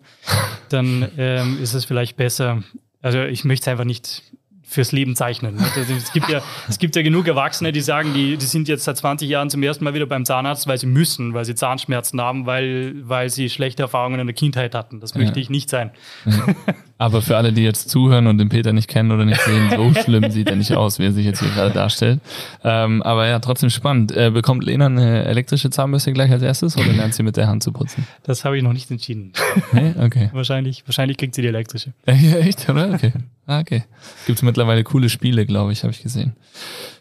dann 0.70 1.08
ähm, 1.16 1.58
ist 1.62 1.74
es 1.74 1.84
vielleicht 1.84 2.16
besser. 2.16 2.64
Also 3.00 3.22
ich 3.22 3.44
möchte 3.44 3.64
es 3.64 3.68
einfach 3.68 3.84
nicht 3.84 4.22
fürs 4.68 4.92
Leben 4.92 5.16
zeichnen. 5.16 5.56
Ne? 5.56 5.62
Es, 5.76 6.12
gibt 6.12 6.28
ja, 6.28 6.42
es 6.68 6.78
gibt 6.78 6.94
ja 6.94 7.02
genug 7.02 7.26
Erwachsene, 7.26 7.72
die 7.72 7.80
sagen, 7.80 8.12
die, 8.12 8.36
die 8.36 8.44
sind 8.44 8.68
jetzt 8.68 8.84
seit 8.84 8.98
20 8.98 9.28
Jahren 9.28 9.48
zum 9.48 9.62
ersten 9.62 9.82
Mal 9.82 9.94
wieder 9.94 10.04
beim 10.04 10.26
Zahnarzt, 10.26 10.66
weil 10.66 10.76
sie 10.76 10.86
müssen, 10.86 11.32
weil 11.32 11.46
sie 11.46 11.54
Zahnschmerzen 11.54 12.20
haben, 12.20 12.44
weil, 12.44 12.94
weil 13.02 13.30
sie 13.30 13.48
schlechte 13.48 13.82
Erfahrungen 13.82 14.20
in 14.20 14.26
der 14.26 14.34
Kindheit 14.34 14.74
hatten. 14.74 15.00
Das 15.00 15.14
möchte 15.14 15.38
ja. 15.38 15.42
ich 15.42 15.48
nicht 15.48 15.70
sein. 15.70 15.90
Ja. 16.26 16.54
Aber 16.98 17.22
für 17.22 17.36
alle, 17.36 17.52
die 17.52 17.62
jetzt 17.62 17.88
zuhören 17.88 18.26
und 18.26 18.38
den 18.38 18.48
Peter 18.48 18.72
nicht 18.72 18.88
kennen 18.88 19.12
oder 19.12 19.24
nicht 19.24 19.40
sehen, 19.40 19.70
so 19.70 19.94
schlimm 20.02 20.30
sieht 20.30 20.50
er 20.50 20.56
nicht 20.56 20.74
aus, 20.74 20.98
wie 20.98 21.04
er 21.04 21.12
sich 21.12 21.24
jetzt 21.24 21.38
hier 21.38 21.50
gerade 21.50 21.72
darstellt. 21.72 22.20
Ähm, 22.64 23.02
aber 23.04 23.28
ja, 23.28 23.38
trotzdem 23.38 23.70
spannend. 23.70 24.10
Äh, 24.10 24.32
bekommt 24.32 24.64
Lena 24.64 24.86
eine 24.86 25.24
elektrische 25.24 25.70
Zahnbürste 25.70 26.12
gleich 26.12 26.32
als 26.32 26.42
erstes 26.42 26.76
oder 26.76 26.92
lernt 26.92 27.14
sie 27.14 27.22
mit 27.22 27.36
der 27.36 27.46
Hand 27.46 27.62
zu 27.62 27.72
putzen? 27.72 28.06
Das 28.24 28.44
habe 28.44 28.56
ich 28.56 28.64
noch 28.64 28.72
nicht 28.72 28.90
entschieden. 28.90 29.32
Nee? 29.72 29.94
Okay. 29.98 30.30
wahrscheinlich, 30.32 30.82
wahrscheinlich 30.86 31.16
kriegt 31.16 31.34
sie 31.34 31.42
die 31.42 31.48
elektrische. 31.48 31.92
Ja, 32.18 32.38
echt, 32.38 32.68
oder? 32.68 32.92
Okay. 32.94 33.12
Ah, 33.46 33.60
okay. 33.60 33.84
Gibt 34.26 34.42
mittlerweile 34.58 34.82
coole 34.82 35.08
Spiele, 35.08 35.46
glaube 35.46 35.70
ich, 35.72 35.84
habe 35.84 35.92
ich 35.92 36.02
gesehen. 36.02 36.34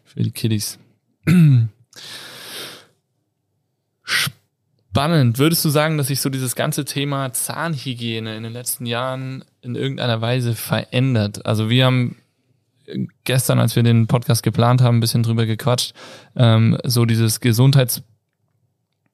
Für 0.06 0.22
die 0.22 0.30
Kiddies. 0.30 0.78
Spannend. 4.04 5.40
Würdest 5.40 5.66
du 5.66 5.70
sagen, 5.70 5.98
dass 5.98 6.08
sich 6.08 6.22
so 6.22 6.30
dieses 6.30 6.56
ganze 6.56 6.86
Thema 6.86 7.34
Zahnhygiene 7.34 8.38
in 8.38 8.44
den 8.44 8.54
letzten 8.54 8.86
Jahren 8.86 9.44
in 9.62 9.74
irgendeiner 9.74 10.22
Weise 10.22 10.54
verändert? 10.54 11.48
Also 11.48 11.72
wir 11.72 11.86
haben 11.86 12.18
gestern, 13.24 13.58
als 13.58 13.76
wir 13.76 13.82
den 13.82 14.06
Podcast 14.06 14.44
geplant 14.44 14.82
haben, 14.82 14.98
ein 14.98 15.02
bisschen 15.02 15.24
drüber 15.24 15.48
gequatscht, 15.48 15.96
ähm, 16.36 16.78
so 16.84 17.06
dieses 17.06 17.40
Gesundheits 17.40 18.04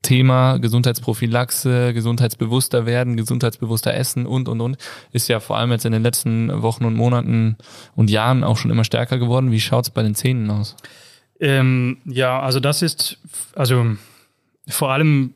Thema 0.04 0.60
Gesundheitsprophylaxe, 0.60 1.94
gesundheitsbewusster 1.94 2.86
werden, 2.86 3.18
gesundheitsbewusster 3.18 3.94
essen 3.94 4.28
und, 4.28 4.48
und, 4.48 4.62
und, 4.62 4.78
ist 5.12 5.28
ja 5.30 5.39
vor 5.39 5.58
allem 5.58 5.72
jetzt 5.72 5.86
in 5.86 5.92
den 5.92 6.04
letzten 6.04 6.62
Wochen 6.62 6.86
und 6.86 6.94
Monaten 6.94 7.58
und 7.96 8.12
Jahren 8.12 8.44
auch 8.44 8.58
schon 8.58 8.70
immer 8.70 8.84
stärker 8.84 9.18
geworden. 9.18 9.52
Wie 9.52 9.60
schaut 9.60 9.86
es 9.86 9.89
bei 9.89 10.04
den 10.04 10.13
Zähnen 10.13 10.52
aus? 10.52 10.76
Ähm, 11.39 11.98
ja, 12.06 12.39
also 12.39 12.60
das 12.60 12.82
ist, 12.82 13.18
also 13.56 13.96
vor 14.68 14.92
allem, 14.92 15.34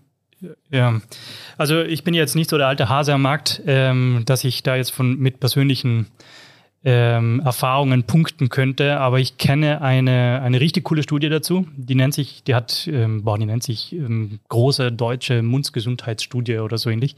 ja, 0.69 1.01
also 1.57 1.81
ich 1.81 2.03
bin 2.03 2.13
jetzt 2.13 2.35
nicht 2.35 2.49
so 2.49 2.57
der 2.57 2.67
alte 2.67 2.89
Hase 2.89 3.13
am 3.13 3.23
Markt, 3.23 3.61
ähm, 3.65 4.21
dass 4.25 4.43
ich 4.43 4.63
da 4.63 4.75
jetzt 4.75 4.91
von 4.91 5.17
mit 5.17 5.39
persönlichen 5.39 6.07
ähm, 6.89 7.41
Erfahrungen 7.43 8.03
punkten 8.03 8.47
könnte, 8.47 8.97
aber 8.97 9.19
ich 9.19 9.37
kenne 9.37 9.81
eine, 9.81 10.41
eine 10.41 10.61
richtig 10.61 10.85
coole 10.85 11.03
Studie 11.03 11.27
dazu. 11.27 11.67
Die 11.75 11.95
nennt 11.95 12.13
sich, 12.13 12.45
die 12.45 12.55
hat, 12.55 12.87
ähm, 12.89 13.25
boah, 13.25 13.37
die 13.37 13.45
nennt 13.45 13.61
sich 13.61 13.91
ähm, 13.91 14.39
große 14.47 14.93
deutsche 14.93 15.41
Mundsgesundheitsstudie 15.41 16.59
oder 16.59 16.77
so 16.77 16.89
ähnlich. 16.89 17.17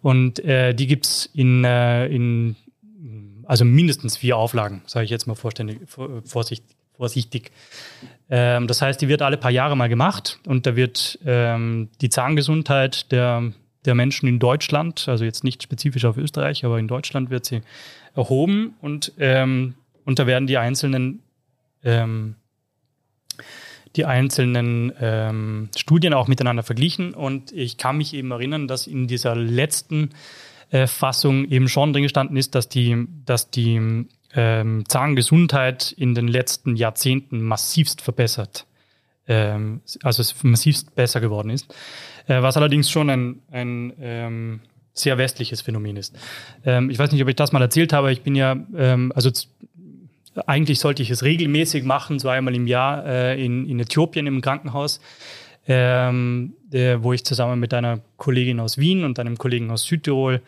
Und 0.00 0.42
äh, 0.42 0.74
die 0.74 0.86
gibt's 0.86 1.28
in, 1.34 1.64
äh, 1.64 2.06
in 2.06 2.56
also 3.44 3.66
mindestens 3.66 4.16
vier 4.16 4.38
Auflagen, 4.38 4.80
sage 4.86 5.04
ich 5.04 5.10
jetzt 5.10 5.26
mal 5.26 5.34
vorständig, 5.34 5.80
vorsicht, 5.86 6.64
vorsichtig. 6.96 7.50
Ähm, 8.30 8.66
das 8.66 8.80
heißt, 8.80 9.02
die 9.02 9.08
wird 9.08 9.20
alle 9.20 9.36
paar 9.36 9.50
Jahre 9.50 9.76
mal 9.76 9.90
gemacht 9.90 10.38
und 10.46 10.64
da 10.64 10.76
wird 10.76 11.18
ähm, 11.26 11.90
die 12.00 12.08
Zahngesundheit 12.08 13.12
der, 13.12 13.52
der 13.84 13.94
Menschen 13.94 14.30
in 14.30 14.38
Deutschland, 14.38 15.08
also 15.08 15.26
jetzt 15.26 15.44
nicht 15.44 15.62
spezifisch 15.62 16.06
auf 16.06 16.16
Österreich, 16.16 16.64
aber 16.64 16.78
in 16.78 16.88
Deutschland 16.88 17.28
wird 17.28 17.44
sie 17.44 17.60
erhoben 18.14 18.74
und, 18.80 19.12
ähm, 19.18 19.74
und 20.04 20.18
da 20.18 20.26
werden 20.26 20.46
die 20.46 20.58
einzelnen 20.58 21.22
ähm, 21.82 22.36
die 23.96 24.04
einzelnen 24.04 24.92
ähm, 25.00 25.68
Studien 25.76 26.14
auch 26.14 26.26
miteinander 26.26 26.62
verglichen. 26.62 27.14
Und 27.14 27.52
ich 27.52 27.78
kann 27.78 27.96
mich 27.96 28.12
eben 28.14 28.30
erinnern, 28.30 28.66
dass 28.66 28.86
in 28.86 29.06
dieser 29.06 29.36
letzten 29.36 30.10
äh, 30.70 30.86
Fassung 30.86 31.44
eben 31.44 31.68
schon 31.68 31.92
drin 31.92 32.02
gestanden 32.02 32.36
ist, 32.36 32.54
dass 32.54 32.68
die, 32.68 33.06
dass 33.24 33.50
die 33.50 34.06
ähm, 34.34 34.84
Zahngesundheit 34.88 35.92
in 35.92 36.14
den 36.14 36.26
letzten 36.26 36.74
Jahrzehnten 36.74 37.40
massivst 37.42 38.00
verbessert, 38.00 38.66
ähm, 39.28 39.80
also 40.02 40.22
massivst 40.42 40.94
besser 40.96 41.20
geworden 41.20 41.50
ist, 41.50 41.72
äh, 42.26 42.42
was 42.42 42.56
allerdings 42.56 42.90
schon 42.90 43.10
ein, 43.10 43.42
ein 43.52 43.92
ähm, 44.00 44.60
sehr 44.94 45.18
westliches 45.18 45.60
Phänomen 45.60 45.96
ist. 45.96 46.16
Ähm, 46.64 46.88
ich 46.88 46.98
weiß 46.98 47.12
nicht, 47.12 47.22
ob 47.22 47.28
ich 47.28 47.36
das 47.36 47.52
mal 47.52 47.60
erzählt 47.60 47.92
habe, 47.92 48.12
ich 48.12 48.22
bin 48.22 48.34
ja, 48.34 48.56
ähm, 48.76 49.12
also 49.14 49.30
eigentlich 50.46 50.80
sollte 50.80 51.02
ich 51.02 51.10
es 51.10 51.22
regelmäßig 51.22 51.84
machen, 51.84 52.18
so 52.18 52.28
einmal 52.28 52.54
im 52.54 52.66
Jahr 52.66 53.04
äh, 53.04 53.44
in, 53.44 53.68
in 53.68 53.80
Äthiopien 53.80 54.26
im 54.26 54.40
Krankenhaus, 54.40 55.00
ähm, 55.66 56.54
äh, 56.72 56.96
wo 57.00 57.12
ich 57.12 57.24
zusammen 57.24 57.60
mit 57.60 57.74
einer 57.74 58.00
Kollegin 58.16 58.60
aus 58.60 58.78
Wien 58.78 59.04
und 59.04 59.18
einem 59.18 59.36
Kollegen 59.36 59.70
aus 59.70 59.84
Südtirol 59.84 60.40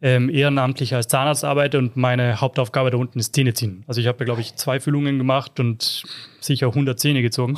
ähm, 0.00 0.28
ehrenamtlich 0.30 0.94
als 0.94 1.06
Zahnarzt 1.06 1.44
arbeite 1.44 1.78
und 1.78 1.96
meine 1.96 2.40
Hauptaufgabe 2.40 2.90
da 2.90 2.96
unten 2.96 3.20
ist 3.20 3.34
Zähne 3.34 3.54
ziehen. 3.54 3.84
Also 3.86 4.00
ich 4.00 4.08
habe, 4.08 4.24
glaube 4.24 4.40
ich, 4.40 4.56
zwei 4.56 4.80
Füllungen 4.80 5.16
gemacht 5.16 5.60
und 5.60 6.02
sicher 6.40 6.66
100 6.66 6.98
Zähne 6.98 7.22
gezogen. 7.22 7.56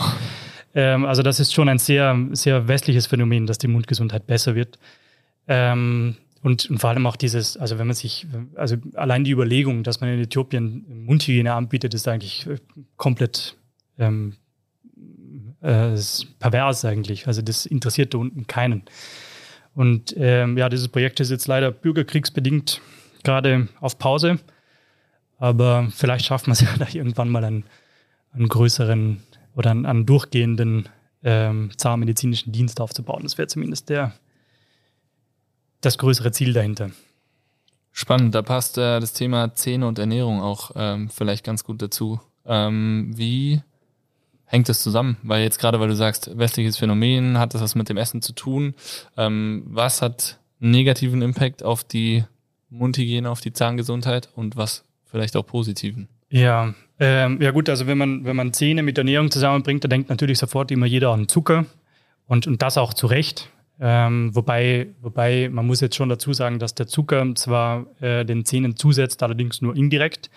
ähm, 0.74 1.07
also 1.07 1.22
das 1.22 1.40
ist 1.40 1.55
schon 1.55 1.70
ein 1.70 1.78
sehr, 1.78 2.18
sehr 2.32 2.68
westliches 2.68 3.07
Phänomen, 3.07 3.47
dass 3.47 3.57
die 3.57 3.68
Mundgesundheit 3.68 4.26
besser 4.26 4.55
wird. 4.55 4.78
Ähm, 5.49 6.16
und, 6.45 6.68
und, 6.68 6.78
vor 6.78 6.90
allem 6.90 7.07
auch 7.07 7.16
dieses, 7.16 7.57
also 7.57 7.78
wenn 7.78 7.86
man 7.86 7.97
sich, 7.97 8.26
also 8.55 8.76
allein 8.95 9.24
die 9.24 9.30
Überlegung, 9.30 9.82
dass 9.82 10.03
man 10.03 10.11
in 10.11 10.20
Äthiopien 10.20 10.84
Mundhygiene 11.07 11.55
anbietet, 11.55 11.95
ist 11.95 12.07
eigentlich 12.07 12.47
äh, 12.47 12.59
komplett 12.99 13.57
ähm, 13.99 14.36
äh, 15.62 15.97
pervers 16.38 16.84
eigentlich. 16.84 17.26
Also 17.26 17.40
das 17.40 17.64
interessiert 17.64 18.12
da 18.12 18.18
unten 18.18 18.47
keinen. 18.47 18.82
Und 19.74 20.14
ähm, 20.18 20.59
ja, 20.59 20.68
dieses 20.68 20.88
Projekt 20.88 21.18
ist 21.20 21.30
jetzt 21.30 21.47
leider 21.47 21.70
bürgerkriegsbedingt 21.72 22.82
gerade 23.22 23.68
auf 23.80 23.99
Pause. 23.99 24.38
Aber 25.38 25.88
vielleicht 25.95 26.26
schafft 26.26 26.47
man 26.47 26.53
es 26.53 26.61
ja 26.61 26.68
da 26.78 26.86
irgendwann 26.92 27.30
mal 27.30 27.45
einen, 27.45 27.64
einen 28.32 28.49
größeren 28.49 29.22
oder 29.57 29.70
einen, 29.70 29.86
einen 29.86 30.05
durchgehenden 30.05 30.90
ähm, 31.22 31.70
zahnmedizinischen 31.74 32.53
Dienst 32.53 32.82
aufzubauen. 32.82 33.22
Das 33.22 33.38
wäre 33.38 33.49
zumindest 33.49 33.88
der, 33.88 34.12
das 35.85 35.99
größere 35.99 36.32
Ziel 36.32 36.53
dahinter. 36.53 36.91
Spannend, 37.93 38.35
da 38.35 38.43
passt 38.43 38.76
äh, 38.76 38.99
das 38.99 39.12
Thema 39.12 39.55
Zähne 39.55 39.87
und 39.87 39.99
Ernährung 39.99 40.43
auch 40.43 40.72
ähm, 40.74 41.09
vielleicht 41.11 41.45
ganz 41.45 41.62
gut 41.64 41.80
dazu. 41.80 42.20
Ähm, 42.45 43.12
wie 43.14 43.62
hängt 44.47 44.68
das 44.68 44.82
zusammen? 44.82 45.16
Weil 45.22 45.43
jetzt 45.43 45.59
gerade, 45.59 45.78
weil 45.80 45.89
du 45.89 45.97
sagst, 45.97 46.37
westliches 46.37 46.76
Phänomen, 46.76 47.39
hat 47.39 47.55
das 47.55 47.62
was 47.62 47.74
mit 47.74 47.89
dem 47.89 47.97
Essen 47.97 48.20
zu 48.20 48.32
tun? 48.32 48.74
Ähm, 49.16 49.62
was 49.66 50.03
hat 50.03 50.39
negativen 50.59 51.22
Impact 51.22 51.62
auf 51.62 51.85
die 51.85 52.24
Mundhygiene, 52.70 53.30
auf 53.30 53.41
die 53.41 53.53
Zahngesundheit 53.53 54.28
und 54.35 54.57
was 54.57 54.85
vielleicht 55.05 55.37
auch 55.37 55.47
positiven? 55.47 56.09
Ja, 56.30 56.74
ähm, 56.99 57.41
ja 57.41 57.53
gut, 57.53 57.68
also 57.68 57.87
wenn 57.87 57.99
man, 57.99 58.24
wenn 58.24 58.35
man 58.35 58.53
Zähne 58.53 58.82
mit 58.82 58.99
Ernährung 58.99 59.30
zusammenbringt, 59.30 59.85
da 59.85 59.89
denkt 59.89 60.09
natürlich 60.09 60.39
sofort 60.39 60.70
immer 60.70 60.87
jeder 60.87 61.11
an 61.11 61.28
Zucker 61.28 61.66
und, 62.26 62.47
und 62.47 62.62
das 62.62 62.78
auch 62.78 62.95
zu 62.95 63.07
Recht. 63.07 63.51
Ähm, 63.81 64.35
wobei, 64.35 64.89
wobei 65.01 65.49
man 65.51 65.66
muss 65.66 65.81
jetzt 65.81 65.97
schon 65.97 66.09
dazu 66.09 66.33
sagen, 66.33 66.59
dass 66.59 66.75
der 66.75 66.87
Zucker 66.87 67.35
zwar 67.35 67.87
äh, 68.01 68.25
den 68.25 68.45
Zähnen 68.45 68.77
zusetzt, 68.77 69.22
allerdings 69.22 69.62
nur 69.62 69.77
indirekt, 69.77 70.31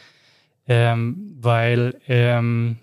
ähm, 0.68 1.36
weil 1.40 2.00
ähm, 2.08 2.78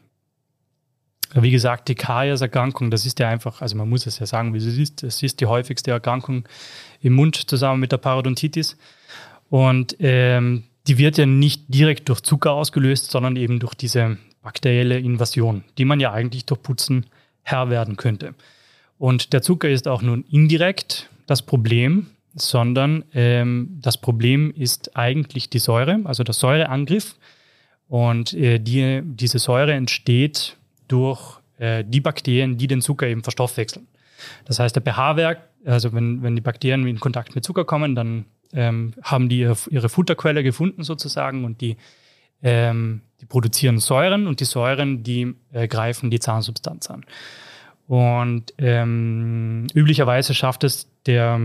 wie 1.34 1.50
gesagt, 1.50 1.88
die 1.88 1.96
Karies-Erkrankung, 1.96 2.90
das 2.90 3.06
ist 3.06 3.18
ja 3.18 3.28
einfach, 3.28 3.60
also 3.60 3.76
man 3.76 3.88
muss 3.88 4.06
es 4.06 4.20
ja 4.20 4.26
sagen, 4.26 4.54
wie 4.54 4.58
es 4.58 4.66
ist, 4.66 5.02
es 5.02 5.22
ist 5.22 5.40
die 5.40 5.46
häufigste 5.46 5.90
Erkrankung 5.90 6.48
im 7.00 7.14
Mund 7.14 7.36
zusammen 7.50 7.80
mit 7.80 7.90
der 7.90 7.98
Parodontitis. 7.98 8.76
Und 9.50 9.96
ähm, 9.98 10.64
die 10.86 10.98
wird 10.98 11.18
ja 11.18 11.26
nicht 11.26 11.64
direkt 11.68 12.08
durch 12.08 12.20
Zucker 12.20 12.52
ausgelöst, 12.52 13.10
sondern 13.10 13.36
eben 13.36 13.58
durch 13.58 13.74
diese 13.74 14.18
bakterielle 14.42 14.98
Invasion, 14.98 15.64
die 15.78 15.84
man 15.84 15.98
ja 15.98 16.12
eigentlich 16.12 16.44
durch 16.46 16.62
Putzen 16.62 17.06
Herr 17.42 17.68
werden 17.68 17.96
könnte. 17.96 18.34
Und 18.98 19.32
der 19.32 19.42
Zucker 19.42 19.68
ist 19.68 19.88
auch 19.88 20.02
nun 20.02 20.24
indirekt 20.30 21.10
das 21.26 21.42
Problem, 21.42 22.06
sondern 22.34 23.04
ähm, 23.14 23.78
das 23.80 23.96
Problem 23.96 24.52
ist 24.56 24.96
eigentlich 24.96 25.50
die 25.50 25.58
Säure, 25.58 26.00
also 26.04 26.24
der 26.24 26.34
Säureangriff. 26.34 27.16
Und 27.88 28.32
äh, 28.34 28.58
die, 28.58 29.02
diese 29.04 29.38
Säure 29.38 29.72
entsteht 29.72 30.56
durch 30.88 31.38
äh, 31.58 31.84
die 31.86 32.00
Bakterien, 32.00 32.56
die 32.56 32.66
den 32.66 32.82
Zucker 32.82 33.06
eben 33.06 33.22
verstoffwechseln. 33.22 33.86
Das 34.44 34.58
heißt, 34.58 34.74
der 34.74 34.82
pH-Wert, 34.82 35.40
also 35.64 35.92
wenn, 35.92 36.22
wenn 36.22 36.34
die 36.34 36.42
Bakterien 36.42 36.86
in 36.86 37.00
Kontakt 37.00 37.34
mit 37.34 37.44
Zucker 37.44 37.64
kommen, 37.64 37.94
dann 37.94 38.24
ähm, 38.52 38.94
haben 39.02 39.28
die 39.28 39.40
ihre, 39.40 39.88
Futterquelle 39.88 40.42
gefunden 40.42 40.82
sozusagen 40.82 41.44
und 41.44 41.60
die, 41.60 41.76
ähm, 42.42 43.02
die 43.20 43.26
produzieren 43.26 43.78
Säuren 43.78 44.26
und 44.26 44.40
die 44.40 44.44
Säuren, 44.44 45.02
die 45.02 45.34
äh, 45.52 45.68
greifen 45.68 46.10
die 46.10 46.20
Zahnsubstanz 46.20 46.90
an. 46.90 47.04
Und 47.86 48.54
ähm, 48.58 49.66
üblicherweise 49.74 50.34
schafft 50.34 50.64
es 50.64 50.88
der, 51.06 51.40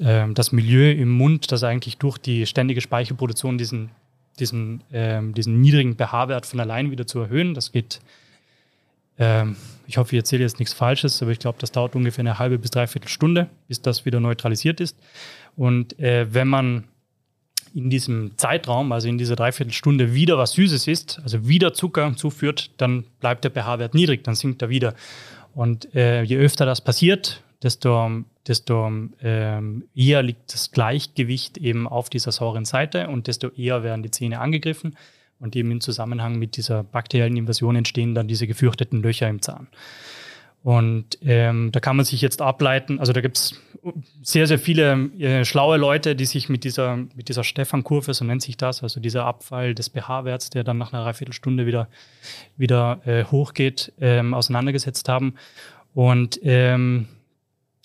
äh, 0.00 0.26
das 0.32 0.52
Milieu 0.52 0.90
im 0.90 1.10
Mund, 1.10 1.52
das 1.52 1.62
eigentlich 1.62 1.98
durch 1.98 2.18
die 2.18 2.46
ständige 2.46 2.80
Speichelproduktion 2.80 3.58
diesen, 3.58 3.90
diesen, 4.38 4.82
ähm, 4.92 5.34
diesen 5.34 5.60
niedrigen 5.60 5.96
pH-Wert 5.96 6.46
von 6.46 6.60
allein 6.60 6.90
wieder 6.90 7.06
zu 7.06 7.20
erhöhen. 7.20 7.54
Das 7.54 7.72
geht 7.72 8.00
ähm, 9.18 9.56
ich 9.86 9.98
hoffe, 9.98 10.14
ich 10.14 10.20
erzähle 10.20 10.42
jetzt 10.42 10.58
nichts 10.58 10.74
Falsches, 10.74 11.20
aber 11.22 11.32
ich 11.32 11.38
glaube, 11.38 11.58
das 11.60 11.72
dauert 11.72 11.96
ungefähr 11.96 12.22
eine 12.22 12.38
halbe 12.38 12.58
bis 12.58 12.70
dreiviertel 12.70 13.08
Stunde, 13.08 13.48
bis 13.66 13.82
das 13.82 14.04
wieder 14.04 14.20
neutralisiert 14.20 14.80
ist. 14.80 14.96
Und 15.56 15.98
äh, 15.98 16.32
wenn 16.32 16.48
man 16.48 16.84
in 17.74 17.90
diesem 17.90 18.32
Zeitraum, 18.36 18.92
also 18.92 19.08
in 19.08 19.18
dieser 19.18 19.36
Dreiviertelstunde, 19.36 20.14
wieder 20.14 20.38
was 20.38 20.52
Süßes 20.52 20.86
isst, 20.86 21.20
also 21.22 21.48
wieder 21.48 21.74
Zucker 21.74 22.14
zuführt, 22.16 22.70
dann 22.76 23.04
bleibt 23.20 23.44
der 23.44 23.50
pH-Wert 23.50 23.94
niedrig, 23.94 24.24
dann 24.24 24.34
sinkt 24.34 24.62
er 24.62 24.68
wieder. 24.68 24.94
Und 25.58 25.92
äh, 25.96 26.22
je 26.22 26.36
öfter 26.36 26.66
das 26.66 26.80
passiert, 26.80 27.42
desto, 27.64 28.22
desto 28.46 28.92
ähm, 29.20 29.88
eher 29.92 30.22
liegt 30.22 30.54
das 30.54 30.70
Gleichgewicht 30.70 31.58
eben 31.58 31.88
auf 31.88 32.08
dieser 32.10 32.30
sauren 32.30 32.64
Seite 32.64 33.08
und 33.08 33.26
desto 33.26 33.48
eher 33.48 33.82
werden 33.82 34.04
die 34.04 34.12
Zähne 34.12 34.38
angegriffen. 34.38 34.94
Und 35.40 35.56
eben 35.56 35.72
im 35.72 35.80
Zusammenhang 35.80 36.38
mit 36.38 36.56
dieser 36.56 36.84
bakteriellen 36.84 37.36
Invasion 37.36 37.74
entstehen 37.74 38.14
dann 38.14 38.28
diese 38.28 38.46
gefürchteten 38.46 39.02
Löcher 39.02 39.28
im 39.28 39.42
Zahn. 39.42 39.66
Und 40.62 41.18
ähm, 41.22 41.70
da 41.72 41.80
kann 41.80 41.96
man 41.96 42.04
sich 42.04 42.20
jetzt 42.20 42.42
ableiten, 42.42 42.98
also 42.98 43.12
da 43.12 43.20
gibt 43.20 43.36
es 43.36 43.60
sehr, 44.22 44.46
sehr 44.46 44.58
viele 44.58 45.10
äh, 45.18 45.44
schlaue 45.44 45.76
Leute, 45.76 46.16
die 46.16 46.26
sich 46.26 46.48
mit 46.48 46.64
dieser, 46.64 46.96
mit 46.96 47.28
dieser 47.28 47.44
Stefan-Kurve, 47.44 48.12
so 48.12 48.24
nennt 48.24 48.42
sich 48.42 48.56
das, 48.56 48.82
also 48.82 49.00
dieser 49.00 49.24
Abfall 49.24 49.74
des 49.74 49.88
pH-Werts, 49.88 50.50
der 50.50 50.64
dann 50.64 50.78
nach 50.78 50.92
einer 50.92 51.04
Dreiviertelstunde 51.04 51.64
wieder, 51.66 51.88
wieder 52.56 53.00
äh, 53.06 53.24
hochgeht, 53.24 53.92
ähm, 54.00 54.34
auseinandergesetzt 54.34 55.08
haben. 55.08 55.34
Und, 55.94 56.40
ähm, 56.42 57.06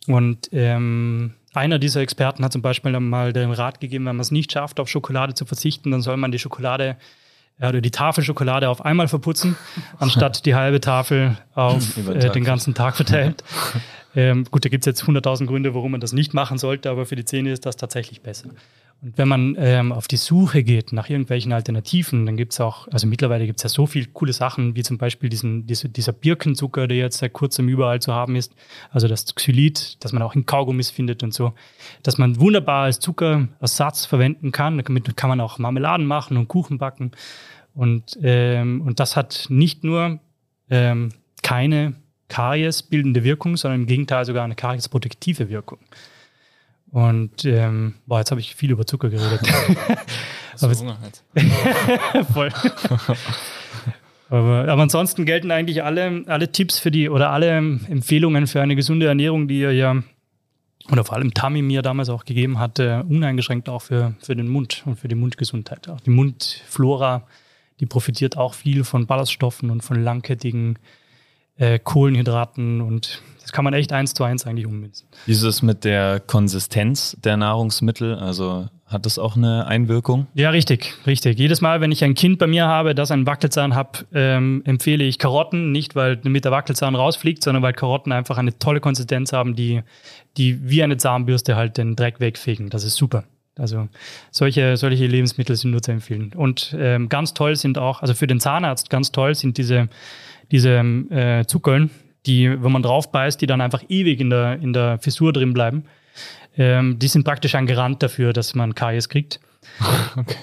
und 0.07 0.49
ähm, 0.51 1.35
einer 1.53 1.79
dieser 1.79 2.01
Experten 2.01 2.43
hat 2.43 2.51
zum 2.51 2.63
Beispiel 2.63 2.99
mal 2.99 3.31
den 3.31 3.51
Rat 3.51 3.79
gegeben, 3.79 4.05
wenn 4.05 4.15
man 4.15 4.21
es 4.21 4.31
nicht 4.31 4.51
schafft, 4.51 4.79
auf 4.79 4.89
Schokolade 4.89 5.35
zu 5.35 5.45
verzichten, 5.45 5.91
dann 5.91 6.01
soll 6.01 6.17
man 6.17 6.31
die 6.31 6.39
Schokolade 6.39 6.97
ja, 7.59 7.69
oder 7.69 7.81
die 7.81 7.91
Tafel 7.91 8.23
Schokolade 8.23 8.69
auf 8.69 8.83
einmal 8.83 9.07
verputzen, 9.07 9.55
anstatt 9.99 10.45
die 10.45 10.55
halbe 10.55 10.81
Tafel 10.81 11.37
auf 11.53 11.97
äh, 11.97 12.29
den 12.29 12.43
ganzen 12.43 12.73
Tag 12.73 12.95
verteilt. 12.95 13.43
Ähm, 14.15 14.45
gut, 14.49 14.63
da 14.65 14.69
gibt 14.69 14.83
es 14.83 14.85
jetzt 14.85 15.03
100.000 15.03 15.47
Gründe, 15.47 15.73
warum 15.73 15.91
man 15.91 16.01
das 16.01 16.13
nicht 16.13 16.33
machen 16.33 16.57
sollte, 16.57 16.89
aber 16.89 17.05
für 17.05 17.15
die 17.15 17.25
Zähne 17.25 17.51
ist 17.51 17.65
das 17.65 17.77
tatsächlich 17.77 18.21
besser. 18.21 18.49
Und 19.01 19.17
wenn 19.17 19.27
man 19.27 19.55
ähm, 19.59 19.91
auf 19.91 20.07
die 20.07 20.17
Suche 20.17 20.63
geht 20.63 20.93
nach 20.93 21.09
irgendwelchen 21.09 21.51
Alternativen, 21.51 22.25
dann 22.25 22.37
gibt 22.37 22.53
es 22.53 22.61
auch, 22.61 22.87
also 22.87 23.05
mittlerweile 23.05 23.45
gibt 23.45 23.59
es 23.59 23.63
ja 23.63 23.69
so 23.69 23.85
viele 23.85 24.05
coole 24.13 24.31
Sachen, 24.31 24.75
wie 24.75 24.83
zum 24.83 24.97
Beispiel 24.97 25.29
diesen, 25.29 25.67
diese, 25.67 25.89
dieser 25.89 26.13
Birkenzucker, 26.13 26.87
der 26.87 26.97
jetzt 26.97 27.17
seit 27.17 27.33
kurzem 27.33 27.67
überall 27.67 28.01
zu 28.01 28.13
haben 28.13 28.35
ist, 28.35 28.53
also 28.91 29.09
das 29.09 29.35
Xylit, 29.35 29.97
das 29.99 30.13
man 30.13 30.21
auch 30.21 30.35
in 30.35 30.45
Kaugummis 30.45 30.89
findet 30.89 31.21
und 31.21 31.33
so, 31.33 31.53
dass 32.01 32.17
man 32.17 32.39
wunderbar 32.39 32.85
als 32.85 32.99
Zuckerersatz 32.99 34.05
verwenden 34.05 34.51
kann. 34.51 34.77
Damit 34.77 35.17
kann 35.17 35.29
man 35.29 35.41
auch 35.41 35.57
Marmeladen 35.57 36.05
machen 36.05 36.37
und 36.37 36.47
Kuchen 36.47 36.77
backen. 36.77 37.11
Und, 37.73 38.17
ähm, 38.21 38.81
und 38.81 38.99
das 38.99 39.17
hat 39.17 39.47
nicht 39.49 39.83
nur 39.83 40.19
ähm, 40.69 41.09
keine 41.41 41.95
Karies-bildende 42.33 43.23
Wirkung, 43.23 43.57
sondern 43.57 43.81
im 43.81 43.87
Gegenteil 43.87 44.25
sogar 44.25 44.43
eine 44.43 44.55
Karies-protektive 44.55 45.49
Wirkung. 45.49 45.77
Und 46.89 47.45
ähm, 47.45 47.93
boah, 48.07 48.19
jetzt 48.19 48.31
habe 48.31 48.41
ich 48.41 48.55
viel 48.55 48.71
über 48.71 48.87
Zucker 48.87 49.09
geredet. 49.09 49.41
aber, 50.59 50.73
Hunger 50.73 50.97
halt. 50.99 51.23
Voll. 52.33 52.49
aber, 54.29 54.67
aber, 54.67 54.81
ansonsten 54.81 55.25
gelten 55.25 55.51
eigentlich 55.51 55.83
alle, 55.83 56.23
alle 56.25 56.51
Tipps 56.51 56.79
für 56.79 56.89
die 56.89 57.07
oder 57.07 57.29
alle 57.29 57.55
Empfehlungen 57.55 58.47
für 58.47 58.61
eine 58.61 58.75
gesunde 58.75 59.05
Ernährung, 59.05 59.47
die 59.47 59.59
ihr 59.59 59.71
ja 59.71 60.01
oder 60.91 61.05
vor 61.05 61.15
allem 61.15 61.35
Tami 61.35 61.61
mir 61.61 61.83
damals 61.83 62.09
auch 62.09 62.25
gegeben 62.25 62.57
hatte, 62.57 63.05
uneingeschränkt 63.07 63.69
auch 63.69 63.83
für, 63.83 64.15
für 64.19 64.35
den 64.35 64.47
Mund 64.49 64.81
und 64.85 64.99
für 64.99 65.07
die 65.07 65.15
Mundgesundheit. 65.15 65.87
Auch 65.87 66.01
die 66.01 66.09
Mundflora, 66.09 67.27
die 67.79 67.85
profitiert 67.85 68.37
auch 68.37 68.55
viel 68.55 68.83
von 68.83 69.05
Ballaststoffen 69.05 69.69
und 69.69 69.81
von 69.81 70.03
langkettigen 70.03 70.75
äh, 70.75 70.79
Kohlenhydraten 71.83 72.81
und 72.81 73.21
das 73.41 73.51
kann 73.51 73.63
man 73.63 73.73
echt 73.73 73.93
eins 73.93 74.13
zu 74.13 74.23
eins 74.23 74.47
eigentlich 74.47 74.65
ummünzen. 74.65 75.07
Wie 75.25 75.33
ist 75.33 75.43
es 75.43 75.61
mit 75.61 75.83
der 75.83 76.19
Konsistenz 76.19 77.15
der 77.23 77.37
Nahrungsmittel? 77.37 78.15
Also 78.15 78.67
hat 78.93 79.05
das 79.05 79.19
auch 79.19 79.35
eine 79.35 79.65
Einwirkung? 79.65 80.27
Ja, 80.33 80.51
richtig, 80.51 80.93
richtig. 81.05 81.37
Jedes 81.37 81.61
Mal, 81.61 81.81
wenn 81.81 81.91
ich 81.91 82.03
ein 82.03 82.13
Kind 82.13 82.39
bei 82.39 82.47
mir 82.47 82.67
habe, 82.67 82.95
das 82.95 83.11
einen 83.11 83.25
Wackelzahn 83.25 83.75
hat, 83.75 84.05
ähm, 84.13 84.61
empfehle 84.65 85.03
ich 85.03 85.19
Karotten, 85.19 85.71
nicht 85.71 85.95
weil 85.95 86.19
mit 86.23 86.45
der 86.45 86.51
Wackelzahn 86.51 86.95
rausfliegt, 86.95 87.43
sondern 87.43 87.63
weil 87.63 87.73
Karotten 87.73 88.11
einfach 88.11 88.37
eine 88.37 88.57
tolle 88.59 88.79
Konsistenz 88.79 89.33
haben, 89.33 89.55
die, 89.55 89.81
die 90.37 90.69
wie 90.69 90.83
eine 90.83 90.97
Zahnbürste 90.97 91.55
halt 91.55 91.77
den 91.77 91.95
Dreck 91.95 92.19
wegfegen. 92.19 92.69
Das 92.69 92.83
ist 92.83 92.95
super. 92.95 93.25
Also 93.57 93.87
solche, 94.31 94.77
solche 94.77 95.05
Lebensmittel 95.05 95.55
sind 95.55 95.71
nur 95.71 95.81
zu 95.81 95.91
empfehlen. 95.91 96.31
Und 96.35 96.75
ähm, 96.79 97.09
ganz 97.09 97.33
toll 97.33 97.55
sind 97.55 97.77
auch, 97.77 98.01
also 98.01 98.13
für 98.13 98.27
den 98.27 98.39
Zahnarzt 98.39 98.89
ganz 98.89 99.11
toll 99.11 99.35
sind 99.35 99.57
diese, 99.57 99.89
diese 100.53 100.69
äh, 101.09 101.45
Zuckerln, 101.45 101.89
die, 102.27 102.49
wenn 102.49 102.71
man 102.71 102.83
drauf 102.83 103.11
beißt, 103.11 103.41
die 103.41 103.47
dann 103.47 103.59
einfach 103.59 103.83
ewig 103.89 104.21
in 104.21 104.29
der, 104.29 104.59
in 104.61 104.71
der 104.71 104.99
Fissur 104.99 105.33
drin 105.33 105.53
bleiben. 105.53 105.85
Ähm, 106.55 106.99
die 106.99 107.07
sind 107.07 107.23
praktisch 107.23 107.55
ein 107.55 107.65
Garant 107.65 108.03
dafür, 108.03 108.31
dass 108.31 108.53
man 108.55 108.75
Karies 108.75 109.09
kriegt. 109.09 109.41
Okay. 110.15 110.37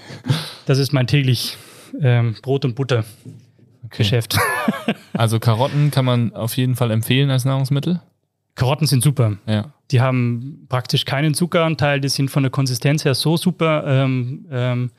Das 0.66 0.78
ist 0.78 0.92
mein 0.92 1.06
täglich 1.06 1.56
ähm, 2.00 2.36
Brot- 2.42 2.64
und 2.64 2.74
Butter-Geschäft. 2.74 4.36
Okay. 4.36 4.94
Also 5.12 5.38
Karotten 5.38 5.90
kann 5.90 6.04
man 6.04 6.34
auf 6.34 6.56
jeden 6.56 6.74
Fall 6.74 6.90
empfehlen 6.90 7.30
als 7.30 7.44
Nahrungsmittel? 7.44 8.00
Karotten 8.56 8.86
sind 8.86 9.02
super. 9.02 9.36
Ja. 9.46 9.72
Die 9.90 10.00
haben 10.00 10.66
praktisch 10.68 11.04
keinen 11.04 11.34
Zuckeranteil, 11.34 12.00
die 12.00 12.08
sind 12.08 12.30
von 12.30 12.42
der 12.42 12.50
Konsistenz 12.50 13.04
her 13.04 13.14
so 13.14 13.36
super 13.36 13.84
ähm, 13.86 14.90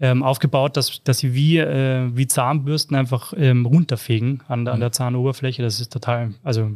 ähm, 0.00 0.22
aufgebaut, 0.22 0.76
dass, 0.76 1.02
dass 1.04 1.18
sie 1.18 1.34
wie, 1.34 1.58
äh, 1.58 2.10
wie 2.14 2.26
Zahnbürsten 2.26 2.96
einfach 2.96 3.32
ähm, 3.36 3.66
runterfegen 3.66 4.42
an, 4.48 4.66
an 4.66 4.80
der 4.80 4.92
Zahnoberfläche. 4.92 5.62
Das 5.62 5.80
ist 5.80 5.92
total, 5.92 6.34
also 6.42 6.72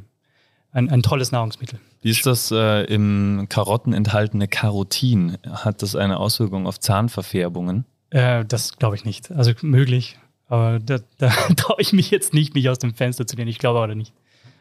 ein, 0.72 0.88
ein 0.90 1.02
tolles 1.02 1.32
Nahrungsmittel. 1.32 1.80
Wie 2.00 2.10
ist 2.10 2.26
das 2.26 2.50
äh, 2.52 2.84
im 2.84 3.46
Karotten 3.48 3.92
enthaltene 3.92 4.46
Carotin? 4.46 5.36
Hat 5.50 5.82
das 5.82 5.96
eine 5.96 6.18
Auswirkung 6.18 6.66
auf 6.66 6.78
Zahnverfärbungen? 6.78 7.84
Äh, 8.10 8.44
das 8.44 8.76
glaube 8.78 8.94
ich 8.96 9.04
nicht. 9.04 9.30
Also 9.32 9.52
möglich. 9.62 10.18
Aber 10.46 10.78
da, 10.78 10.98
da 11.18 11.28
traue 11.56 11.80
ich 11.80 11.92
mich 11.92 12.10
jetzt 12.10 12.34
nicht, 12.34 12.54
mich 12.54 12.68
aus 12.68 12.78
dem 12.78 12.94
Fenster 12.94 13.26
zu 13.26 13.36
lehnen. 13.36 13.48
Ich 13.48 13.58
glaube 13.58 13.80
aber 13.80 13.94
nicht. 13.94 14.12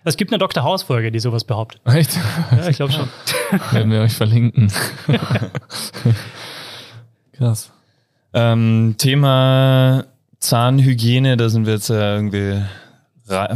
Es 0.04 0.16
gibt 0.16 0.32
eine 0.32 0.40
Dr. 0.40 0.64
House-Folge, 0.64 1.12
die 1.12 1.20
sowas 1.20 1.44
behauptet. 1.44 1.82
Echt? 1.86 2.18
Ja, 2.52 2.70
ich 2.70 2.78
glaube 2.78 2.94
schon. 2.94 3.10
Werden 3.72 3.92
wir 3.92 4.02
euch 4.02 4.14
verlinken. 4.14 4.72
Krass. 7.34 7.72
Ähm, 8.38 8.96
Thema 9.00 10.06
Zahnhygiene, 10.40 11.38
da 11.38 11.50
sind 11.50 11.66
wir 11.66 11.74
jetzt 11.74 11.90
ja 11.90 12.16
irgendwie 12.16 12.62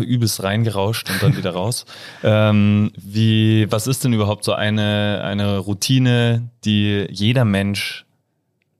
übelst 0.02 0.42
reingerauscht 0.44 1.10
und 1.10 1.22
dann 1.22 1.38
wieder 1.38 1.52
raus. 1.52 1.86
Ähm, 2.24 2.92
wie, 2.98 3.66
was 3.72 3.88
ist 3.88 4.04
denn 4.04 4.14
überhaupt 4.14 4.44
so 4.44 4.54
eine, 4.54 5.22
eine 5.24 5.58
Routine, 5.58 6.50
die 6.66 7.08
jeder 7.10 7.46
Mensch 7.46 8.06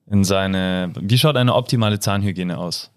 in 0.10 0.24
seine, 0.24 0.92
wie 1.00 1.18
schaut 1.18 1.38
eine 1.38 1.56
optimale 1.56 2.00
Zahnhygiene 2.00 2.58
aus? 2.58 2.92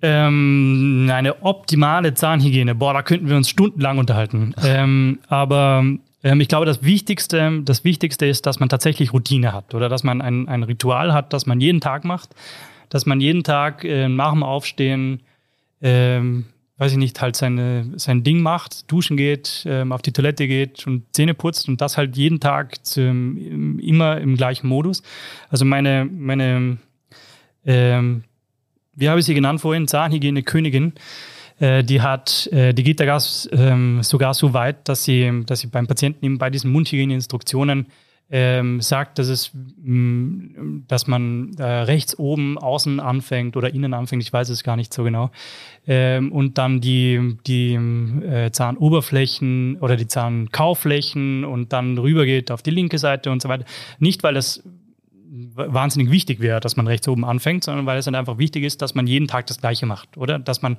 Ähm, 0.00 1.10
eine 1.12 1.42
optimale 1.42 2.14
Zahnhygiene, 2.14 2.76
boah, 2.76 2.94
da 2.94 3.02
könnten 3.02 3.28
wir 3.28 3.36
uns 3.36 3.48
stundenlang 3.48 3.98
unterhalten. 3.98 4.54
Ähm, 4.64 5.18
aber 5.26 5.84
ich 6.22 6.48
glaube, 6.48 6.66
das 6.66 6.82
Wichtigste, 6.82 7.62
das 7.64 7.84
Wichtigste 7.84 8.26
ist, 8.26 8.46
dass 8.46 8.60
man 8.60 8.68
tatsächlich 8.68 9.12
Routine 9.12 9.52
hat 9.52 9.74
oder 9.74 9.88
dass 9.88 10.04
man 10.04 10.20
ein, 10.20 10.48
ein 10.48 10.62
Ritual 10.62 11.12
hat, 11.12 11.32
das 11.32 11.46
man 11.46 11.60
jeden 11.60 11.80
Tag 11.80 12.04
macht, 12.04 12.30
dass 12.88 13.06
man 13.06 13.20
jeden 13.20 13.42
Tag 13.42 13.84
äh, 13.84 14.08
nach 14.08 14.32
dem 14.32 14.42
Aufstehen 14.42 15.20
ähm, 15.80 16.46
weiß 16.82 16.92
ich 16.92 16.98
nicht, 16.98 17.20
halt 17.20 17.36
seine, 17.36 17.92
sein 17.96 18.24
Ding 18.24 18.40
macht, 18.40 18.90
duschen 18.90 19.16
geht, 19.16 19.64
ähm, 19.66 19.92
auf 19.92 20.02
die 20.02 20.12
Toilette 20.12 20.48
geht 20.48 20.84
und 20.86 21.04
Zähne 21.14 21.32
putzt 21.32 21.68
und 21.68 21.80
das 21.80 21.96
halt 21.96 22.16
jeden 22.16 22.40
Tag 22.40 22.84
zum, 22.84 23.78
immer 23.78 24.20
im 24.20 24.36
gleichen 24.36 24.66
Modus. 24.66 25.04
Also 25.48 25.64
meine, 25.64 26.08
meine 26.10 26.78
ähm, 27.64 28.24
wie 28.94 29.08
habe 29.08 29.20
ich 29.20 29.26
sie 29.26 29.34
genannt 29.34 29.60
vorhin, 29.60 29.86
Zahnhygiene 29.86 30.42
Königin, 30.42 30.94
äh, 31.62 31.84
die 31.84 32.00
hat, 32.00 32.48
äh, 32.48 32.74
die 32.74 32.82
geht 32.82 32.98
da 32.98 33.18
ähm, 33.52 34.02
sogar 34.02 34.34
so 34.34 34.52
weit, 34.52 34.88
dass 34.88 35.04
sie, 35.04 35.44
dass 35.46 35.60
sie 35.60 35.68
beim 35.68 35.86
Patienten 35.86 36.24
eben 36.24 36.38
bei 36.38 36.50
diesen 36.50 36.72
Mundhygiene-Instruktionen 36.72 37.86
ähm, 38.32 38.80
sagt, 38.80 39.20
dass 39.20 39.28
es, 39.28 39.52
mh, 39.54 39.62
mm, 39.84 40.84
dass 40.88 41.06
man 41.06 41.54
äh, 41.58 41.62
rechts 41.62 42.18
oben 42.18 42.58
außen 42.58 42.98
anfängt 42.98 43.56
oder 43.56 43.72
innen 43.72 43.94
anfängt, 43.94 44.24
ich 44.24 44.32
weiß 44.32 44.48
es 44.48 44.64
gar 44.64 44.74
nicht 44.74 44.92
so 44.92 45.04
genau, 45.04 45.30
ähm, 45.86 46.32
und 46.32 46.58
dann 46.58 46.80
die, 46.80 47.36
die 47.46 47.74
äh, 47.74 48.50
Zahnoberflächen 48.50 49.76
oder 49.76 49.94
die 49.94 50.08
Zahnkauflächen 50.08 51.44
und 51.44 51.72
dann 51.72 51.96
rübergeht 51.96 52.50
auf 52.50 52.62
die 52.62 52.70
linke 52.70 52.98
Seite 52.98 53.30
und 53.30 53.40
so 53.40 53.48
weiter. 53.48 53.66
Nicht, 54.00 54.24
weil 54.24 54.36
es 54.36 54.64
wahnsinnig 55.54 56.10
wichtig 56.10 56.40
wäre, 56.40 56.58
dass 56.58 56.76
man 56.76 56.88
rechts 56.88 57.06
oben 57.06 57.24
anfängt, 57.24 57.62
sondern 57.62 57.86
weil 57.86 57.98
es 57.98 58.06
dann 58.06 58.16
einfach 58.16 58.38
wichtig 58.38 58.64
ist, 58.64 58.82
dass 58.82 58.96
man 58.96 59.06
jeden 59.06 59.28
Tag 59.28 59.46
das 59.46 59.60
Gleiche 59.60 59.86
macht, 59.86 60.16
oder? 60.16 60.40
Dass 60.40 60.60
man 60.62 60.78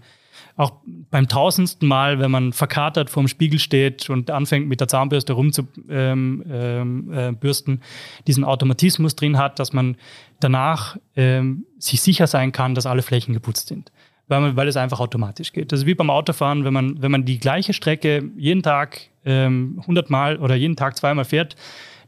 auch 0.56 0.74
beim 1.10 1.28
tausendsten 1.28 1.88
Mal, 1.88 2.20
wenn 2.20 2.30
man 2.30 2.54
verkatert 2.54 3.10
vorm 3.10 3.28
Spiegel 3.28 3.60
steht 3.60 4.10
und 4.10 4.30
anfängt 4.30 4.68
mit 4.68 4.80
der 4.80 4.88
Zahnbürste 4.88 5.34
rumzubürsten, 5.34 5.86
ähm, 5.90 7.12
ähm, 7.12 7.80
äh, 7.80 8.24
diesen 8.28 8.44
Automatismus 8.44 9.16
drin 9.16 9.38
hat, 9.38 9.58
dass 9.60 9.74
man 9.74 9.98
danach 10.40 10.98
ähm, 11.16 11.66
sich 11.80 12.02
sicher 12.02 12.28
sein 12.28 12.52
kann, 12.52 12.76
dass 12.76 12.86
alle 12.86 13.02
Flächen 13.02 13.34
geputzt 13.34 13.68
sind. 13.68 13.92
Weil, 14.28 14.42
man, 14.42 14.56
weil 14.56 14.68
es 14.68 14.78
einfach 14.78 15.00
automatisch 15.00 15.52
geht. 15.52 15.72
Das 15.72 15.82
ist 15.82 15.86
wie 15.86 15.96
beim 15.96 16.10
Autofahren, 16.10 16.64
wenn 16.64 16.74
man, 16.74 17.02
wenn 17.02 17.12
man 17.12 17.26
die 17.26 17.40
gleiche 17.40 17.74
Strecke 17.74 18.32
jeden 18.38 18.64
Tag 18.64 19.02
ähm, 19.26 19.80
100 19.82 20.10
Mal 20.10 20.38
oder 20.38 20.56
jeden 20.56 20.76
Tag 20.76 20.96
zweimal 20.96 21.26
fährt, 21.26 21.56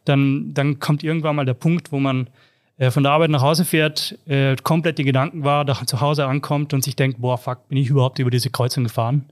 dann, 0.05 0.53
dann 0.53 0.79
kommt 0.79 1.03
irgendwann 1.03 1.35
mal 1.35 1.45
der 1.45 1.55
Punkt, 1.55 1.91
wo 1.91 1.99
man 1.99 2.29
äh, 2.77 2.91
von 2.91 3.03
der 3.03 3.11
Arbeit 3.11 3.29
nach 3.29 3.41
Hause 3.41 3.65
fährt, 3.65 4.17
äh, 4.27 4.55
komplett 4.57 4.97
die 4.97 5.03
Gedanken 5.03 5.43
war, 5.43 5.65
da 5.65 5.85
zu 5.85 6.01
Hause 6.01 6.25
ankommt 6.25 6.73
und 6.73 6.83
sich 6.83 6.95
denkt, 6.95 7.21
boah, 7.21 7.37
fuck, 7.37 7.67
bin 7.69 7.77
ich 7.77 7.89
überhaupt 7.89 8.19
über 8.19 8.31
diese 8.31 8.49
Kreuzung 8.49 8.83
gefahren? 8.83 9.25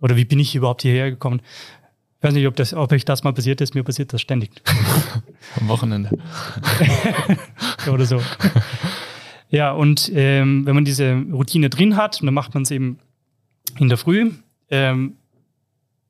Oder 0.00 0.16
wie 0.16 0.24
bin 0.24 0.38
ich 0.38 0.54
überhaupt 0.54 0.82
hierher 0.82 1.10
gekommen? 1.10 1.40
Ich 2.18 2.24
weiß 2.24 2.34
nicht, 2.34 2.46
ob, 2.46 2.56
das, 2.56 2.74
ob 2.74 2.92
euch 2.92 3.06
das 3.06 3.24
mal 3.24 3.32
passiert 3.32 3.62
ist. 3.62 3.74
Mir 3.74 3.82
passiert 3.82 4.12
das 4.12 4.20
ständig. 4.20 4.50
Am 5.60 5.68
Wochenende. 5.68 6.10
Oder 7.90 8.04
so. 8.04 8.20
Ja, 9.48 9.72
und 9.72 10.10
ähm, 10.14 10.66
wenn 10.66 10.74
man 10.74 10.84
diese 10.84 11.14
Routine 11.32 11.70
drin 11.70 11.96
hat, 11.96 12.22
dann 12.22 12.34
macht 12.34 12.52
man 12.52 12.64
es 12.64 12.70
eben 12.70 12.98
in 13.78 13.88
der 13.88 13.96
Früh. 13.96 14.32
Ähm, 14.70 15.16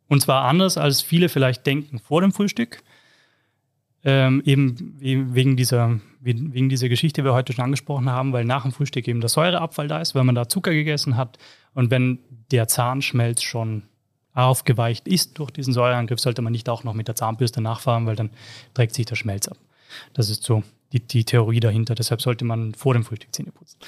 und 0.08 0.20
zwar 0.20 0.46
anders, 0.46 0.76
als 0.76 1.00
viele 1.00 1.28
vielleicht 1.28 1.64
denken 1.64 2.00
vor 2.00 2.20
dem 2.20 2.32
Frühstück. 2.32 2.82
Ähm, 4.02 4.40
eben 4.46 4.96
wegen 4.98 5.56
dieser, 5.56 6.00
wegen 6.20 6.68
dieser 6.68 6.88
Geschichte, 6.88 7.20
die 7.20 7.24
wir 7.26 7.34
heute 7.34 7.52
schon 7.52 7.64
angesprochen 7.64 8.08
haben, 8.08 8.32
weil 8.32 8.44
nach 8.44 8.62
dem 8.62 8.72
Frühstück 8.72 9.06
eben 9.06 9.20
der 9.20 9.28
Säureabfall 9.28 9.88
da 9.88 10.00
ist, 10.00 10.14
weil 10.14 10.24
man 10.24 10.34
da 10.34 10.48
Zucker 10.48 10.72
gegessen 10.72 11.16
hat. 11.16 11.38
Und 11.74 11.90
wenn 11.90 12.18
der 12.50 12.66
Zahnschmelz 12.66 13.42
schon 13.42 13.82
aufgeweicht 14.32 15.06
ist 15.06 15.38
durch 15.38 15.50
diesen 15.50 15.74
Säureangriff, 15.74 16.20
sollte 16.20 16.40
man 16.40 16.52
nicht 16.52 16.68
auch 16.68 16.84
noch 16.84 16.94
mit 16.94 17.08
der 17.08 17.14
Zahnbürste 17.14 17.60
nachfahren, 17.60 18.06
weil 18.06 18.16
dann 18.16 18.30
trägt 18.74 18.94
sich 18.94 19.06
der 19.06 19.16
Schmelz 19.16 19.48
ab. 19.48 19.58
Das 20.14 20.30
ist 20.30 20.44
so 20.44 20.62
die, 20.92 21.00
die 21.00 21.24
Theorie 21.24 21.60
dahinter. 21.60 21.94
Deshalb 21.94 22.20
sollte 22.20 22.44
man 22.44 22.74
vor 22.74 22.94
dem 22.94 23.04
Frühstück 23.04 23.34
Zähne 23.34 23.52
putzen. 23.52 23.78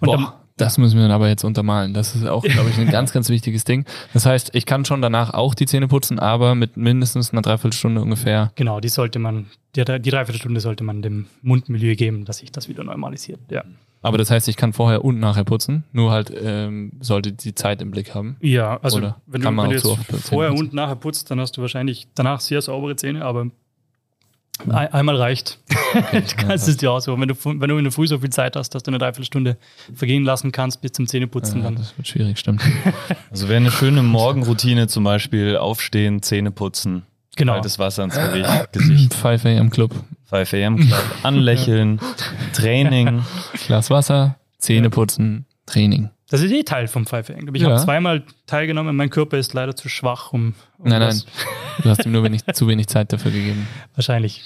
Und 0.00 0.06
Boah. 0.06 0.16
Dann, 0.16 0.32
das 0.56 0.78
müssen 0.78 0.96
wir 0.96 1.02
dann 1.02 1.12
aber 1.12 1.28
jetzt 1.28 1.44
untermalen. 1.44 1.94
Das 1.94 2.14
ist 2.14 2.26
auch, 2.26 2.44
glaube 2.44 2.70
ich, 2.70 2.78
ein 2.78 2.90
ganz, 2.90 3.12
ganz 3.12 3.28
wichtiges 3.30 3.64
Ding. 3.64 3.84
Das 4.12 4.26
heißt, 4.26 4.54
ich 4.54 4.66
kann 4.66 4.84
schon 4.84 5.00
danach 5.02 5.32
auch 5.34 5.54
die 5.54 5.66
Zähne 5.66 5.88
putzen, 5.88 6.18
aber 6.18 6.54
mit 6.54 6.76
mindestens 6.76 7.32
einer 7.32 7.42
Dreiviertelstunde 7.42 8.00
ungefähr. 8.00 8.52
Genau, 8.54 8.78
die 8.78 8.88
sollte 8.88 9.18
man, 9.18 9.46
die, 9.74 9.84
die 9.84 10.10
Dreiviertelstunde 10.10 10.60
sollte 10.60 10.84
man 10.84 11.02
dem 11.02 11.26
Mundmilieu 11.40 11.94
geben, 11.96 12.24
dass 12.24 12.38
sich 12.38 12.52
das 12.52 12.68
wieder 12.68 12.84
normalisiert. 12.84 13.40
Ja. 13.50 13.64
Aber 14.02 14.18
das 14.18 14.30
heißt, 14.30 14.48
ich 14.48 14.56
kann 14.56 14.72
vorher 14.72 15.04
und 15.04 15.20
nachher 15.20 15.44
putzen, 15.44 15.84
nur 15.92 16.10
halt 16.10 16.32
ähm, 16.36 16.92
sollte 17.00 17.32
die 17.32 17.54
Zeit 17.54 17.80
im 17.80 17.92
Blick 17.92 18.14
haben. 18.14 18.36
Ja, 18.40 18.78
also 18.82 18.98
Oder 18.98 19.16
wenn 19.26 19.40
du, 19.40 19.48
wenn 19.48 19.70
du 19.70 19.74
jetzt 19.74 20.26
vorher 20.28 20.52
und 20.52 20.74
nachher 20.74 20.96
putzt, 20.96 21.30
dann 21.30 21.38
hast 21.38 21.56
du 21.56 21.60
wahrscheinlich 21.60 22.08
danach 22.14 22.40
sehr 22.40 22.60
saubere 22.60 22.96
Zähne, 22.96 23.24
aber 23.24 23.46
ein, 24.68 24.92
einmal 24.92 25.16
reicht. 25.16 25.58
Okay, 25.94 26.22
du 26.26 26.46
kannst 26.46 26.66
ja. 26.66 26.70
es 26.70 26.76
dir 26.78 26.90
aussuchen. 26.90 27.20
Wenn 27.20 27.28
du, 27.28 27.34
wenn 27.44 27.68
du 27.68 27.76
in 27.76 27.84
der 27.84 27.92
Früh 27.92 28.06
so 28.06 28.18
viel 28.18 28.30
Zeit 28.30 28.56
hast, 28.56 28.70
dass 28.70 28.82
du 28.82 28.90
eine 28.90 28.96
Dreiviertelstunde 28.96 29.58
vergehen 29.94 30.24
lassen 30.24 30.50
kannst 30.50 30.80
bis 30.80 30.92
zum 30.92 31.06
Zähneputzen, 31.06 31.58
ja, 31.58 31.64
dann. 31.64 31.76
Das 31.76 31.94
wird 31.98 32.08
schwierig, 32.08 32.38
stimmt. 32.38 32.62
Also 33.30 33.48
wäre 33.48 33.58
eine 33.58 33.70
schöne 33.70 34.02
Morgenroutine 34.02 34.88
zum 34.88 35.04
Beispiel 35.04 35.58
aufstehen, 35.58 36.22
Zähne 36.22 36.50
putzen, 36.50 37.02
genau. 37.36 37.52
kaltes 37.54 37.78
Wasser 37.78 38.04
ins 38.04 38.14
Gesicht. 38.72 39.12
5 39.12 39.44
AM 39.44 39.68
Club. 39.68 39.94
5 40.30 40.54
AM 40.54 40.76
Club. 40.78 41.04
Anlächeln, 41.22 42.00
Training. 42.54 43.22
Glas 43.66 43.90
Wasser, 43.90 44.36
Zähne 44.56 44.88
putzen, 44.88 45.44
Training. 45.66 46.08
Das 46.32 46.40
ist 46.40 46.50
eh 46.50 46.62
Teil 46.62 46.88
vom 46.88 47.04
5am. 47.04 47.54
Ich 47.54 47.60
Ja. 47.62 47.68
habe 47.70 47.78
zweimal 47.80 48.22
teilgenommen. 48.46 48.96
Mein 48.96 49.10
Körper 49.10 49.36
ist 49.36 49.52
leider 49.52 49.76
zu 49.76 49.88
schwach, 49.90 50.32
um. 50.32 50.54
um 50.78 50.88
Nein, 50.88 51.00
das- 51.00 51.26
nein. 51.26 51.54
Du 51.82 51.88
hast 51.90 52.04
ihm 52.06 52.12
nur 52.12 52.22
wenig, 52.24 52.42
zu 52.54 52.66
wenig 52.68 52.86
Zeit 52.88 53.12
dafür 53.12 53.30
gegeben. 53.30 53.66
Wahrscheinlich. 53.94 54.42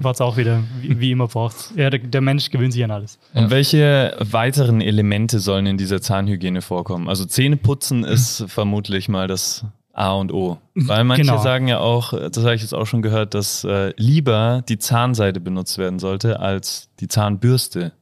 War 0.00 0.12
es 0.12 0.20
auch 0.20 0.36
wieder, 0.38 0.60
wie, 0.80 0.98
wie 1.00 1.10
immer 1.10 1.28
braucht 1.28 1.72
Ja, 1.76 1.90
der, 1.90 1.98
der 2.00 2.20
Mensch 2.22 2.50
gewöhnt 2.50 2.72
sich 2.72 2.82
an 2.82 2.90
alles. 2.90 3.18
Und 3.34 3.42
Ja. 3.44 3.50
welche 3.50 4.16
weiteren 4.20 4.80
Elemente 4.80 5.38
sollen 5.38 5.66
in 5.66 5.76
dieser 5.76 6.00
Zahnhygiene 6.00 6.62
vorkommen? 6.62 7.08
Also 7.08 7.24
Zähneputzen 7.26 8.04
ist 8.04 8.44
vermutlich 8.48 9.08
mal 9.08 9.28
das 9.28 9.64
A 9.94 10.12
und 10.12 10.32
O. 10.32 10.56
Weil 10.74 11.04
manche 11.04 11.24
Genau. 11.24 11.42
sagen 11.42 11.68
ja 11.68 11.78
auch, 11.78 12.12
das 12.12 12.38
habe 12.44 12.54
ich 12.54 12.62
jetzt 12.62 12.72
auch 12.74 12.86
schon 12.86 13.02
gehört, 13.02 13.34
dass 13.34 13.64
äh, 13.64 13.92
lieber 13.98 14.62
die 14.66 14.78
Zahnseide 14.78 15.40
benutzt 15.40 15.76
werden 15.76 15.98
sollte 15.98 16.40
als 16.40 16.88
die 17.00 17.08
Zahnbürste. 17.08 17.92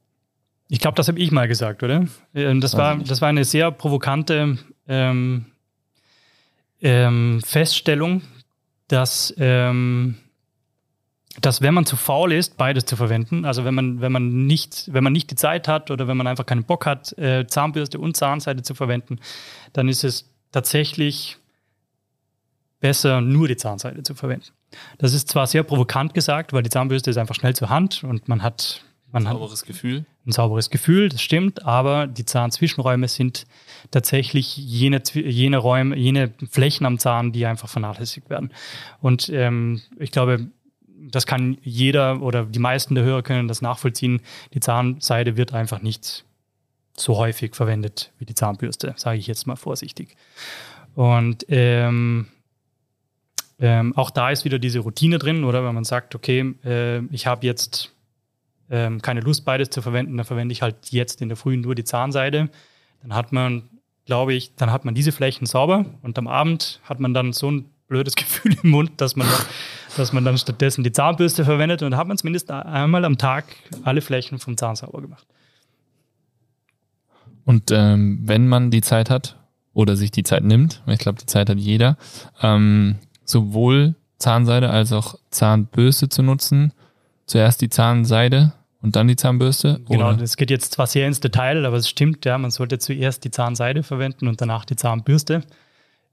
Ich 0.73 0.79
glaube, 0.79 0.95
das 0.95 1.09
habe 1.09 1.19
ich 1.19 1.33
mal 1.33 1.49
gesagt, 1.49 1.83
oder? 1.83 2.07
Ähm, 2.33 2.61
Das 2.61 2.77
war, 2.77 2.95
nicht. 2.95 3.11
das 3.11 3.21
war 3.21 3.29
eine 3.29 3.45
sehr 3.45 3.73
provokante 3.73 4.57
ähm, 4.87 5.47
ähm, 6.81 7.43
Feststellung, 7.45 8.23
dass, 8.87 9.35
ähm, 9.37 10.17
dass 11.41 11.61
wenn 11.61 11.75
man 11.75 11.87
zu 11.87 11.97
faul 11.97 12.33
ist, 12.33 12.57
beides 12.57 12.85
zu 12.85 12.95
verwenden, 12.95 13.45
also 13.45 13.65
wenn 13.65 13.75
man, 13.75 14.01
wenn 14.01 14.13
man 14.13 14.47
nicht, 14.47 14.89
wenn 14.93 15.03
man 15.03 15.13
nicht 15.13 15.33
die 15.33 15.35
Zeit 15.35 15.67
hat 15.67 15.91
oder 15.91 16.07
wenn 16.07 16.17
man 16.17 16.29
einfach 16.29 16.47
keinen 16.47 16.63
Bock 16.63 16.87
hat, 16.87 17.19
äh, 17.19 17.49
Zahnbürste 17.49 17.99
und 17.99 18.17
Zahnseide 18.17 18.63
zu 18.63 18.75
verwenden, 18.77 19.19
dann 19.73 19.89
ist 19.89 20.05
es 20.05 20.31
tatsächlich 20.53 21.37
besser, 22.79 23.21
nur 23.21 23.49
die 23.49 23.57
Zahnseide 23.57 24.05
zu 24.05 24.15
verwenden. 24.15 24.47
Das 24.99 25.15
ist 25.15 25.29
zwar 25.29 25.49
sehr 25.49 25.65
provokant 25.65 26.15
gesagt, 26.15 26.53
weil 26.53 26.63
die 26.63 26.71
Zahnbürste 26.71 27.11
ist 27.11 27.17
einfach 27.17 27.35
schnell 27.35 27.57
zur 27.57 27.71
Hand 27.71 28.05
und 28.05 28.29
man 28.29 28.45
hat, 28.45 28.85
man 29.11 29.27
hat 29.27 29.35
Sauberes 29.35 29.65
Gefühl. 29.65 30.07
Ein 30.27 30.33
sauberes 30.33 30.71
Gefühl, 30.71 31.09
das 31.09 31.23
stimmt, 31.23 31.65
aber 31.65 32.07
die 32.07 32.25
Zahnzwischenräume 32.25 33.09
sind 33.09 33.47
tatsächlich 33.91 34.57
jene, 34.57 35.03
jene 35.15 35.57
Räume, 35.57 35.97
jene 35.97 36.33
Flächen 36.51 36.87
am 36.87 36.99
Zahn, 36.99 37.33
die 37.33 37.47
einfach 37.47 37.69
vernachlässigt 37.69 38.29
werden. 38.29 38.53
Und 39.01 39.31
ähm, 39.31 39.81
ich 39.99 40.11
glaube, 40.11 40.49
das 40.87 41.27
kann 41.27 41.57
jeder 41.63 42.21
oder 42.21 42.45
die 42.45 42.59
meisten 42.59 42.95
der 42.95 43.05
Hörer 43.05 43.23
können 43.23 43.49
das 43.49 43.63
nachvollziehen. 43.63 44.21
Die 44.53 44.61
Zahnseide 44.61 45.37
wird 45.37 45.55
einfach 45.55 45.81
nicht 45.81 46.25
so 46.95 47.17
häufig 47.17 47.57
verwendet 47.57 48.13
wie 48.19 48.27
die 48.27 48.35
Zahnbürste, 48.35 48.95
sage 48.97 49.19
ich 49.19 49.27
jetzt 49.27 49.47
mal 49.47 49.57
vorsichtig. 49.57 50.17
Und 50.95 51.47
ähm, 51.49 52.27
ähm, 53.59 53.97
auch 53.97 54.11
da 54.11 54.31
ist 54.31 54.45
wieder 54.45 54.59
diese 54.59 54.81
Routine 54.81 55.19
drin, 55.19 55.45
oder 55.45 55.65
wenn 55.65 55.75
man 55.75 55.85
sagt, 55.85 56.15
okay, 56.15 56.55
äh, 56.65 57.01
ich 57.11 57.27
habe 57.27 57.47
jetzt 57.47 57.93
ähm, 58.71 59.03
keine 59.03 59.21
Lust, 59.21 59.45
beides 59.45 59.71
zu 59.71 59.83
verwenden, 59.83 60.17
dann 60.17 60.27
verwende 60.27 60.53
ich 60.53 60.63
halt 60.63 60.91
jetzt 60.91 61.21
in 61.21 61.29
der 61.29 61.37
Früh 61.37 61.57
nur 61.57 61.75
die 61.75 61.85
Zahnseide. 61.85 62.49
Dann 63.03 63.15
hat 63.15 63.33
man, 63.33 63.69
glaube 64.07 64.33
ich, 64.35 64.55
dann 64.55 64.71
hat 64.71 64.85
man 64.85 64.95
diese 64.95 65.13
Flächen 65.13 65.47
sauber 65.47 65.85
und 66.03 66.19
am 66.19 66.29
Abend 66.29 66.81
hat 66.85 67.01
man 67.01 67.15
dann 67.15 67.33
so 67.33 67.51
ein 67.51 67.67
blödes 67.89 68.15
Gefühl 68.17 68.57
im 68.63 68.71
Mund, 68.71 68.93
dass 69.01 69.17
man, 69.17 69.27
dann, 69.27 69.47
dass 69.97 70.13
man 70.13 70.25
dann 70.25 70.39
stattdessen 70.39 70.85
die 70.85 70.93
Zahnbürste 70.93 71.45
verwendet 71.45 71.83
und 71.83 71.91
dann 71.91 72.01
hat 72.01 72.09
man 72.09 72.17
zumindest 72.17 72.51
einmal 72.51 73.05
am 73.05 73.19
Tag 73.19 73.45
alle 73.83 74.01
Flächen 74.01 74.39
vom 74.39 74.57
Zahn 74.57 74.77
sauber 74.77 75.03
gemacht. 75.03 75.27
Und 77.45 77.71
ähm, 77.73 78.21
wenn 78.23 78.49
man 78.49 78.71
die 78.71 78.83
Zeit 78.83 79.11
hat 79.11 79.37
oder 79.73 79.97
sich 79.97 80.11
die 80.11 80.23
Zeit 80.23 80.45
nimmt, 80.45 80.83
ich 80.87 80.99
glaube, 80.99 81.19
die 81.19 81.27
Zeit 81.27 81.51
hat 81.51 81.59
jeder, 81.59 81.97
ähm, 82.43 82.97
sowohl 83.25 83.97
Zahnseide 84.19 84.71
als 84.71 84.93
auch 84.93 85.19
Zahnbürste 85.31 86.09
zu 86.09 86.23
nutzen. 86.23 86.73
Zuerst 87.27 87.61
die 87.61 87.71
Zahnseide 87.71 88.53
und 88.83 88.97
dann 88.97 89.09
die 89.09 89.17
Zahnbürste. 89.17 89.81
Genau, 89.89 90.09
Oder? 90.09 90.17
das 90.17 90.37
geht 90.37 90.51
jetzt 90.51 90.73
zwar 90.73 90.87
sehr 90.87 91.07
ins 91.07 91.21
Detail, 91.21 91.67
aber 91.67 91.77
es 91.77 91.89
stimmt, 91.89 92.25
ja, 92.25 92.39
man 92.39 92.51
sollte 92.51 92.79
zuerst 92.79 93.25
die 93.25 93.31
Zahnseide 93.31 93.83
verwenden 93.83 94.29
und 94.29 94.41
danach 94.41 94.65
die 94.65 94.77
Zahnbürste. 94.77 95.43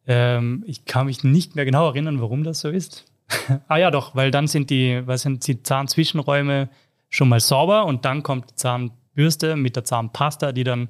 Ähm, 0.05 0.63
ich 0.68 0.86
kann 0.86 1.05
mich 1.05 1.24
nicht 1.24 1.55
mehr 1.55 1.65
genau 1.65 1.88
erinnern, 1.88 2.22
warum 2.22 2.43
das 2.43 2.59
so 2.59 2.70
ist. 2.70 3.05
ah 3.68 3.78
ja, 3.78 3.91
doch, 3.91 4.15
weil 4.15 4.32
dann 4.32 4.47
sind 4.47 4.70
die, 4.70 5.01
was 5.05 5.22
sind 5.22 5.47
die 5.47 5.63
Zahnzwischenräume 5.63 6.70
schon 7.09 7.30
mal 7.30 7.39
sauber 7.39 7.86
und 7.86 8.05
dann 8.05 8.24
kommt 8.24 8.51
die 8.51 8.55
Zahnbürste 8.55 9.55
mit 9.55 9.76
der 9.76 9.84
Zahnpasta, 9.84 10.51
die 10.51 10.63
dann 10.63 10.89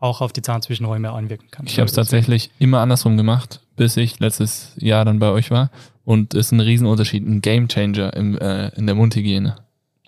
auch 0.00 0.20
auf 0.20 0.32
die 0.32 0.42
Zahnzwischenräume 0.42 1.12
einwirken 1.12 1.50
kann. 1.50 1.66
Ich 1.66 1.78
habe 1.78 1.86
es 1.86 1.92
tatsächlich 1.92 2.50
immer 2.58 2.80
andersrum 2.80 3.16
gemacht, 3.16 3.60
bis 3.76 3.96
ich 3.96 4.20
letztes 4.20 4.72
Jahr 4.76 5.04
dann 5.04 5.18
bei 5.18 5.30
euch 5.30 5.50
war. 5.50 5.70
Und 6.04 6.34
es 6.34 6.46
ist 6.46 6.52
ein 6.52 6.60
Riesenunterschied, 6.60 7.26
ein 7.26 7.42
Gamechanger 7.42 8.14
im, 8.14 8.38
äh, 8.38 8.68
in 8.76 8.86
der 8.86 8.94
Mundhygiene, 8.94 9.56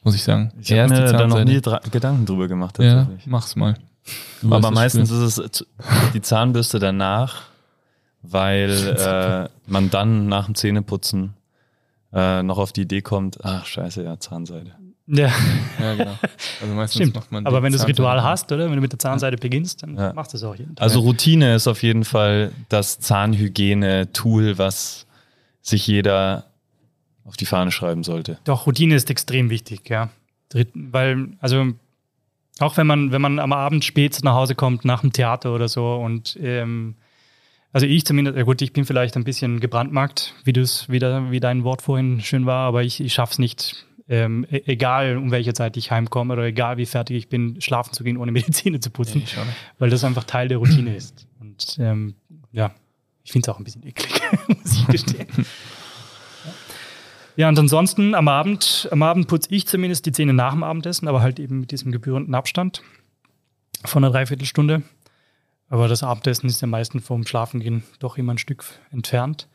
muss 0.03 0.15
ich 0.15 0.23
sagen. 0.23 0.53
Ich 0.61 0.71
habe 0.73 0.89
mir 0.89 1.13
da 1.13 1.27
noch 1.27 1.45
nie 1.45 1.59
dra- 1.59 1.81
Gedanken 1.91 2.27
drüber 2.27 2.49
gemacht. 2.49 2.79
Ja, 2.79 3.09
mach's 3.27 3.57
mal. 3.57 3.75
Du 4.43 4.53
Aber 4.55 4.71
meistens 4.71 5.11
ist 5.11 5.39
es 5.39 5.67
die 6.15 6.23
Zahnbürste 6.23 6.79
danach, 6.79 7.43
weil 8.23 8.71
äh, 8.99 9.49
man 9.71 9.91
dann 9.91 10.27
nach 10.27 10.47
dem 10.47 10.55
Zähneputzen 10.55 11.35
äh, 12.13 12.43
noch 12.43 12.59
auf 12.59 12.73
die 12.73 12.83
Idee 12.83 13.03
kommt, 13.03 13.39
ach 13.45 13.65
scheiße, 13.67 14.03
ja, 14.03 14.19
Zahnseide. 14.19 14.73
Ja, 15.07 15.29
Ja, 15.81 15.95
genau. 15.97 16.19
Also 16.63 16.75
meistens 16.75 16.95
stimmt. 17.03 17.15
macht 17.17 17.33
man 17.33 17.45
Aber 17.47 17.63
wenn 17.63 17.73
du 17.73 17.79
das 17.79 17.87
Ritual 17.87 18.23
hast, 18.23 18.51
oder? 18.53 18.67
Wenn 18.67 18.77
du 18.77 18.81
mit 18.81 18.93
der 18.93 18.99
Zahnseide 19.01 19.37
beginnst, 19.37 19.83
dann 19.83 19.97
Ja. 19.97 20.13
machst 20.13 20.33
du 20.33 20.37
es 20.37 20.45
auch 20.45 20.55
jeden 20.55 20.77
Tag. 20.77 20.83
Also 20.85 21.01
Routine 21.01 21.55
ist 21.57 21.67
auf 21.67 21.83
jeden 21.83 22.05
Fall 22.05 22.53
das 22.69 23.01
Zahnhygiene-Tool, 23.01 24.57
was 24.59 25.07
sich 25.63 25.87
jeder 25.87 26.45
auf 27.25 27.37
die 27.37 27.47
Fahne 27.47 27.71
schreiben 27.71 28.03
sollte. 28.05 28.39
Doch, 28.45 28.67
Routine 28.67 28.95
ist 28.95 29.11
extrem 29.11 29.51
wichtig, 29.51 29.89
ja. 29.89 30.11
Weil, 30.75 31.29
also, 31.41 31.73
auch 32.59 32.77
wenn 32.77 32.87
man, 32.87 33.13
wenn 33.13 33.23
man 33.23 33.39
am 33.39 33.53
Abend 33.53 33.85
spät 33.85 34.19
nach 34.23 34.35
Hause 34.35 34.55
kommt, 34.55 34.85
nach 34.85 35.01
dem 35.03 35.13
Theater 35.13 35.55
oder 35.55 35.69
so 35.69 35.95
und 35.95 36.37
ähm, 36.43 36.97
also 37.73 37.87
ich 37.87 38.05
zumindest, 38.05 38.37
ja 38.37 38.43
gut, 38.43 38.61
ich 38.63 38.73
bin 38.73 38.85
vielleicht 38.85 39.17
ein 39.17 39.23
bisschen 39.25 39.61
gebrandmarkt, 39.61 40.35
wie 40.45 40.53
du 40.53 40.61
es 40.61 40.89
wieder, 40.89 41.31
wie 41.31 41.39
dein 41.39 41.63
Wort 41.63 41.83
vorhin 41.83 42.21
schön 42.21 42.45
war, 42.45 42.67
aber 42.67 42.83
ich, 42.83 43.01
ich 43.01 43.15
schaff's 43.15 43.39
nicht, 43.39 43.87
ähm, 44.09 44.45
e- 44.51 44.63
egal 44.67 45.17
um 45.17 45.31
welche 45.31 45.55
Zeit 45.55 45.77
ich 45.77 45.93
heimkomme 45.93 46.33
oder 46.35 46.43
egal 46.45 46.79
wie 46.79 46.87
fertig 46.87 47.17
ich 47.17 47.29
bin, 47.29 47.61
schlafen 47.61 47.93
zu 47.93 48.03
gehen, 48.03 48.17
ohne 48.17 48.33
mir 48.33 48.43
die 48.43 48.51
Zähne 48.51 48.81
zu 48.81 48.91
putzen, 48.91 49.23
Nee, 49.25 49.43
weil 49.79 49.89
das 49.89 50.03
einfach 50.03 50.25
Teil 50.25 50.49
der 50.49 50.59
Routine 50.59 50.97
ist. 50.97 51.29
Und 51.39 51.77
ähm, 51.79 52.17
ja, 52.51 52.73
ich 53.23 53.31
finde 53.31 53.47
es 53.49 53.55
auch 53.55 53.59
ein 53.61 53.65
bisschen 53.65 53.87
eklig, 53.87 54.21
muss 54.49 54.75
ich 54.75 54.87
gestehen. 54.89 55.29
Ja, 57.41 57.49
und 57.49 57.59
ansonsten 57.59 58.15
am 58.15 58.29
Abend, 58.29 58.87
am 58.91 59.03
Abend 59.03 59.27
putze 59.27 59.49
ich 59.51 59.67
zumindest 59.67 60.05
die 60.05 60.13
Zähne 60.13 60.35
nach 60.35 60.53
dem 60.53 60.63
Abendessen, 60.63 61.09
aber 61.09 61.23
halt 61.23 61.41
eben 61.41 61.61
mit 61.61 61.71
diesem 61.71 61.91
gebührenden 61.91 62.35
Abstand 62.35 62.83
von 63.83 64.05
einer 64.05 64.13
Dreiviertelstunde. 64.13 64.83
Aber 65.71 65.89
das 65.89 66.03
Abendessen 66.03 66.51
ist 66.51 66.61
ja 66.61 66.67
meistens 66.67 67.03
vorm 67.03 67.27
Schlafengehen 67.27 67.83
doch 67.99 68.19
immer 68.19 68.35
ein 68.35 68.37
Stück 68.37 68.63
entfernt. 68.91 69.49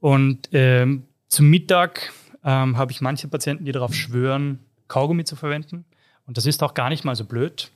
Und 0.00 0.50
ähm, 0.52 1.04
zum 1.28 1.48
Mittag 1.48 2.12
ähm, 2.44 2.76
habe 2.76 2.92
ich 2.92 3.00
manche 3.00 3.26
Patienten, 3.26 3.64
die 3.64 3.72
darauf 3.72 3.94
schwören, 3.94 4.58
Kaugummi 4.88 5.24
zu 5.24 5.34
verwenden. 5.34 5.86
Und 6.26 6.36
das 6.36 6.44
ist 6.44 6.62
auch 6.62 6.74
gar 6.74 6.90
nicht 6.90 7.06
mal 7.06 7.16
so 7.16 7.24
blöd. 7.24 7.70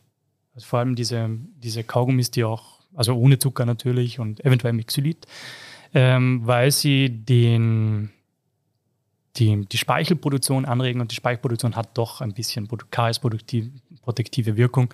Also 0.54 0.66
vor 0.66 0.80
allem 0.80 0.94
diese, 0.94 1.30
diese 1.56 1.84
Kaugummis, 1.84 2.30
die 2.30 2.44
auch, 2.44 2.80
also 2.94 3.14
ohne 3.14 3.38
Zucker 3.38 3.64
natürlich 3.64 4.18
und 4.18 4.44
eventuell 4.44 4.74
mit 4.74 4.88
Xylit, 4.88 5.26
ähm, 5.94 6.42
weil 6.44 6.70
sie 6.70 7.08
den, 7.08 8.10
die, 9.38 9.66
die 9.66 9.78
Speichelproduktion 9.78 10.64
anregen 10.64 11.00
und 11.00 11.10
die 11.10 11.16
Speichelproduktion 11.16 11.76
hat 11.76 11.96
doch 11.96 12.20
ein 12.20 12.32
bisschen 12.32 12.68
KS-protektive 12.68 14.56
Wirkung. 14.56 14.92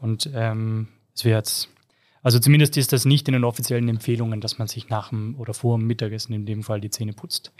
Und 0.00 0.30
ähm, 0.34 0.88
es 1.14 1.24
wäre 1.24 1.38
jetzt, 1.38 1.68
also 2.22 2.38
zumindest 2.38 2.76
ist 2.76 2.92
das 2.92 3.04
nicht 3.04 3.28
in 3.28 3.32
den 3.32 3.44
offiziellen 3.44 3.88
Empfehlungen, 3.88 4.40
dass 4.40 4.58
man 4.58 4.68
sich 4.68 4.88
nach 4.88 5.08
dem 5.10 5.36
oder 5.38 5.54
vor 5.54 5.78
dem 5.78 5.86
Mittagessen 5.86 6.32
in 6.32 6.46
dem 6.46 6.62
Fall 6.62 6.80
die 6.80 6.90
Zähne 6.90 7.12
putzt. 7.12 7.52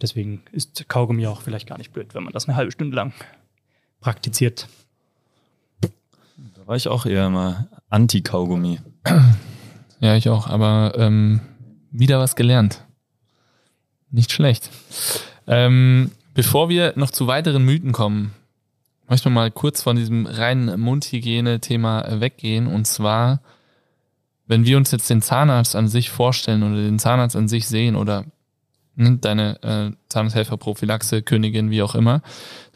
Deswegen 0.00 0.42
ist 0.52 0.88
Kaugummi 0.88 1.26
auch 1.26 1.42
vielleicht 1.42 1.68
gar 1.68 1.78
nicht 1.78 1.92
blöd, 1.92 2.14
wenn 2.14 2.24
man 2.24 2.32
das 2.32 2.48
eine 2.48 2.56
halbe 2.56 2.72
Stunde 2.72 2.96
lang 2.96 3.12
praktiziert. 4.00 4.68
Da 5.80 6.66
war 6.66 6.76
ich 6.76 6.88
auch 6.88 7.06
eher 7.06 7.30
mal 7.30 7.68
Anti-Kaugummi. 7.88 8.80
Ja, 10.00 10.16
ich 10.16 10.28
auch, 10.28 10.48
aber 10.48 10.94
ähm, 10.96 11.40
wieder 11.92 12.18
was 12.18 12.34
gelernt. 12.34 12.84
Nicht 14.10 14.32
schlecht. 14.32 14.70
Ähm, 15.46 16.10
bevor 16.34 16.68
wir 16.68 16.92
noch 16.96 17.10
zu 17.10 17.26
weiteren 17.26 17.64
Mythen 17.64 17.92
kommen, 17.92 18.32
möchten 19.08 19.26
wir 19.26 19.34
mal 19.34 19.50
kurz 19.50 19.82
von 19.82 19.96
diesem 19.96 20.26
reinen 20.26 20.80
Mundhygiene-Thema 20.80 22.20
weggehen. 22.20 22.66
Und 22.66 22.86
zwar, 22.86 23.40
wenn 24.46 24.64
wir 24.64 24.76
uns 24.76 24.90
jetzt 24.90 25.10
den 25.10 25.22
Zahnarzt 25.22 25.76
an 25.76 25.88
sich 25.88 26.10
vorstellen 26.10 26.62
oder 26.62 26.76
den 26.76 26.98
Zahnarzt 26.98 27.36
an 27.36 27.48
sich 27.48 27.66
sehen 27.66 27.96
oder 27.96 28.24
ne, 28.96 29.18
deine 29.18 29.62
äh, 29.62 29.90
Zahnarzthelfer-Prophylaxe, 30.08 31.22
Königin, 31.22 31.70
wie 31.70 31.82
auch 31.82 31.94
immer, 31.94 32.22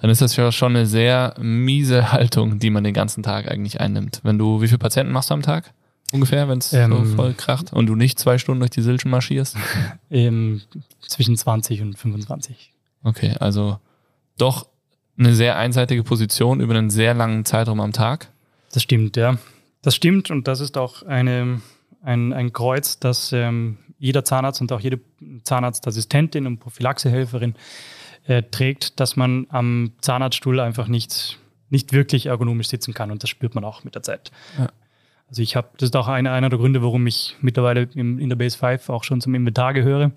dann 0.01 0.11
ist 0.11 0.21
das 0.21 0.37
ja 0.37 0.53
schon 0.53 0.77
eine 0.77 0.87
sehr 0.87 1.35
miese 1.41 2.12
Haltung, 2.12 2.59
die 2.59 2.71
man 2.71 2.85
den 2.85 2.95
ganzen 2.95 3.23
Tag 3.23 3.51
eigentlich 3.51 3.81
einnimmt. 3.81 4.21
Wenn 4.23 4.39
du, 4.39 4.61
wie 4.61 4.69
viele 4.69 4.79
Patienten 4.79 5.12
machst 5.12 5.31
du 5.31 5.35
am 5.35 5.43
Tag? 5.43 5.73
Ungefähr, 6.17 6.49
wenn 6.49 6.59
es 6.59 6.71
so 6.71 6.77
Ähm. 6.77 7.17
voll 7.17 7.35
kracht 7.35 7.73
und 7.73 7.87
du 7.87 7.95
nicht 7.95 8.19
zwei 8.19 8.39
Stunden 8.39 8.61
durch 8.61 8.71
die 8.71 8.83
Silchen 8.83 9.11
marschierst? 9.11 9.57
Ähm, 10.11 10.62
zwischen 11.01 11.37
20 11.37 11.83
und 11.83 11.99
25. 11.99 12.73
Okay, 13.03 13.35
also 13.41 13.79
doch 14.39 14.69
eine 15.19 15.35
sehr 15.35 15.57
einseitige 15.57 16.03
Position 16.05 16.61
über 16.61 16.75
einen 16.75 16.91
sehr 16.91 17.14
langen 17.14 17.45
Zeitraum 17.45 17.81
am 17.81 17.93
Tag. 17.93 18.29
Das 18.73 18.83
stimmt, 18.83 19.17
ja. 19.17 19.39
Das 19.83 19.95
stimmt 19.95 20.31
und 20.31 20.49
das 20.49 20.61
ist 20.61 20.77
auch 20.77 21.03
eine, 21.03 21.61
ein, 22.03 22.33
ein 22.33 22.53
Kreuz, 22.53 22.99
das 22.99 23.33
ähm, 23.33 23.79
jeder 23.99 24.25
Zahnarzt 24.25 24.61
und 24.61 24.73
auch 24.73 24.81
jede 24.81 25.01
Zahnarztassistentin 25.45 26.47
und 26.47 26.59
Prophylaxehelferin 26.59 27.55
äh, 28.27 28.43
trägt, 28.43 29.01
dass 29.01 29.17
man 29.17 29.47
am 29.49 29.93
Zahnarztstuhl 30.01 30.61
einfach 30.61 30.89
nicht, 30.89 31.39
nicht 31.71 31.93
wirklich 31.93 32.27
ergonomisch 32.27 32.69
sitzen 32.69 32.95
kann 32.95 33.11
und 33.11 33.23
das 33.23 33.31
spürt 33.31 33.55
man 33.55 33.64
auch 33.64 33.85
mit 33.85 33.95
der 33.95 34.03
Zeit. 34.03 34.31
Ja. 34.59 34.69
Also 35.29 35.43
ich 35.43 35.57
habe, 35.57 35.68
das 35.77 35.89
ist 35.89 35.97
auch 35.97 36.07
einer, 36.07 36.31
einer 36.33 36.51
der 36.51 36.59
Gründe, 36.59 36.83
warum 36.83 37.05
ich 37.09 37.37
mittlerweile 37.41 37.89
im, 37.95 38.20
in 38.20 38.29
der 38.29 38.37
Base 38.37 38.57
5 38.57 38.91
auch 38.91 39.03
schon 39.03 39.20
zum 39.20 39.35
Inventar 39.35 39.74
gehöre. 39.74 40.12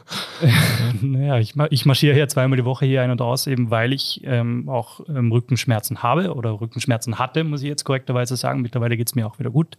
naja, 1.02 1.38
ich, 1.38 1.54
ich 1.70 1.84
marschiere 1.84 2.14
hier 2.14 2.26
zweimal 2.26 2.56
die 2.56 2.64
Woche 2.64 2.86
hier 2.86 3.02
ein 3.02 3.10
und 3.10 3.20
aus, 3.20 3.46
eben 3.46 3.70
weil 3.70 3.92
ich 3.92 4.22
ähm, 4.24 4.70
auch 4.70 5.00
ähm, 5.08 5.30
Rückenschmerzen 5.32 6.02
habe 6.02 6.34
oder 6.34 6.60
Rückenschmerzen 6.60 7.18
hatte, 7.18 7.44
muss 7.44 7.60
ich 7.60 7.68
jetzt 7.68 7.84
korrekterweise 7.84 8.36
sagen. 8.36 8.62
Mittlerweile 8.62 8.96
geht 8.96 9.08
es 9.08 9.14
mir 9.14 9.26
auch 9.26 9.38
wieder 9.38 9.50
gut. 9.50 9.76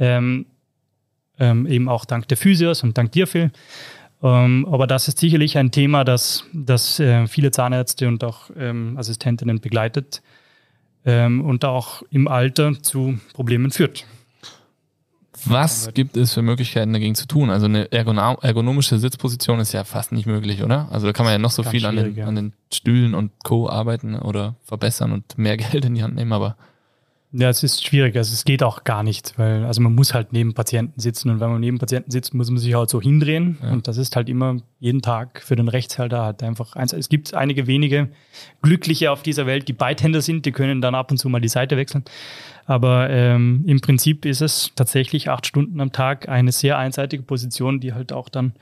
Ähm, 0.00 0.46
ähm, 1.38 1.66
eben 1.66 1.88
auch 1.88 2.04
dank 2.06 2.26
der 2.26 2.36
Physios 2.36 2.82
und 2.82 2.98
dank 2.98 3.12
dir, 3.12 3.28
Phil. 3.28 3.52
Ähm, 4.20 4.66
aber 4.68 4.88
das 4.88 5.06
ist 5.06 5.18
sicherlich 5.18 5.58
ein 5.58 5.70
Thema, 5.70 6.02
das, 6.02 6.44
das 6.52 6.98
äh, 6.98 7.28
viele 7.28 7.52
Zahnärzte 7.52 8.08
und 8.08 8.24
auch 8.24 8.50
ähm, 8.56 8.96
Assistentinnen 8.98 9.60
begleitet 9.60 10.22
ähm, 11.04 11.44
und 11.44 11.64
auch 11.64 12.02
im 12.10 12.28
Alter 12.28 12.80
zu 12.82 13.18
Problemen 13.32 13.70
führt. 13.70 14.06
Was 15.46 15.92
gibt 15.92 16.16
es 16.16 16.32
für 16.32 16.42
Möglichkeiten 16.42 16.92
dagegen 16.92 17.14
zu 17.14 17.26
tun? 17.26 17.50
Also 17.50 17.66
eine 17.66 17.90
ergonomische 17.92 18.98
Sitzposition 18.98 19.60
ist 19.60 19.72
ja 19.72 19.84
fast 19.84 20.12
nicht 20.12 20.26
möglich, 20.26 20.62
oder? 20.62 20.88
Also 20.90 21.06
da 21.06 21.12
kann 21.12 21.24
man 21.24 21.32
ja 21.32 21.38
noch 21.38 21.50
so 21.50 21.62
viel 21.62 21.84
an 21.84 21.96
den, 21.96 22.20
an 22.22 22.34
den 22.34 22.52
Stühlen 22.72 23.14
und 23.14 23.32
Co. 23.42 23.68
arbeiten 23.68 24.14
oder 24.14 24.54
verbessern 24.62 25.12
und 25.12 25.36
mehr 25.36 25.56
Geld 25.58 25.84
in 25.84 25.94
die 25.94 26.02
Hand 26.02 26.14
nehmen, 26.14 26.32
aber 26.32 26.56
ja, 27.36 27.48
es 27.48 27.64
ist 27.64 27.84
schwierig. 27.84 28.16
Also 28.16 28.32
es 28.32 28.44
geht 28.44 28.62
auch 28.62 28.84
gar 28.84 29.02
nicht, 29.02 29.36
weil 29.38 29.64
also 29.64 29.80
man 29.80 29.92
muss 29.94 30.14
halt 30.14 30.32
neben 30.32 30.54
Patienten 30.54 31.00
sitzen 31.00 31.30
und 31.30 31.40
wenn 31.40 31.50
man 31.50 31.60
neben 31.60 31.78
Patienten 31.78 32.12
sitzt, 32.12 32.32
muss 32.32 32.48
man 32.48 32.58
sich 32.58 32.74
halt 32.74 32.88
so 32.88 33.00
hindrehen 33.00 33.58
ja. 33.60 33.72
und 33.72 33.88
das 33.88 33.96
ist 33.96 34.14
halt 34.14 34.28
immer 34.28 34.58
jeden 34.78 35.02
Tag 35.02 35.42
für 35.42 35.56
den 35.56 35.66
Rechtshalter 35.66 36.22
halt 36.22 36.44
einfach 36.44 36.76
eins. 36.76 36.92
Es 36.92 37.08
gibt 37.08 37.34
einige 37.34 37.66
wenige 37.66 38.08
Glückliche 38.62 39.10
auf 39.10 39.22
dieser 39.22 39.46
Welt, 39.46 39.66
die 39.66 39.72
Beidhänder 39.72 40.20
sind, 40.20 40.46
die 40.46 40.52
können 40.52 40.80
dann 40.80 40.94
ab 40.94 41.10
und 41.10 41.16
zu 41.16 41.28
mal 41.28 41.40
die 41.40 41.48
Seite 41.48 41.76
wechseln. 41.76 42.04
Aber 42.66 43.10
ähm, 43.10 43.64
im 43.66 43.80
Prinzip 43.80 44.24
ist 44.24 44.40
es 44.40 44.70
tatsächlich 44.76 45.28
acht 45.28 45.46
Stunden 45.46 45.80
am 45.80 45.92
Tag 45.92 46.28
eine 46.28 46.52
sehr 46.52 46.78
einseitige 46.78 47.24
Position, 47.24 47.80
die 47.80 47.92
halt 47.92 48.12
auch 48.12 48.28
dann 48.28 48.54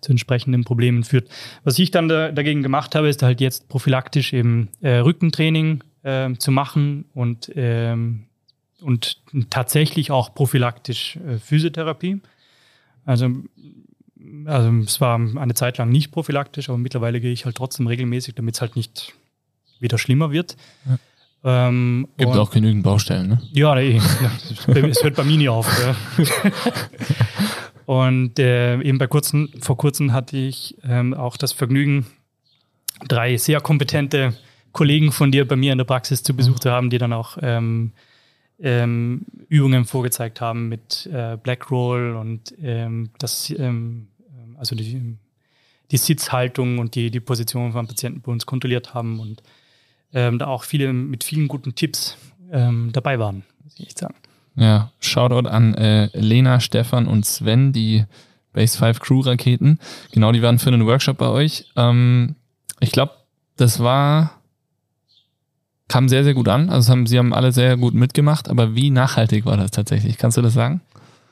zu 0.00 0.10
entsprechenden 0.10 0.64
Problemen 0.64 1.04
führt. 1.04 1.28
Was 1.64 1.78
ich 1.78 1.90
dann 1.90 2.08
da, 2.08 2.32
dagegen 2.32 2.62
gemacht 2.62 2.94
habe, 2.94 3.08
ist 3.08 3.22
halt 3.22 3.40
jetzt 3.40 3.68
prophylaktisch 3.68 4.32
eben 4.32 4.68
äh, 4.82 4.96
Rückentraining 4.96 5.82
äh, 6.06 6.32
zu 6.38 6.52
machen 6.52 7.04
und, 7.14 7.50
ähm, 7.56 8.26
und 8.80 9.18
tatsächlich 9.50 10.10
auch 10.10 10.34
prophylaktisch 10.34 11.16
äh, 11.16 11.38
Physiotherapie. 11.38 12.20
Also, 13.04 13.30
also 14.44 14.70
es 14.84 15.00
war 15.00 15.18
eine 15.18 15.54
Zeit 15.54 15.78
lang 15.78 15.90
nicht 15.90 16.12
prophylaktisch, 16.12 16.68
aber 16.68 16.78
mittlerweile 16.78 17.20
gehe 17.20 17.32
ich 17.32 17.44
halt 17.44 17.56
trotzdem 17.56 17.86
regelmäßig, 17.88 18.34
damit 18.36 18.54
es 18.54 18.60
halt 18.60 18.76
nicht 18.76 19.14
wieder 19.80 19.98
schlimmer 19.98 20.30
wird. 20.30 20.56
Ja. 20.86 20.98
Ähm, 21.68 22.08
Gibt 22.16 22.32
auch 22.36 22.50
genügend 22.50 22.82
Baustellen, 22.82 23.28
ne? 23.28 23.42
Ja, 23.52 23.74
nee, 23.74 24.00
es 24.66 25.02
hört 25.02 25.16
bei 25.16 25.24
mir 25.24 25.36
nie 25.36 25.48
auf. 25.48 25.68
Und 27.86 28.38
äh, 28.40 28.80
eben 28.80 28.98
bei 28.98 29.06
kurzen, 29.06 29.52
vor 29.60 29.76
kurzem 29.76 30.12
hatte 30.12 30.36
ich 30.36 30.76
ähm, 30.82 31.14
auch 31.14 31.36
das 31.36 31.52
Vergnügen, 31.52 32.06
drei 33.06 33.36
sehr 33.36 33.60
kompetente 33.60 34.34
Kollegen 34.76 35.10
von 35.10 35.32
dir 35.32 35.48
bei 35.48 35.56
mir 35.56 35.72
in 35.72 35.78
der 35.78 35.86
Praxis 35.86 36.22
zu 36.22 36.36
Besuch 36.36 36.58
zu 36.58 36.70
haben, 36.70 36.90
die 36.90 36.98
dann 36.98 37.14
auch 37.14 37.38
ähm, 37.40 37.92
ähm, 38.60 39.22
Übungen 39.48 39.86
vorgezeigt 39.86 40.42
haben 40.42 40.68
mit 40.68 41.08
äh, 41.10 41.38
Black 41.42 41.70
Roll 41.70 42.14
und 42.14 42.54
ähm, 42.62 43.08
das, 43.18 43.48
ähm, 43.56 44.08
also 44.58 44.76
die, 44.76 45.16
die 45.90 45.96
Sitzhaltung 45.96 46.78
und 46.78 46.94
die, 46.94 47.10
die 47.10 47.20
Position 47.20 47.72
von 47.72 47.86
Patienten 47.86 48.20
bei 48.20 48.30
uns 48.30 48.44
kontrolliert 48.44 48.92
haben 48.92 49.18
und 49.18 49.42
ähm, 50.12 50.38
da 50.38 50.46
auch 50.46 50.64
viele 50.64 50.92
mit 50.92 51.24
vielen 51.24 51.48
guten 51.48 51.74
Tipps 51.74 52.18
ähm, 52.52 52.90
dabei 52.92 53.18
waren, 53.18 53.44
muss 53.64 53.78
ich 53.78 53.86
echt 53.86 53.98
sagen. 53.98 54.16
Ja, 54.56 54.92
Shoutout 55.00 55.48
an 55.48 55.74
äh, 55.74 56.10
Lena, 56.12 56.60
Stefan 56.60 57.06
und 57.06 57.24
Sven, 57.24 57.72
die 57.72 58.04
Base 58.52 58.76
5 58.76 59.00
Crew 59.00 59.20
Raketen. 59.20 59.78
Genau, 60.12 60.32
die 60.32 60.42
waren 60.42 60.58
für 60.58 60.68
einen 60.68 60.84
Workshop 60.86 61.16
bei 61.16 61.28
euch. 61.28 61.66
Ich 62.80 62.90
glaube, 62.90 63.12
das 63.56 63.80
war 63.80 64.36
kam 65.88 66.08
sehr, 66.08 66.24
sehr 66.24 66.34
gut 66.34 66.48
an. 66.48 66.70
Also 66.70 66.90
haben, 66.90 67.06
sie 67.06 67.18
haben 67.18 67.32
alle 67.32 67.52
sehr 67.52 67.76
gut 67.76 67.94
mitgemacht, 67.94 68.48
aber 68.48 68.74
wie 68.74 68.90
nachhaltig 68.90 69.44
war 69.46 69.56
das 69.56 69.70
tatsächlich? 69.70 70.18
Kannst 70.18 70.36
du 70.36 70.42
das 70.42 70.54
sagen? 70.54 70.80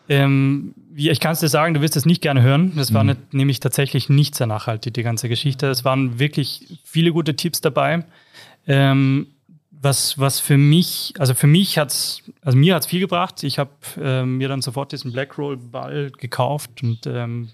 Ähm, 0.09 0.75
ich 0.95 1.19
kann 1.19 1.33
es 1.33 1.41
dir 1.41 1.49
sagen, 1.49 1.75
du 1.75 1.81
wirst 1.81 1.97
es 1.97 2.07
nicht 2.07 2.23
gerne 2.23 2.43
hören. 2.43 2.73
Das 2.77 2.93
war 2.93 3.03
mhm. 3.03 3.11
nicht, 3.11 3.35
nämlich 3.35 3.61
tatsächlich 3.61 4.09
nicht 4.09 4.35
sehr 4.35 4.47
nachhaltig, 4.47 4.95
die 4.95 5.03
ganze 5.03 5.29
Geschichte. 5.29 5.67
Es 5.69 5.85
waren 5.85 6.19
wirklich 6.19 6.81
viele 6.85 7.13
gute 7.13 7.35
Tipps 7.37 7.61
dabei. 7.61 8.05
Ähm, 8.67 9.27
was, 9.71 10.19
was 10.19 10.41
für 10.41 10.57
mich, 10.57 11.15
also 11.19 11.35
für 11.35 11.47
mich 11.47 11.79
hat 11.79 11.91
es, 11.91 12.23
also 12.41 12.57
mir 12.57 12.75
hat 12.75 12.83
es 12.83 12.89
viel 12.89 13.01
gebracht. 13.01 13.43
Ich 13.43 13.59
habe 13.59 13.71
ähm, 14.01 14.39
mir 14.39 14.49
dann 14.49 14.63
sofort 14.63 14.93
diesen 14.93 15.13
Black 15.13 15.37
Roll 15.37 15.57
Ball 15.57 16.11
gekauft 16.11 16.83
und, 16.83 17.07
ähm, 17.07 17.51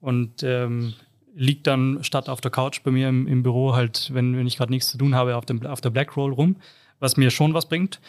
und 0.00 0.42
ähm, 0.42 0.94
liegt 1.34 1.66
dann 1.66 2.02
statt 2.02 2.28
auf 2.28 2.40
der 2.40 2.50
Couch 2.50 2.82
bei 2.82 2.90
mir 2.90 3.08
im, 3.08 3.26
im 3.26 3.42
Büro 3.42 3.74
halt, 3.74 4.10
wenn, 4.12 4.36
wenn 4.36 4.46
ich 4.46 4.56
gerade 4.56 4.72
nichts 4.72 4.90
zu 4.90 4.98
tun 4.98 5.14
habe, 5.14 5.36
auf, 5.36 5.46
dem, 5.46 5.64
auf 5.66 5.80
der 5.80 5.90
Black 5.90 6.16
Roll 6.16 6.32
rum, 6.32 6.56
was 6.98 7.16
mir 7.16 7.30
schon 7.30 7.54
was 7.54 7.68
bringt. 7.68 8.00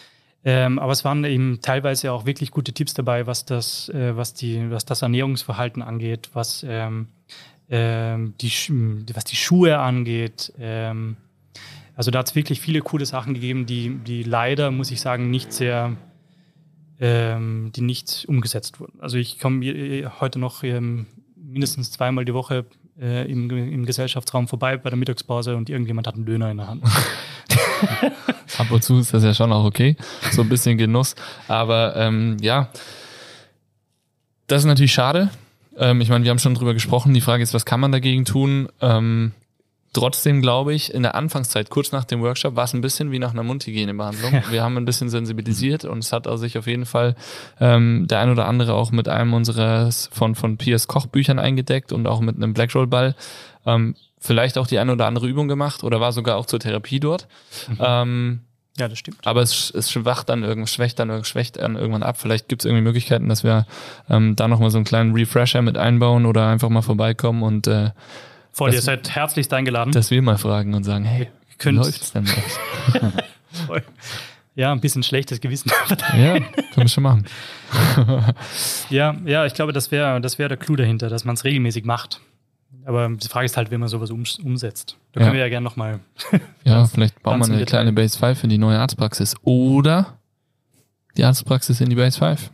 Ähm, 0.46 0.80
aber 0.80 0.94
es 0.94 1.04
waren 1.04 1.24
eben 1.26 1.60
teilweise 1.62 2.12
auch 2.14 2.26
wirklich 2.26 2.52
gute 2.52 2.72
Tipps 2.72 2.94
dabei, 2.94 3.28
was 3.28 3.46
das, 3.46 3.90
äh, 3.90 4.16
was 4.16 4.34
die, 4.34 4.72
was 4.72 4.86
das 4.86 5.02
Ernährungsverhalten 5.02 5.82
angeht, 5.82 6.30
was, 6.34 6.66
ähm, 6.68 7.08
ähm, 7.70 8.34
die, 8.40 8.50
was 9.14 9.26
die 9.26 9.36
Schuhe 9.36 9.80
angeht. 9.80 10.54
Ähm, 10.58 11.18
also 11.96 12.12
da 12.12 12.20
hat 12.20 12.30
es 12.30 12.36
wirklich 12.36 12.62
viele 12.62 12.80
coole 12.80 13.06
Sachen 13.06 13.34
gegeben, 13.34 13.66
die, 13.66 13.90
die 13.90 14.24
leider, 14.24 14.72
muss 14.72 14.92
ich 14.92 15.02
sagen, 15.02 15.30
nicht 15.30 15.52
sehr, 15.52 15.98
ähm, 17.02 17.72
die 17.76 17.82
nicht 17.82 18.26
umgesetzt 18.30 18.80
wurden. 18.80 19.00
Also 19.02 19.18
ich 19.18 19.40
komme 19.40 20.10
heute 20.22 20.40
noch 20.40 20.64
ähm, 20.64 21.08
mindestens 21.36 21.92
zweimal 21.92 22.24
die 22.24 22.34
Woche 22.34 22.66
äh, 23.02 23.30
im, 23.32 23.50
im 23.50 23.86
Gesellschaftsraum 23.86 24.48
vorbei 24.48 24.78
bei 24.78 24.90
der 24.90 24.98
Mittagspause 24.98 25.56
und 25.56 25.70
irgendjemand 25.70 26.08
hat 26.08 26.16
einen 26.16 26.26
Döner 26.26 26.52
in 26.52 26.58
der 26.58 26.68
Hand. 26.68 26.84
Ab 28.58 28.72
und 28.72 28.84
zu 28.84 29.00
ist 29.00 29.14
das 29.14 29.24
ja 29.24 29.34
schon 29.34 29.52
auch 29.52 29.64
okay. 29.64 29.96
So 30.32 30.42
ein 30.42 30.50
bisschen 30.50 30.78
Genuss. 30.78 31.16
Aber 31.48 31.96
ähm, 31.96 32.38
ja, 32.42 32.70
das 34.48 34.64
ist 34.64 34.68
natürlich 34.68 34.94
schade. 34.94 35.30
Ähm, 35.78 36.02
ich 36.02 36.10
meine, 36.10 36.24
wir 36.24 36.32
haben 36.32 36.40
schon 36.40 36.56
drüber 36.56 36.74
gesprochen. 36.74 37.14
Die 37.14 37.22
Frage 37.22 37.44
ist, 37.44 37.54
was 37.54 37.66
kann 37.66 37.80
man 37.80 37.92
dagegen 37.92 38.26
tun? 38.26 38.68
Ähm, 38.82 39.32
Trotzdem 39.92 40.42
glaube 40.42 40.74
ich, 40.74 40.94
in 40.94 41.02
der 41.02 41.16
Anfangszeit, 41.16 41.72
kurz 41.72 41.92
nach 41.92 42.04
dem 42.04 42.22
Workshop, 42.22 42.56
war 42.56 42.66
es 42.66 42.74
ein 42.74 42.82
bisschen 42.82 43.12
wie 43.12 43.18
nach 43.18 43.32
einer 43.32 43.42
Mundhygienebehandlung. 43.44 44.34
Ja. 44.34 44.44
Wir 44.52 44.64
haben 44.64 44.78
ein 44.78 44.86
bisschen 44.86 45.10
sensibilisiert 45.10 45.84
und 45.84 46.00
es 46.00 46.14
hat 46.14 46.28
also 46.28 46.42
sich 46.42 46.58
auf 46.60 46.68
jeden 46.68 46.86
Fall 46.86 47.16
ähm, 47.60 48.06
der 48.08 48.20
ein 48.20 48.30
oder 48.30 48.46
andere 48.46 48.76
auch 48.76 48.92
mit 48.92 49.08
einem 49.08 49.34
unserer 49.34 49.90
von, 50.12 50.36
von 50.36 50.58
Piers 50.58 50.88
Kochbüchern 50.88 51.40
eingedeckt 51.40 51.92
und 51.92 52.08
auch 52.08 52.20
mit 52.20 52.36
einem 52.36 52.54
Blackroll-Ball. 52.54 53.16
Ähm, 53.66 53.96
vielleicht 54.20 54.58
auch 54.60 54.68
die 54.68 54.78
eine 54.78 54.92
oder 54.92 55.08
andere 55.08 55.28
Übung 55.28 55.48
gemacht 55.48 55.84
oder 55.84 56.00
war 56.00 56.12
sogar 56.12 56.38
auch 56.38 56.46
zur 56.46 56.60
Therapie 56.60 57.00
dort. 57.00 57.28
Mhm. 57.68 57.78
Ähm, 57.80 58.40
ja, 58.78 58.88
das 58.88 59.00
stimmt. 59.00 59.26
Aber 59.26 59.42
es, 59.42 59.72
es 59.72 59.92
schwacht 59.92 60.30
dann 60.30 60.44
irgendwann, 60.44 60.68
schwächt 60.68 61.00
dann, 61.00 61.24
schwächt 61.26 61.58
dann 61.58 61.76
irgendwann 61.76 62.04
ab. 62.04 62.20
Vielleicht 62.20 62.48
gibt 62.48 62.62
es 62.62 62.66
irgendwie 62.66 62.84
Möglichkeiten, 62.84 63.28
dass 63.28 63.44
wir 63.44 63.66
ähm, 64.10 64.36
da 64.36 64.48
nochmal 64.48 64.70
so 64.70 64.78
einen 64.78 64.86
kleinen 64.86 65.14
Refresher 65.14 65.62
mit 65.62 65.78
einbauen 65.78 66.26
oder 66.26 66.48
einfach 66.48 66.70
mal 66.70 66.82
vorbeikommen 66.82 67.44
und 67.44 67.68
äh, 67.68 67.90
Voll, 68.52 68.74
ihr 68.74 68.82
seid 68.82 69.10
herzlichst 69.10 69.54
eingeladen. 69.54 69.92
Dass 69.92 70.12
wir 70.12 70.22
mal 70.22 70.38
fragen 70.38 70.74
und 70.74 70.84
sagen, 70.84 71.06
hey, 71.06 71.30
wie 71.60 71.70
läuft's 71.70 72.12
denn 72.12 72.26
Voll. 73.68 73.84
Ja, 74.56 74.72
ein 74.72 74.82
bisschen 74.82 75.04
schlechtes 75.04 75.40
Gewissen. 75.40 75.72
ja, 76.18 76.34
können 76.34 76.48
wir 76.76 76.88
schon 76.90 77.04
machen. 77.04 77.26
ja, 78.90 79.16
ja, 79.26 79.46
ich 79.46 79.54
glaube, 79.54 79.72
das 79.72 79.92
wäre 79.92 80.20
das 80.20 80.38
wär 80.38 80.50
der 80.50 80.58
Clou 80.58 80.76
dahinter, 80.76 81.10
dass 81.10 81.24
man 81.24 81.36
es 81.36 81.46
regelmäßig 81.46 81.86
macht. 81.86 82.20
Aber 82.86 83.08
die 83.08 83.28
Frage 83.28 83.46
ist 83.46 83.56
halt, 83.56 83.72
wie 83.72 83.78
man 83.78 83.88
sowas 83.88 84.10
um, 84.10 84.24
umsetzt. 84.44 84.98
Da 85.12 85.22
können 85.22 85.34
wir 85.34 85.40
ja 85.40 85.50
gerne 85.50 85.64
nochmal. 85.64 86.00
ja, 86.64 86.86
vielleicht 86.86 87.22
bauen 87.22 87.40
wir 87.40 87.54
eine 87.54 87.66
kleine 87.66 87.94
Base 87.94 88.18
5 88.18 88.44
in 88.44 88.50
die 88.50 88.58
neue 88.58 88.80
Arztpraxis. 88.80 89.36
Oder 89.44 90.18
die 91.16 91.24
Arztpraxis 91.24 91.82
in 91.82 91.90
die 91.90 91.96
Base 91.96 92.18
5. 92.18 92.52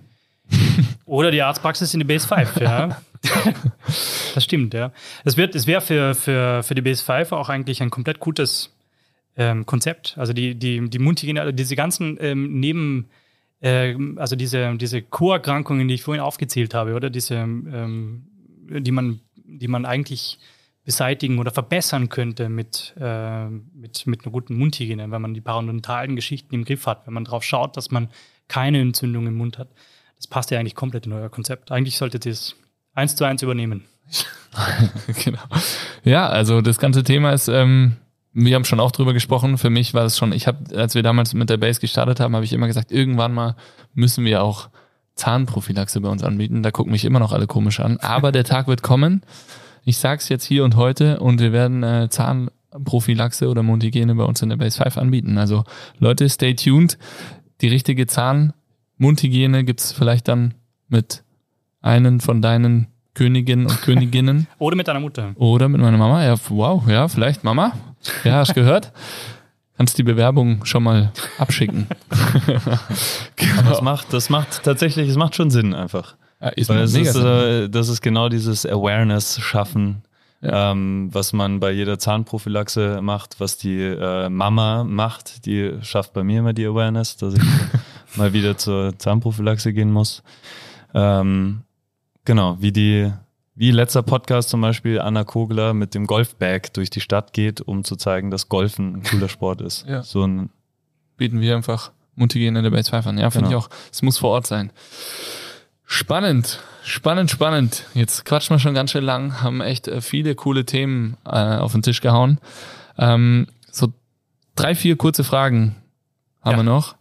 Oder 1.05 1.31
die 1.31 1.41
Arztpraxis 1.41 1.93
in 1.93 1.99
die 1.99 2.05
Base 2.05 2.27
5, 2.27 2.57
ja. 2.57 3.01
das 4.33 4.43
stimmt, 4.43 4.73
ja. 4.73 4.91
Es, 5.23 5.37
es 5.37 5.67
wäre 5.67 5.81
für, 5.81 6.15
für, 6.15 6.63
für 6.63 6.75
die 6.75 6.81
BS5 6.81 7.31
auch 7.33 7.49
eigentlich 7.49 7.81
ein 7.81 7.89
komplett 7.89 8.19
gutes 8.19 8.75
ähm, 9.37 9.65
Konzept. 9.65 10.15
Also 10.17 10.33
die, 10.33 10.55
die, 10.55 10.89
die 10.89 10.99
Mundhygiene, 10.99 11.41
also 11.41 11.51
diese 11.51 11.75
ganzen 11.75 12.17
ähm, 12.19 12.59
Neben, 12.59 13.09
äh, 13.61 13.95
also 14.17 14.35
diese, 14.35 14.75
diese 14.77 15.01
Co-Erkrankungen, 15.01 15.87
die 15.87 15.95
ich 15.95 16.03
vorhin 16.03 16.21
aufgezählt 16.21 16.73
habe, 16.73 16.95
oder 16.95 17.09
diese, 17.09 17.35
ähm, 17.35 18.27
die 18.69 18.91
man, 18.91 19.19
die 19.35 19.67
man 19.67 19.85
eigentlich 19.85 20.39
beseitigen 20.85 21.39
oder 21.39 21.51
verbessern 21.51 22.09
könnte 22.09 22.47
mit, 22.47 22.93
äh, 22.99 23.47
mit, 23.47 24.05
mit 24.05 24.23
einer 24.23 24.31
guten 24.31 24.55
Mundhygiene, 24.55 25.09
wenn 25.09 25.21
man 25.21 25.33
die 25.33 25.41
parodontalen 25.41 26.15
Geschichten 26.15 26.53
im 26.53 26.63
Griff 26.63 26.85
hat, 26.85 27.07
wenn 27.07 27.13
man 27.13 27.25
darauf 27.25 27.43
schaut, 27.43 27.75
dass 27.75 27.89
man 27.89 28.09
keine 28.47 28.79
Entzündung 28.79 29.25
im 29.25 29.35
Mund 29.35 29.57
hat. 29.57 29.69
Das 30.25 30.31
passt 30.31 30.49
ja 30.49 30.59
eigentlich 30.59 30.73
komplett 30.73 31.05
in 31.05 31.13
euer 31.13 31.29
Konzept. 31.29 31.71
Eigentlich 31.71 31.97
solltet 31.97 32.25
ihr 32.25 32.31
es 32.31 32.55
eins 32.95 33.15
zu 33.15 33.25
eins 33.25 33.43
übernehmen. 33.43 33.85
genau. 35.23 35.43
Ja, 36.03 36.27
also 36.27 36.61
das 36.61 36.79
ganze 36.79 37.03
Thema 37.03 37.31
ist, 37.31 37.47
ähm, 37.47 37.97
wir 38.33 38.55
haben 38.55 38.65
schon 38.65 38.79
auch 38.79 38.91
drüber 38.91 39.13
gesprochen. 39.13 39.59
Für 39.59 39.69
mich 39.69 39.93
war 39.93 40.03
es 40.03 40.17
schon, 40.17 40.33
ich 40.33 40.47
habe, 40.47 40.75
als 40.75 40.95
wir 40.95 41.03
damals 41.03 41.35
mit 41.35 41.51
der 41.51 41.57
Base 41.57 41.79
gestartet 41.79 42.19
haben, 42.19 42.33
habe 42.33 42.43
ich 42.43 42.53
immer 42.53 42.65
gesagt, 42.65 42.91
irgendwann 42.91 43.35
mal 43.35 43.55
müssen 43.93 44.25
wir 44.25 44.41
auch 44.41 44.69
Zahnprophylaxe 45.13 46.01
bei 46.01 46.09
uns 46.09 46.23
anbieten. 46.23 46.63
Da 46.63 46.71
gucken 46.71 46.91
mich 46.91 47.05
immer 47.05 47.19
noch 47.19 47.31
alle 47.31 47.45
komisch 47.45 47.79
an. 47.79 47.97
Aber 47.97 48.31
der 48.31 48.45
Tag 48.45 48.67
wird 48.67 48.81
kommen. 48.81 49.21
Ich 49.83 49.99
sag's 49.99 50.27
jetzt 50.29 50.45
hier 50.45 50.63
und 50.63 50.75
heute 50.75 51.19
und 51.19 51.39
wir 51.39 51.53
werden 51.53 51.83
äh, 51.83 52.09
Zahnprophylaxe 52.09 53.47
oder 53.47 53.61
Mundhygiene 53.61 54.15
bei 54.15 54.23
uns 54.23 54.41
in 54.41 54.49
der 54.49 54.57
Base 54.57 54.81
5 54.81 54.97
anbieten. 54.97 55.37
Also 55.37 55.65
Leute, 55.99 56.27
stay 56.29 56.55
tuned. 56.55 56.97
Die 57.61 57.67
richtige 57.67 58.07
Zahn-Mundhygiene 58.97 59.63
gibt's 59.63 59.91
vielleicht 59.91 60.27
dann 60.27 60.53
mit 60.87 61.23
einen 61.81 62.21
von 62.21 62.41
deinen 62.41 62.87
Königinnen 63.13 63.67
und 63.67 63.81
Königinnen. 63.81 64.47
Oder 64.59 64.75
mit 64.75 64.87
deiner 64.87 64.99
Mutter. 64.99 65.33
Oder 65.35 65.69
mit 65.69 65.81
meiner 65.81 65.97
Mama. 65.97 66.23
Ja, 66.23 66.35
wow, 66.49 66.83
ja, 66.87 67.07
vielleicht 67.07 67.43
Mama. 67.43 67.73
Ja, 68.23 68.33
hast 68.37 68.53
gehört? 68.53 68.91
Kannst 69.77 69.97
die 69.97 70.03
Bewerbung 70.03 70.63
schon 70.65 70.83
mal 70.83 71.11
abschicken. 71.37 71.87
genau. 73.35 73.61
das, 73.69 73.81
macht, 73.81 74.13
das 74.13 74.29
macht 74.29 74.63
tatsächlich, 74.63 75.09
es 75.09 75.17
macht 75.17 75.35
schon 75.35 75.51
Sinn 75.51 75.73
einfach. 75.73 76.15
Ja, 76.41 76.49
ist 76.49 76.69
Weil 76.69 76.79
es 76.79 76.93
ist, 76.93 77.15
äh, 77.15 77.69
das 77.69 77.89
ist 77.89 78.01
genau 78.01 78.29
dieses 78.29 78.65
Awareness 78.65 79.39
schaffen, 79.41 80.03
ja. 80.41 80.71
ähm, 80.71 81.09
was 81.11 81.33
man 81.33 81.59
bei 81.59 81.71
jeder 81.71 81.99
Zahnprophylaxe 81.99 82.99
macht, 83.01 83.39
was 83.39 83.57
die 83.57 83.81
äh, 83.81 84.29
Mama 84.29 84.83
macht. 84.85 85.45
Die 85.45 85.73
schafft 85.81 86.13
bei 86.13 86.23
mir 86.23 86.39
immer 86.39 86.53
die 86.53 86.65
Awareness, 86.65 87.17
dass 87.17 87.33
ich 87.33 87.41
mal 88.17 88.33
wieder 88.33 88.57
zur 88.57 88.97
Zahnprophylaxe 88.97 89.73
gehen 89.73 89.91
muss. 89.91 90.23
Ähm, 90.93 91.61
genau, 92.23 92.57
wie 92.59 92.71
die 92.71 93.11
wie 93.57 93.71
letzter 93.71 94.03
Podcast 94.03 94.49
zum 94.49 94.59
Beispiel 94.59 94.99
Anna 94.99 95.23
Kogler 95.23 95.73
mit 95.73 95.95
dem 95.95 96.07
Golfbag 96.07 96.73
durch 96.73 96.89
die 96.89 96.99
Stadt 96.99 97.31
geht, 97.31 97.61
um 97.61 97.85
zu 97.85 97.95
zeigen, 97.95 98.29
dass 98.29 98.49
Golfen 98.49 98.97
ein 98.97 99.03
cooler 99.03 99.29
Sport 99.29 99.61
ist. 99.61 99.85
Ja. 99.87 100.03
So 100.03 100.25
ein 100.25 100.49
Bieten 101.17 101.39
wir 101.39 101.55
einfach 101.55 101.91
Mundhygiene 102.15 102.61
dabei 102.61 102.83
zweifern. 102.83 103.17
Ja, 103.17 103.29
finde 103.29 103.49
genau. 103.49 103.59
ich 103.59 103.65
auch. 103.65 103.69
Es 103.91 104.01
muss 104.01 104.17
vor 104.17 104.31
Ort 104.31 104.47
sein. 104.47 104.71
Spannend, 105.85 106.59
spannend, 106.83 107.31
spannend. 107.31 107.85
Jetzt 107.93 108.25
quatschen 108.25 108.55
wir 108.55 108.59
schon 108.59 108.73
ganz 108.73 108.91
schön 108.91 109.03
lang, 109.03 109.41
haben 109.41 109.61
echt 109.61 109.87
äh, 109.87 110.01
viele 110.01 110.35
coole 110.35 110.65
Themen 110.65 111.15
äh, 111.25 111.29
auf 111.29 111.71
den 111.71 111.83
Tisch 111.83 112.01
gehauen. 112.01 112.39
Ähm, 112.97 113.47
so 113.71 113.93
drei, 114.55 114.75
vier 114.75 114.97
kurze 114.97 115.23
Fragen 115.23 115.75
haben 116.41 116.51
ja. 116.51 116.57
wir 116.57 116.63
noch. 116.63 116.95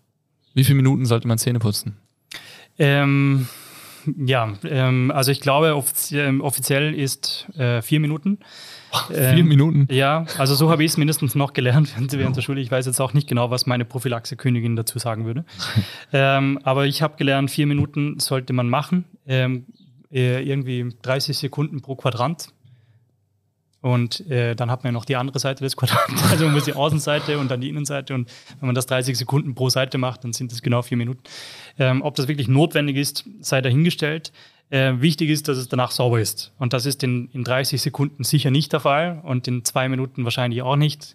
Wie 0.54 0.64
viele 0.64 0.76
Minuten 0.76 1.04
sollte 1.04 1.28
man 1.28 1.38
Zähne 1.38 1.58
putzen? 1.58 1.96
Ähm, 2.78 3.48
ja, 4.16 4.52
ähm, 4.64 5.10
also 5.14 5.30
ich 5.30 5.40
glaube, 5.40 5.74
offiziell, 5.74 6.28
ähm, 6.28 6.40
offiziell 6.40 6.94
ist 6.94 7.48
äh, 7.56 7.82
vier 7.82 8.00
Minuten. 8.00 8.38
vier 9.08 9.16
ähm, 9.16 9.48
Minuten? 9.48 9.88
Ja, 9.90 10.26
also 10.38 10.54
so 10.54 10.70
habe 10.70 10.84
ich 10.84 10.92
es 10.92 10.96
mindestens 10.96 11.34
noch 11.34 11.52
gelernt 11.52 11.94
während 12.10 12.36
der 12.36 12.42
Schule. 12.42 12.60
Ich 12.60 12.70
weiß 12.70 12.86
jetzt 12.86 13.00
auch 13.00 13.14
nicht 13.14 13.28
genau, 13.28 13.50
was 13.50 13.66
meine 13.66 13.84
Prophylaxe-Königin 13.84 14.76
dazu 14.76 14.98
sagen 14.98 15.24
würde. 15.24 15.44
ähm, 16.12 16.58
aber 16.62 16.86
ich 16.86 17.02
habe 17.02 17.16
gelernt, 17.16 17.50
vier 17.50 17.66
Minuten 17.66 18.18
sollte 18.20 18.52
man 18.52 18.68
machen. 18.68 19.04
Ähm, 19.26 19.66
äh, 20.12 20.42
irgendwie 20.42 20.94
30 21.02 21.36
Sekunden 21.36 21.80
pro 21.80 21.96
Quadrant. 21.96 22.48
Und 23.84 24.26
äh, 24.30 24.56
dann 24.56 24.70
hat 24.70 24.82
man 24.82 24.94
ja 24.94 24.98
noch 24.98 25.04
die 25.04 25.16
andere 25.16 25.38
Seite 25.38 25.62
des 25.62 25.76
Quadrans, 25.76 26.22
also 26.30 26.46
man 26.46 26.54
muss 26.54 26.64
die 26.64 26.72
Außenseite 26.72 27.38
und 27.38 27.50
dann 27.50 27.60
die 27.60 27.68
Innenseite. 27.68 28.14
Und 28.14 28.32
wenn 28.58 28.66
man 28.66 28.74
das 28.74 28.86
30 28.86 29.18
Sekunden 29.18 29.54
pro 29.54 29.68
Seite 29.68 29.98
macht, 29.98 30.24
dann 30.24 30.32
sind 30.32 30.52
das 30.52 30.62
genau 30.62 30.80
vier 30.80 30.96
Minuten. 30.96 31.20
Ähm, 31.78 32.00
ob 32.00 32.14
das 32.14 32.26
wirklich 32.26 32.48
notwendig 32.48 32.96
ist, 32.96 33.28
sei 33.40 33.60
dahingestellt. 33.60 34.32
Äh, 34.70 34.94
wichtig 35.00 35.28
ist, 35.28 35.48
dass 35.48 35.58
es 35.58 35.68
danach 35.68 35.90
sauber 35.90 36.18
ist. 36.18 36.54
Und 36.58 36.72
das 36.72 36.86
ist 36.86 37.02
in, 37.02 37.28
in 37.34 37.44
30 37.44 37.82
Sekunden 37.82 38.24
sicher 38.24 38.50
nicht 38.50 38.72
der 38.72 38.80
Fall 38.80 39.20
und 39.22 39.46
in 39.48 39.66
zwei 39.66 39.86
Minuten 39.90 40.24
wahrscheinlich 40.24 40.62
auch 40.62 40.76
nicht. 40.76 41.14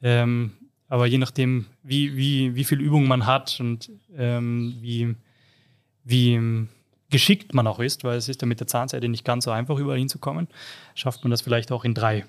Ähm, 0.00 0.52
aber 0.88 1.04
je 1.04 1.18
nachdem, 1.18 1.66
wie, 1.82 2.16
wie, 2.16 2.54
wie 2.54 2.64
viel 2.64 2.80
Übung 2.80 3.08
man 3.08 3.26
hat 3.26 3.60
und 3.60 3.90
ähm, 4.16 4.74
wie, 4.80 5.16
wie 6.04 6.66
geschickt 7.10 7.54
man 7.54 7.66
auch 7.66 7.80
ist, 7.80 8.04
weil 8.04 8.16
es 8.16 8.28
ist 8.28 8.40
ja 8.40 8.46
mit 8.46 8.60
der 8.60 8.66
Zahnseite 8.66 9.08
nicht 9.08 9.24
ganz 9.24 9.44
so 9.44 9.50
einfach, 9.50 9.78
überall 9.78 9.98
hinzukommen, 9.98 10.48
schafft 10.94 11.22
man 11.24 11.30
das 11.30 11.42
vielleicht 11.42 11.72
auch 11.72 11.84
in 11.84 11.94
drei. 11.94 12.24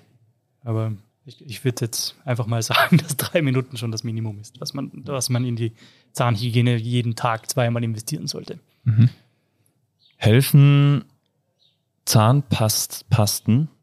Aber 0.64 0.92
ich, 1.24 1.40
ich 1.46 1.64
würde 1.64 1.84
jetzt 1.84 2.16
einfach 2.24 2.46
mal 2.46 2.62
sagen, 2.62 2.98
dass 2.98 3.16
drei 3.16 3.42
Minuten 3.42 3.76
schon 3.76 3.92
das 3.92 4.04
Minimum 4.04 4.40
ist, 4.40 4.60
was 4.60 4.74
man, 4.74 4.90
was 5.06 5.30
man 5.30 5.44
in 5.44 5.56
die 5.56 5.72
Zahnhygiene 6.12 6.76
jeden 6.76 7.14
Tag 7.14 7.50
zweimal 7.50 7.82
investieren 7.82 8.26
sollte. 8.26 8.58
Mhm. 8.84 9.08
Helfen 10.16 11.04
Zahnpasten? 12.04 13.68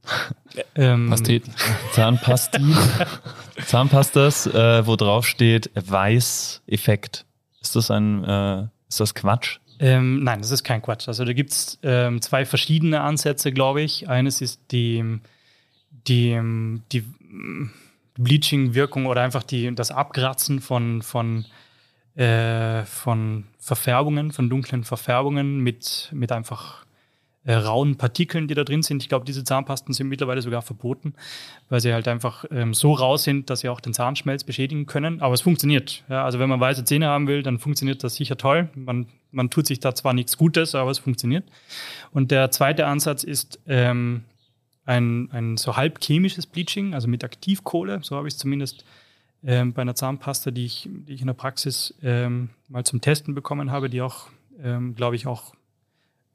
Ähm, 0.73 1.11
Pasteten. 1.11 1.53
Zahnpasti. 1.93 2.59
Zahnpastas, 3.67 4.47
äh, 4.47 4.85
wo 4.87 4.95
drauf 4.95 5.27
steht 5.27 5.69
Weiß-Effekt. 5.75 7.25
Ist 7.61 7.75
das 7.75 7.91
ein, 7.91 8.23
äh, 8.23 8.63
ist 8.87 8.99
das 8.99 9.13
Quatsch? 9.13 9.59
Ähm, 9.79 10.23
nein, 10.23 10.41
das 10.41 10.51
ist 10.51 10.63
kein 10.63 10.81
Quatsch. 10.81 11.07
Also 11.07 11.23
da 11.23 11.33
gibt 11.33 11.51
es 11.51 11.79
ähm, 11.83 12.21
zwei 12.21 12.45
verschiedene 12.45 13.01
Ansätze, 13.01 13.51
glaube 13.51 13.81
ich. 13.81 14.09
Eines 14.09 14.41
ist 14.41 14.61
die, 14.71 15.19
die, 16.07 16.37
die 16.91 17.03
Bleaching-Wirkung 18.17 19.05
oder 19.05 19.21
einfach 19.21 19.43
die, 19.43 19.73
das 19.73 19.91
Abkratzen 19.91 20.59
von, 20.59 21.01
von, 21.01 21.45
äh, 22.15 22.83
von 22.83 23.45
Verfärbungen, 23.57 24.31
von 24.31 24.49
dunklen 24.49 24.83
Verfärbungen 24.83 25.59
mit, 25.59 26.09
mit 26.13 26.33
einfach 26.33 26.85
äh, 27.45 27.53
rauen 27.53 27.95
Partikeln, 27.95 28.49
die 28.49 28.55
da 28.55 28.65
drin 28.65 28.83
sind. 28.83 29.01
Ich 29.01 29.07
glaube, 29.07 29.23
diese 29.23 29.45
Zahnpasten 29.45 29.93
sind 29.93 30.09
mittlerweile 30.09 30.41
sogar 30.41 30.61
verboten, 30.61 31.13
weil 31.69 31.79
sie 31.79 31.93
halt 31.93 32.09
einfach 32.09 32.43
ähm, 32.51 32.73
so 32.73 32.91
rau 32.91 33.15
sind, 33.15 33.49
dass 33.49 33.61
sie 33.61 33.69
auch 33.69 33.79
den 33.79 33.93
Zahnschmelz 33.93 34.43
beschädigen 34.43 34.87
können. 34.87 35.21
Aber 35.21 35.33
es 35.33 35.41
funktioniert. 35.41 36.03
Ja, 36.09 36.25
also 36.25 36.37
wenn 36.39 36.49
man 36.49 36.59
weiße 36.59 36.83
Zähne 36.83 37.07
haben 37.07 37.27
will, 37.27 37.41
dann 37.41 37.57
funktioniert 37.57 38.03
das 38.03 38.15
sicher 38.15 38.35
toll. 38.35 38.67
Man, 38.75 39.07
man 39.31 39.49
tut 39.49 39.67
sich 39.67 39.79
da 39.79 39.93
zwar 39.95 40.13
nichts 40.13 40.37
Gutes, 40.37 40.75
aber 40.75 40.91
es 40.91 40.99
funktioniert. 40.99 41.45
Und 42.11 42.31
der 42.31 42.51
zweite 42.51 42.87
Ansatz 42.87 43.23
ist 43.23 43.59
ähm, 43.67 44.23
ein, 44.85 45.29
ein 45.31 45.57
so 45.57 45.77
halb 45.77 46.03
chemisches 46.03 46.47
Bleaching, 46.47 46.93
also 46.93 47.07
mit 47.07 47.23
Aktivkohle. 47.23 47.99
So 48.03 48.15
habe 48.15 48.27
ich 48.27 48.33
es 48.33 48.39
zumindest 48.39 48.85
ähm, 49.43 49.73
bei 49.73 49.83
einer 49.83 49.95
Zahnpasta, 49.95 50.51
die 50.51 50.65
ich, 50.65 50.89
die 50.91 51.13
ich 51.13 51.21
in 51.21 51.27
der 51.27 51.33
Praxis 51.33 51.93
ähm, 52.01 52.49
mal 52.67 52.83
zum 52.83 53.01
Testen 53.01 53.35
bekommen 53.35 53.71
habe, 53.71 53.89
die 53.89 54.01
auch, 54.01 54.27
ähm, 54.61 54.95
glaube 54.95 55.15
ich, 55.15 55.27
auch 55.27 55.53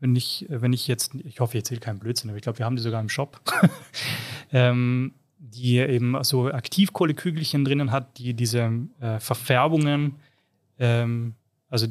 wenn 0.01 0.15
ich, 0.17 0.47
wenn 0.49 0.73
ich 0.73 0.87
jetzt, 0.87 1.15
ich 1.15 1.41
hoffe, 1.41 1.57
ich 1.57 1.63
erzähle 1.63 1.81
keinen 1.81 1.99
Blödsinn, 1.99 2.31
aber 2.31 2.37
ich 2.37 2.43
glaube, 2.43 2.59
wir 2.59 2.67
haben 2.67 2.77
die 2.77 2.83
sogar 2.83 3.01
im 3.01 3.09
Shop, 3.09 3.41
ähm, 4.53 5.15
die 5.39 5.79
eben 5.79 6.23
so 6.25 6.47
Aktivkohlekügelchen 6.49 7.65
drinnen 7.65 7.91
hat, 7.91 8.19
die 8.19 8.35
diese 8.35 8.71
äh, 9.01 9.19
Verfärbungen, 9.19 10.17
ähm, 10.79 11.35
also 11.69 11.87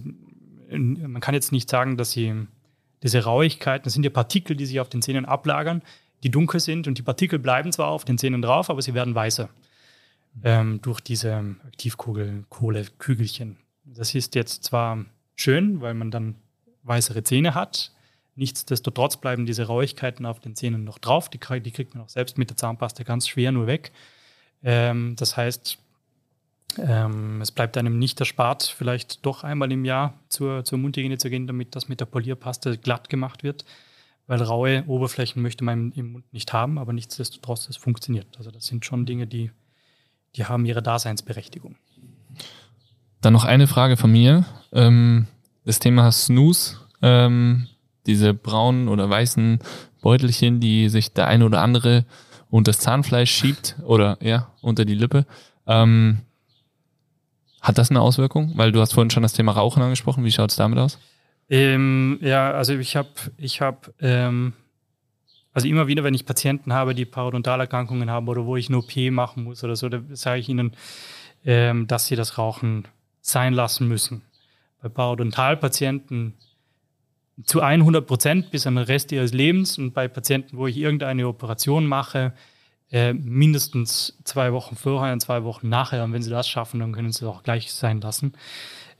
man 0.78 1.22
kann 1.22 1.34
jetzt 1.34 1.52
nicht 1.52 1.70
sagen, 1.70 1.98
dass 1.98 2.12
sie 2.12 2.34
diese 3.02 3.24
Rauigkeiten, 3.24 3.84
das 3.84 3.94
sind 3.94 4.04
ja 4.04 4.10
Partikel, 4.10 4.56
die 4.56 4.66
sich 4.66 4.80
auf 4.80 4.90
den 4.90 5.02
Zähnen 5.02 5.26
ablagern, 5.26 5.82
die 6.24 6.32
dunkel 6.32 6.60
sind 6.60 6.88
und 6.88 6.98
die 6.98 7.02
Partikel 7.02 7.40
bleiben 7.40 7.72
zwar 7.72 7.88
auf 7.88 8.06
den 8.06 8.18
Zähnen 8.18 8.42
drauf, 8.42 8.70
aber 8.70 8.82
sie 8.82 8.94
werden 8.94 9.14
weißer 9.14 9.50
ähm, 10.44 10.82
durch 10.82 11.02
diese 11.02 11.56
Aktivkohlekügelchen. 11.68 13.58
Das 13.86 14.16
ist 14.16 14.36
jetzt 14.36 14.64
zwar 14.64 15.06
schön, 15.36 15.82
weil 15.82 15.94
man 15.94 16.12
dann 16.12 16.36
weißere 16.84 17.24
Zähne 17.24 17.56
hat, 17.56 17.92
Nichtsdestotrotz 18.36 19.18
bleiben 19.18 19.46
diese 19.46 19.68
Rauigkeiten 19.68 20.26
auf 20.26 20.40
den 20.40 20.56
Zähnen 20.56 20.84
noch 20.84 20.98
drauf. 20.98 21.30
Die, 21.30 21.40
die 21.62 21.72
kriegt 21.72 21.94
man 21.94 22.04
auch 22.04 22.10
selbst 22.10 22.38
mit 22.38 22.50
der 22.50 22.58
Zahnpasta 22.58 23.04
ganz 23.04 23.28
schwer 23.28 23.52
nur 23.52 23.68
weg. 23.68 23.92
Ähm, 24.64 25.16
das 25.18 25.38
heißt, 25.38 25.78
ähm, 26.78 27.42
es 27.42 27.52
bleibt 27.52 27.78
einem 27.78 28.00
nicht 28.00 28.20
erspart, 28.20 28.64
vielleicht 28.64 29.26
doch 29.26 29.44
einmal 29.44 29.72
im 29.72 29.86
Jahr 29.86 30.14
zur, 30.30 30.64
zur 30.64 30.78
Mundhygiene 30.78 31.18
zu 31.18 31.30
gehen, 31.30 31.48
damit 31.48 31.76
das 31.76 31.90
mit 31.90 32.00
der 32.00 32.06
Polierpaste 32.06 32.78
glatt 32.78 33.10
gemacht 33.10 33.44
wird. 33.44 33.66
Weil 34.26 34.42
raue 34.42 34.84
Oberflächen 34.88 35.42
möchte 35.42 35.64
man 35.64 35.92
im 35.92 36.14
Mund 36.14 36.34
nicht 36.34 36.54
haben, 36.54 36.78
aber 36.78 36.94
nichtsdestotrotz, 36.94 37.68
es 37.70 37.76
funktioniert. 37.76 38.28
Also 38.38 38.52
das 38.52 38.66
sind 38.66 38.86
schon 38.86 39.06
Dinge, 39.06 39.28
die, 39.28 39.52
die 40.36 40.46
haben 40.46 40.66
ihre 40.66 40.82
Daseinsberechtigung. 40.82 41.76
Dann 43.20 43.34
noch 43.34 43.44
eine 43.44 43.68
Frage 43.68 43.98
von 43.98 44.12
mir. 44.12 44.46
Ähm, 44.72 45.28
das 45.66 45.80
Thema 45.80 46.12
Snooze. 46.12 46.78
Ähm, 47.02 47.68
diese 48.06 48.34
braunen 48.34 48.88
oder 48.88 49.10
weißen 49.10 49.60
Beutelchen, 50.02 50.60
die 50.60 50.90
sich 50.90 51.14
der 51.14 51.28
eine 51.28 51.46
oder 51.46 51.62
andere 51.62 52.06
unter 52.50 52.72
das 52.72 52.80
Zahnfleisch 52.80 53.32
schiebt 53.32 53.78
oder 53.84 54.18
ja, 54.22 54.52
unter 54.62 54.86
die 54.86 54.96
Lippe. 54.96 55.26
Ähm, 55.66 56.20
hat 57.64 57.78
das 57.78 57.90
eine 57.90 58.02
Auswirkung? 58.02 58.52
Weil 58.56 58.72
du 58.72 58.82
hast 58.82 58.94
vorhin 58.94 59.10
schon 59.10 59.24
das 59.24 59.34
Thema 59.34 59.54
Rauchen 59.54 59.82
angesprochen. 59.82 60.24
Wie 60.24 60.32
schaut 60.32 60.52
es 60.52 60.58
damit 60.58 60.78
aus? 60.78 61.00
Ähm, 61.50 62.20
ja, 62.22 62.52
also 62.52 62.74
ich 62.74 62.96
habe, 62.96 63.10
ich 63.38 63.62
habe, 63.62 63.94
ähm, 64.00 64.54
also 65.54 65.68
immer 65.68 65.88
wieder, 65.88 66.04
wenn 66.04 66.14
ich 66.14 66.26
Patienten 66.26 66.74
habe, 66.74 66.94
die 66.94 67.06
Parodontalerkrankungen 67.06 68.10
haben 68.10 68.28
oder 68.28 68.46
wo 68.46 68.58
ich 68.58 68.70
eine 68.70 68.78
OP 68.78 68.96
machen 69.12 69.46
muss 69.46 69.64
oder 69.64 69.76
so, 69.76 69.90
da 69.90 70.02
sage 70.12 70.40
ich 70.40 70.50
ihnen, 70.50 70.74
ähm, 71.46 71.88
dass 71.88 72.08
sie 72.08 72.16
das 72.16 72.38
Rauchen 72.38 72.88
sein 73.22 73.54
lassen 73.54 73.88
müssen 73.88 74.22
bei 74.82 74.90
Parodontalpatienten 74.90 76.34
zu 77.46 77.62
100 77.62 78.06
Prozent 78.06 78.52
bis 78.52 78.68
am 78.68 78.78
Rest 78.78 79.12
ihres 79.12 79.34
Lebens 79.34 79.78
und 79.78 79.94
bei 79.94 80.08
Patienten, 80.08 80.58
wo 80.58 80.68
ich 80.68 80.78
irgendeine 80.78 81.28
Operation 81.28 81.88
mache, 81.88 82.34
äh, 82.94 83.12
mindestens 83.14 84.20
zwei 84.24 84.54
Wochen 84.54 84.76
vorher 84.76 85.14
und 85.14 85.20
zwei 85.20 85.44
Wochen 85.44 85.68
nachher. 85.68 86.04
Und 86.04 86.14
wenn 86.14 86.22
sie 86.22 86.30
das 86.30 86.48
schaffen, 86.48 86.80
dann 86.80 86.94
können 86.94 87.12
sie 87.12 87.26
es 87.26 87.30
auch 87.30 87.42
gleich 87.42 87.74
sein 87.74 88.00
lassen. 88.00 88.34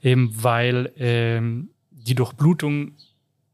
Eben 0.02 0.32
weil 0.42 0.92
ähm, 0.96 1.70
die 1.92 2.16
Durchblutung 2.16 2.96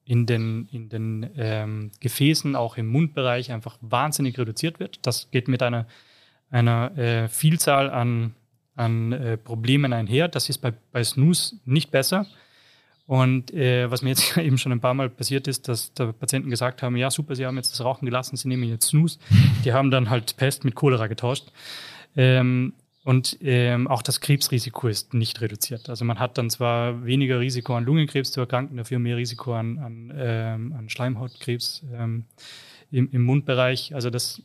in 0.06 0.24
den, 0.24 0.66
in 0.72 0.88
den 0.88 1.30
ähm, 1.36 1.90
Gefäßen, 2.00 2.56
auch 2.56 2.78
im 2.78 2.88
Mundbereich, 2.88 3.52
einfach 3.52 3.76
wahnsinnig 3.82 4.38
reduziert 4.38 4.80
wird. 4.80 4.98
Das 5.02 5.30
geht 5.30 5.46
mit 5.46 5.62
einer, 5.62 5.86
einer 6.50 6.96
äh, 6.96 7.28
Vielzahl 7.28 7.90
an, 7.90 8.34
an 8.76 9.12
äh, 9.12 9.36
Problemen 9.36 9.92
einher. 9.92 10.26
Das 10.26 10.48
ist 10.48 10.58
bei, 10.58 10.72
bei 10.90 11.04
Snooze 11.04 11.56
nicht 11.66 11.90
besser. 11.90 12.26
Und 13.10 13.52
äh, 13.52 13.90
was 13.90 14.02
mir 14.02 14.10
jetzt 14.10 14.36
eben 14.36 14.56
schon 14.56 14.70
ein 14.70 14.78
paar 14.78 14.94
Mal 14.94 15.10
passiert 15.10 15.48
ist, 15.48 15.66
dass 15.66 15.92
da 15.94 16.12
Patienten 16.12 16.48
gesagt 16.48 16.80
haben, 16.80 16.94
ja 16.94 17.10
super, 17.10 17.34
sie 17.34 17.44
haben 17.44 17.56
jetzt 17.56 17.72
das 17.72 17.84
Rauchen 17.84 18.06
gelassen, 18.06 18.36
sie 18.36 18.46
nehmen 18.46 18.62
jetzt 18.62 18.86
Snooze. 18.86 19.18
Die 19.64 19.72
haben 19.72 19.90
dann 19.90 20.10
halt 20.10 20.36
Pest 20.36 20.64
mit 20.64 20.76
Cholera 20.76 21.08
getauscht. 21.08 21.50
Ähm, 22.14 22.72
und 23.02 23.36
ähm, 23.40 23.88
auch 23.88 24.02
das 24.02 24.20
Krebsrisiko 24.20 24.86
ist 24.86 25.12
nicht 25.12 25.40
reduziert. 25.40 25.88
Also 25.88 26.04
man 26.04 26.20
hat 26.20 26.38
dann 26.38 26.50
zwar 26.50 27.04
weniger 27.04 27.40
Risiko 27.40 27.74
an 27.74 27.84
Lungenkrebs 27.84 28.30
zu 28.30 28.38
erkranken, 28.38 28.76
dafür 28.76 29.00
mehr 29.00 29.16
Risiko 29.16 29.54
an, 29.54 29.78
an, 29.78 30.12
ähm, 30.16 30.72
an 30.78 30.88
Schleimhautkrebs 30.88 31.82
ähm, 31.92 32.26
im, 32.92 33.10
im 33.10 33.24
Mundbereich. 33.24 33.92
Also 33.92 34.10
das 34.10 34.40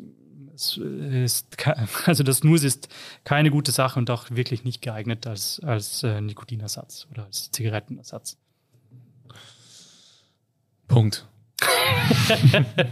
ist, 0.56 1.56
also 2.08 2.24
das 2.24 2.38
Snooze 2.38 2.66
ist 2.66 2.90
keine 3.26 3.52
gute 3.52 3.72
Sache 3.72 4.00
und 4.00 4.10
auch 4.10 4.32
wirklich 4.32 4.64
nicht 4.64 4.82
geeignet 4.82 5.28
als, 5.28 5.60
als 5.60 6.02
äh, 6.02 6.20
Nikotinersatz 6.20 7.06
oder 7.12 7.26
als 7.26 7.52
Zigarettenersatz. 7.52 8.40
Punkt. 10.88 11.26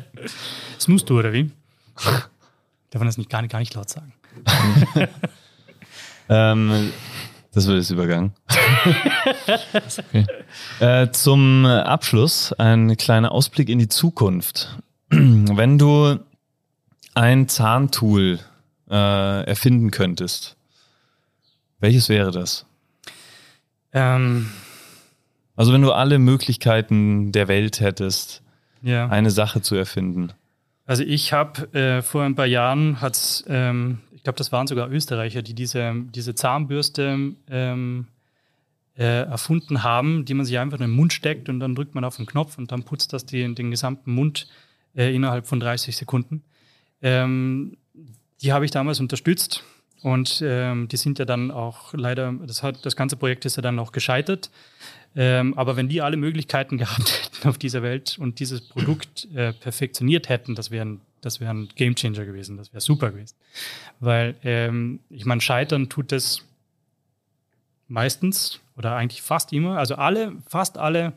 Snoost 0.79 1.09
du, 1.09 1.19
oder 1.19 1.33
wie? 1.33 1.51
Darf 1.95 2.99
man 2.99 3.07
das 3.07 3.17
nicht, 3.17 3.29
gar, 3.29 3.41
nicht, 3.41 3.51
gar 3.51 3.59
nicht 3.59 3.73
laut 3.73 3.89
sagen? 3.89 4.13
ähm, 6.29 6.91
das 7.53 7.67
wird 7.67 7.77
jetzt 7.77 7.91
übergangen. 7.91 8.33
okay. 10.09 10.25
äh, 10.79 11.11
zum 11.11 11.65
Abschluss 11.65 12.53
ein 12.53 12.97
kleiner 12.97 13.31
Ausblick 13.31 13.69
in 13.69 13.79
die 13.79 13.89
Zukunft. 13.89 14.79
Wenn 15.09 15.77
du 15.77 16.19
ein 17.13 17.47
Zahntool 17.47 18.39
äh, 18.89 19.45
erfinden 19.45 19.91
könntest, 19.91 20.55
welches 21.79 22.09
wäre 22.09 22.31
das? 22.31 22.65
Ähm, 23.91 24.51
also 25.55 25.73
wenn 25.73 25.81
du 25.81 25.91
alle 25.91 26.19
Möglichkeiten 26.19 27.31
der 27.31 27.47
Welt 27.47 27.79
hättest, 27.79 28.41
ja. 28.81 29.07
eine 29.07 29.31
Sache 29.31 29.61
zu 29.61 29.75
erfinden. 29.75 30.33
Also 30.85 31.03
ich 31.03 31.31
habe 31.31 31.73
äh, 31.73 32.01
vor 32.01 32.23
ein 32.23 32.35
paar 32.35 32.45
Jahren, 32.45 32.99
hat's, 33.01 33.45
ähm, 33.47 33.99
ich 34.11 34.23
glaube, 34.23 34.37
das 34.37 34.51
waren 34.51 34.67
sogar 34.67 34.89
Österreicher, 34.89 35.41
die 35.41 35.53
diese, 35.53 35.93
diese 36.13 36.35
Zahnbürste 36.35 37.33
ähm, 37.49 38.07
äh, 38.97 39.23
erfunden 39.23 39.83
haben, 39.83 40.25
die 40.25 40.33
man 40.33 40.45
sich 40.45 40.59
einfach 40.59 40.77
in 40.77 40.83
den 40.83 40.95
Mund 40.95 41.13
steckt 41.13 41.49
und 41.49 41.59
dann 41.59 41.75
drückt 41.75 41.95
man 41.95 42.03
auf 42.03 42.17
den 42.17 42.25
Knopf 42.25 42.57
und 42.57 42.71
dann 42.71 42.83
putzt 42.83 43.13
das 43.13 43.25
die, 43.25 43.53
den 43.55 43.71
gesamten 43.71 44.13
Mund 44.13 44.47
äh, 44.95 45.13
innerhalb 45.15 45.47
von 45.47 45.59
30 45.59 45.95
Sekunden. 45.95 46.43
Ähm, 47.01 47.77
die 48.41 48.51
habe 48.51 48.65
ich 48.65 48.71
damals 48.71 48.99
unterstützt 48.99 49.63
und 50.01 50.43
ähm, 50.45 50.87
die 50.89 50.97
sind 50.97 51.17
ja 51.17 51.25
dann 51.25 51.49
auch 51.49 51.93
leider, 51.93 52.33
das, 52.45 52.61
hat, 52.61 52.85
das 52.85 52.95
ganze 52.95 53.15
Projekt 53.15 53.45
ist 53.45 53.55
ja 53.55 53.61
dann 53.61 53.79
auch 53.79 53.93
gescheitert. 53.93 54.51
Ähm, 55.15 55.53
aber 55.57 55.75
wenn 55.75 55.89
die 55.89 56.01
alle 56.01 56.17
Möglichkeiten 56.17 56.77
gehabt 56.77 57.11
hätten 57.33 57.47
auf 57.47 57.57
dieser 57.57 57.83
Welt 57.83 58.17
und 58.19 58.39
dieses 58.39 58.61
Produkt 58.61 59.27
äh, 59.35 59.53
perfektioniert 59.53 60.29
hätten, 60.29 60.55
das 60.55 60.71
wäre 60.71 60.97
das 61.23 61.39
wär 61.39 61.49
ein 61.49 61.69
Gamechanger 61.75 62.25
gewesen, 62.25 62.57
das 62.57 62.73
wäre 62.73 62.81
super 62.81 63.11
gewesen. 63.11 63.35
Weil 63.99 64.35
ähm, 64.43 64.99
ich 65.09 65.25
meine, 65.25 65.41
scheitern 65.41 65.89
tut 65.89 66.11
es 66.11 66.45
meistens 67.87 68.59
oder 68.75 68.95
eigentlich 68.95 69.21
fast 69.21 69.53
immer. 69.53 69.77
Also 69.77 69.95
alle, 69.95 70.33
fast 70.47 70.77
alle 70.77 71.13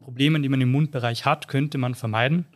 Probleme, 0.00 0.40
die 0.40 0.48
man 0.48 0.60
im 0.60 0.72
Mundbereich 0.72 1.24
hat, 1.24 1.48
könnte 1.48 1.78
man 1.78 1.94
vermeiden, 1.94 2.46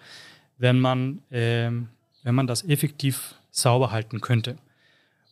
wenn 0.59 0.81
man, 0.81 1.23
ähm, 1.31 1.89
wenn 2.25 2.35
man 2.35 2.47
das 2.47 2.65
effektiv 2.65 3.35
sauber 3.51 3.91
halten 3.93 4.21
könnte. 4.21 4.57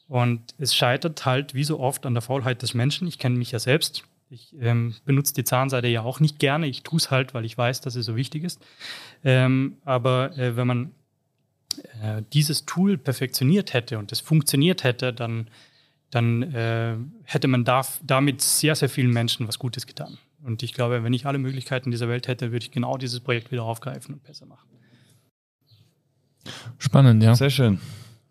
Und 0.09 0.54
es 0.59 0.74
scheitert 0.74 1.26
halt 1.26 1.54
wie 1.54 1.64
so 1.64 1.80
oft 1.80 2.07
an 2.07 2.14
der 2.14 2.22
Faulheit 2.22 2.62
des 2.62 2.74
Menschen. 2.74 3.09
Ich 3.09 3.18
kenne 3.18 3.36
mich 3.36 3.50
ja 3.50 3.59
selbst. 3.59 4.04
Ich 4.28 4.54
ähm, 4.60 4.94
benutze 5.04 5.34
die 5.34 5.44
Zahnseide 5.44 5.88
ja 5.88 6.02
auch 6.02 6.18
nicht 6.18 6.38
gerne. 6.38 6.66
Ich 6.66 6.82
tue 6.82 6.98
es 6.98 7.10
halt, 7.10 7.32
weil 7.32 7.44
ich 7.44 7.56
weiß, 7.56 7.80
dass 7.80 7.94
es 7.94 8.06
so 8.06 8.16
wichtig 8.16 8.42
ist. 8.42 8.60
Ähm, 9.22 9.76
aber 9.84 10.36
äh, 10.36 10.56
wenn 10.56 10.66
man 10.66 10.92
äh, 12.02 12.22
dieses 12.32 12.66
Tool 12.66 12.98
perfektioniert 12.98 13.72
hätte 13.72 13.98
und 13.98 14.10
es 14.10 14.20
funktioniert 14.20 14.82
hätte, 14.82 15.12
dann, 15.12 15.48
dann 16.10 16.42
äh, 16.42 16.96
hätte 17.24 17.46
man 17.46 17.64
da, 17.64 17.82
damit 18.02 18.40
sehr, 18.40 18.74
sehr 18.74 18.88
vielen 18.88 19.12
Menschen 19.12 19.46
was 19.46 19.58
Gutes 19.58 19.86
getan. 19.86 20.18
Und 20.42 20.62
ich 20.62 20.74
glaube, 20.74 21.04
wenn 21.04 21.12
ich 21.12 21.26
alle 21.26 21.38
Möglichkeiten 21.38 21.90
dieser 21.90 22.08
Welt 22.08 22.28
hätte, 22.28 22.52
würde 22.52 22.64
ich 22.64 22.70
genau 22.70 22.96
dieses 22.96 23.20
Projekt 23.20 23.52
wieder 23.52 23.62
aufgreifen 23.62 24.14
und 24.14 24.24
besser 24.24 24.46
machen. 24.46 24.68
Spannend, 26.78 27.22
ja. 27.22 27.34
Sehr 27.34 27.50
schön. 27.50 27.80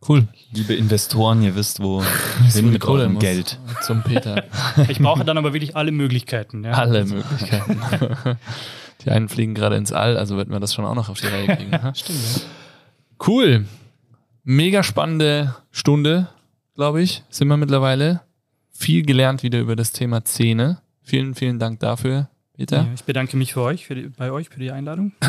Cool. 0.07 0.27
Liebe 0.51 0.73
Investoren, 0.73 1.41
ihr 1.41 1.55
wisst, 1.55 1.81
wo 1.81 2.03
hin 2.53 2.71
mit 2.71 2.81
Kohle 2.81 3.03
eurem 3.03 3.19
Geld. 3.19 3.59
Zum 3.81 4.03
Peter. 4.03 4.43
Ich 4.89 4.99
brauche 4.99 5.25
dann 5.25 5.37
aber 5.37 5.53
wirklich 5.53 5.75
alle 5.75 5.91
Möglichkeiten. 5.91 6.63
Ja. 6.63 6.73
Alle 6.73 7.05
Möglichkeiten. 7.05 7.79
Die 9.03 9.09
einen 9.09 9.29
fliegen 9.29 9.55
gerade 9.55 9.75
ins 9.75 9.91
All, 9.91 10.17
also 10.17 10.37
wird 10.37 10.49
man 10.49 10.61
das 10.61 10.73
schon 10.73 10.85
auch 10.85 10.95
noch 10.95 11.09
auf 11.09 11.19
die 11.19 11.27
Reihe 11.27 11.47
kriegen. 11.55 11.71
Stimmt, 11.95 12.19
ja. 12.19 12.41
Cool. 13.25 13.65
Mega 14.43 14.83
spannende 14.83 15.55
Stunde, 15.71 16.27
glaube 16.75 17.01
ich, 17.01 17.23
sind 17.29 17.47
wir 17.47 17.57
mittlerweile. 17.57 18.21
Viel 18.71 19.03
gelernt 19.03 19.43
wieder 19.43 19.59
über 19.59 19.75
das 19.75 19.91
Thema 19.91 20.23
Zähne. 20.25 20.81
Vielen, 21.01 21.35
vielen 21.35 21.59
Dank 21.59 21.79
dafür. 21.79 22.29
Peter. 22.57 22.77
Ja, 22.77 22.87
ich 22.93 23.03
bedanke 23.03 23.35
mich 23.35 23.53
für 23.53 23.61
euch, 23.61 23.85
für 23.85 23.95
die, 23.95 24.03
bei 24.03 24.31
euch 24.31 24.49
für 24.49 24.59
die 24.59 24.71
Einladung. 24.71 25.11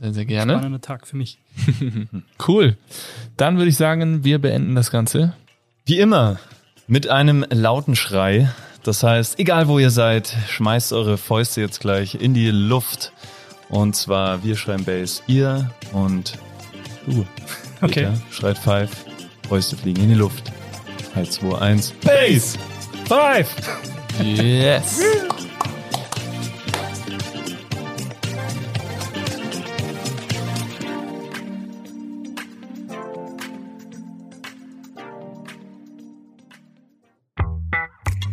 sehr, 0.00 0.14
sehr 0.14 0.24
gerne. 0.24 0.54
Ein 0.54 0.58
spannender 0.58 0.80
Tag 0.80 1.06
für 1.06 1.16
mich. 1.16 1.38
cool. 2.48 2.76
Dann 3.36 3.56
würde 3.58 3.68
ich 3.68 3.76
sagen, 3.76 4.24
wir 4.24 4.38
beenden 4.40 4.74
das 4.74 4.90
Ganze. 4.90 5.34
Wie 5.84 5.98
immer, 5.98 6.38
mit 6.86 7.08
einem 7.08 7.44
lauten 7.50 7.96
Schrei. 7.96 8.50
Das 8.82 9.02
heißt, 9.02 9.38
egal 9.38 9.68
wo 9.68 9.78
ihr 9.78 9.90
seid, 9.90 10.34
schmeißt 10.48 10.92
eure 10.92 11.18
Fäuste 11.18 11.60
jetzt 11.60 11.80
gleich 11.80 12.14
in 12.14 12.34
die 12.34 12.50
Luft. 12.50 13.12
Und 13.68 13.96
zwar, 13.96 14.44
wir 14.44 14.56
schreiben 14.56 14.84
Bass, 14.84 15.22
ihr 15.26 15.70
und 15.92 16.38
du. 17.06 17.26
Okay. 17.80 18.06
Peter 18.06 18.14
schreit 18.30 18.58
Five, 18.58 18.90
Fäuste 19.48 19.76
fliegen 19.76 20.02
in 20.02 20.08
die 20.10 20.14
Luft. 20.14 20.52
3, 21.14 21.24
2, 21.24 21.58
1, 21.58 21.92
Bass! 22.02 22.58
Five! 23.06 23.50
Yes! 24.22 25.02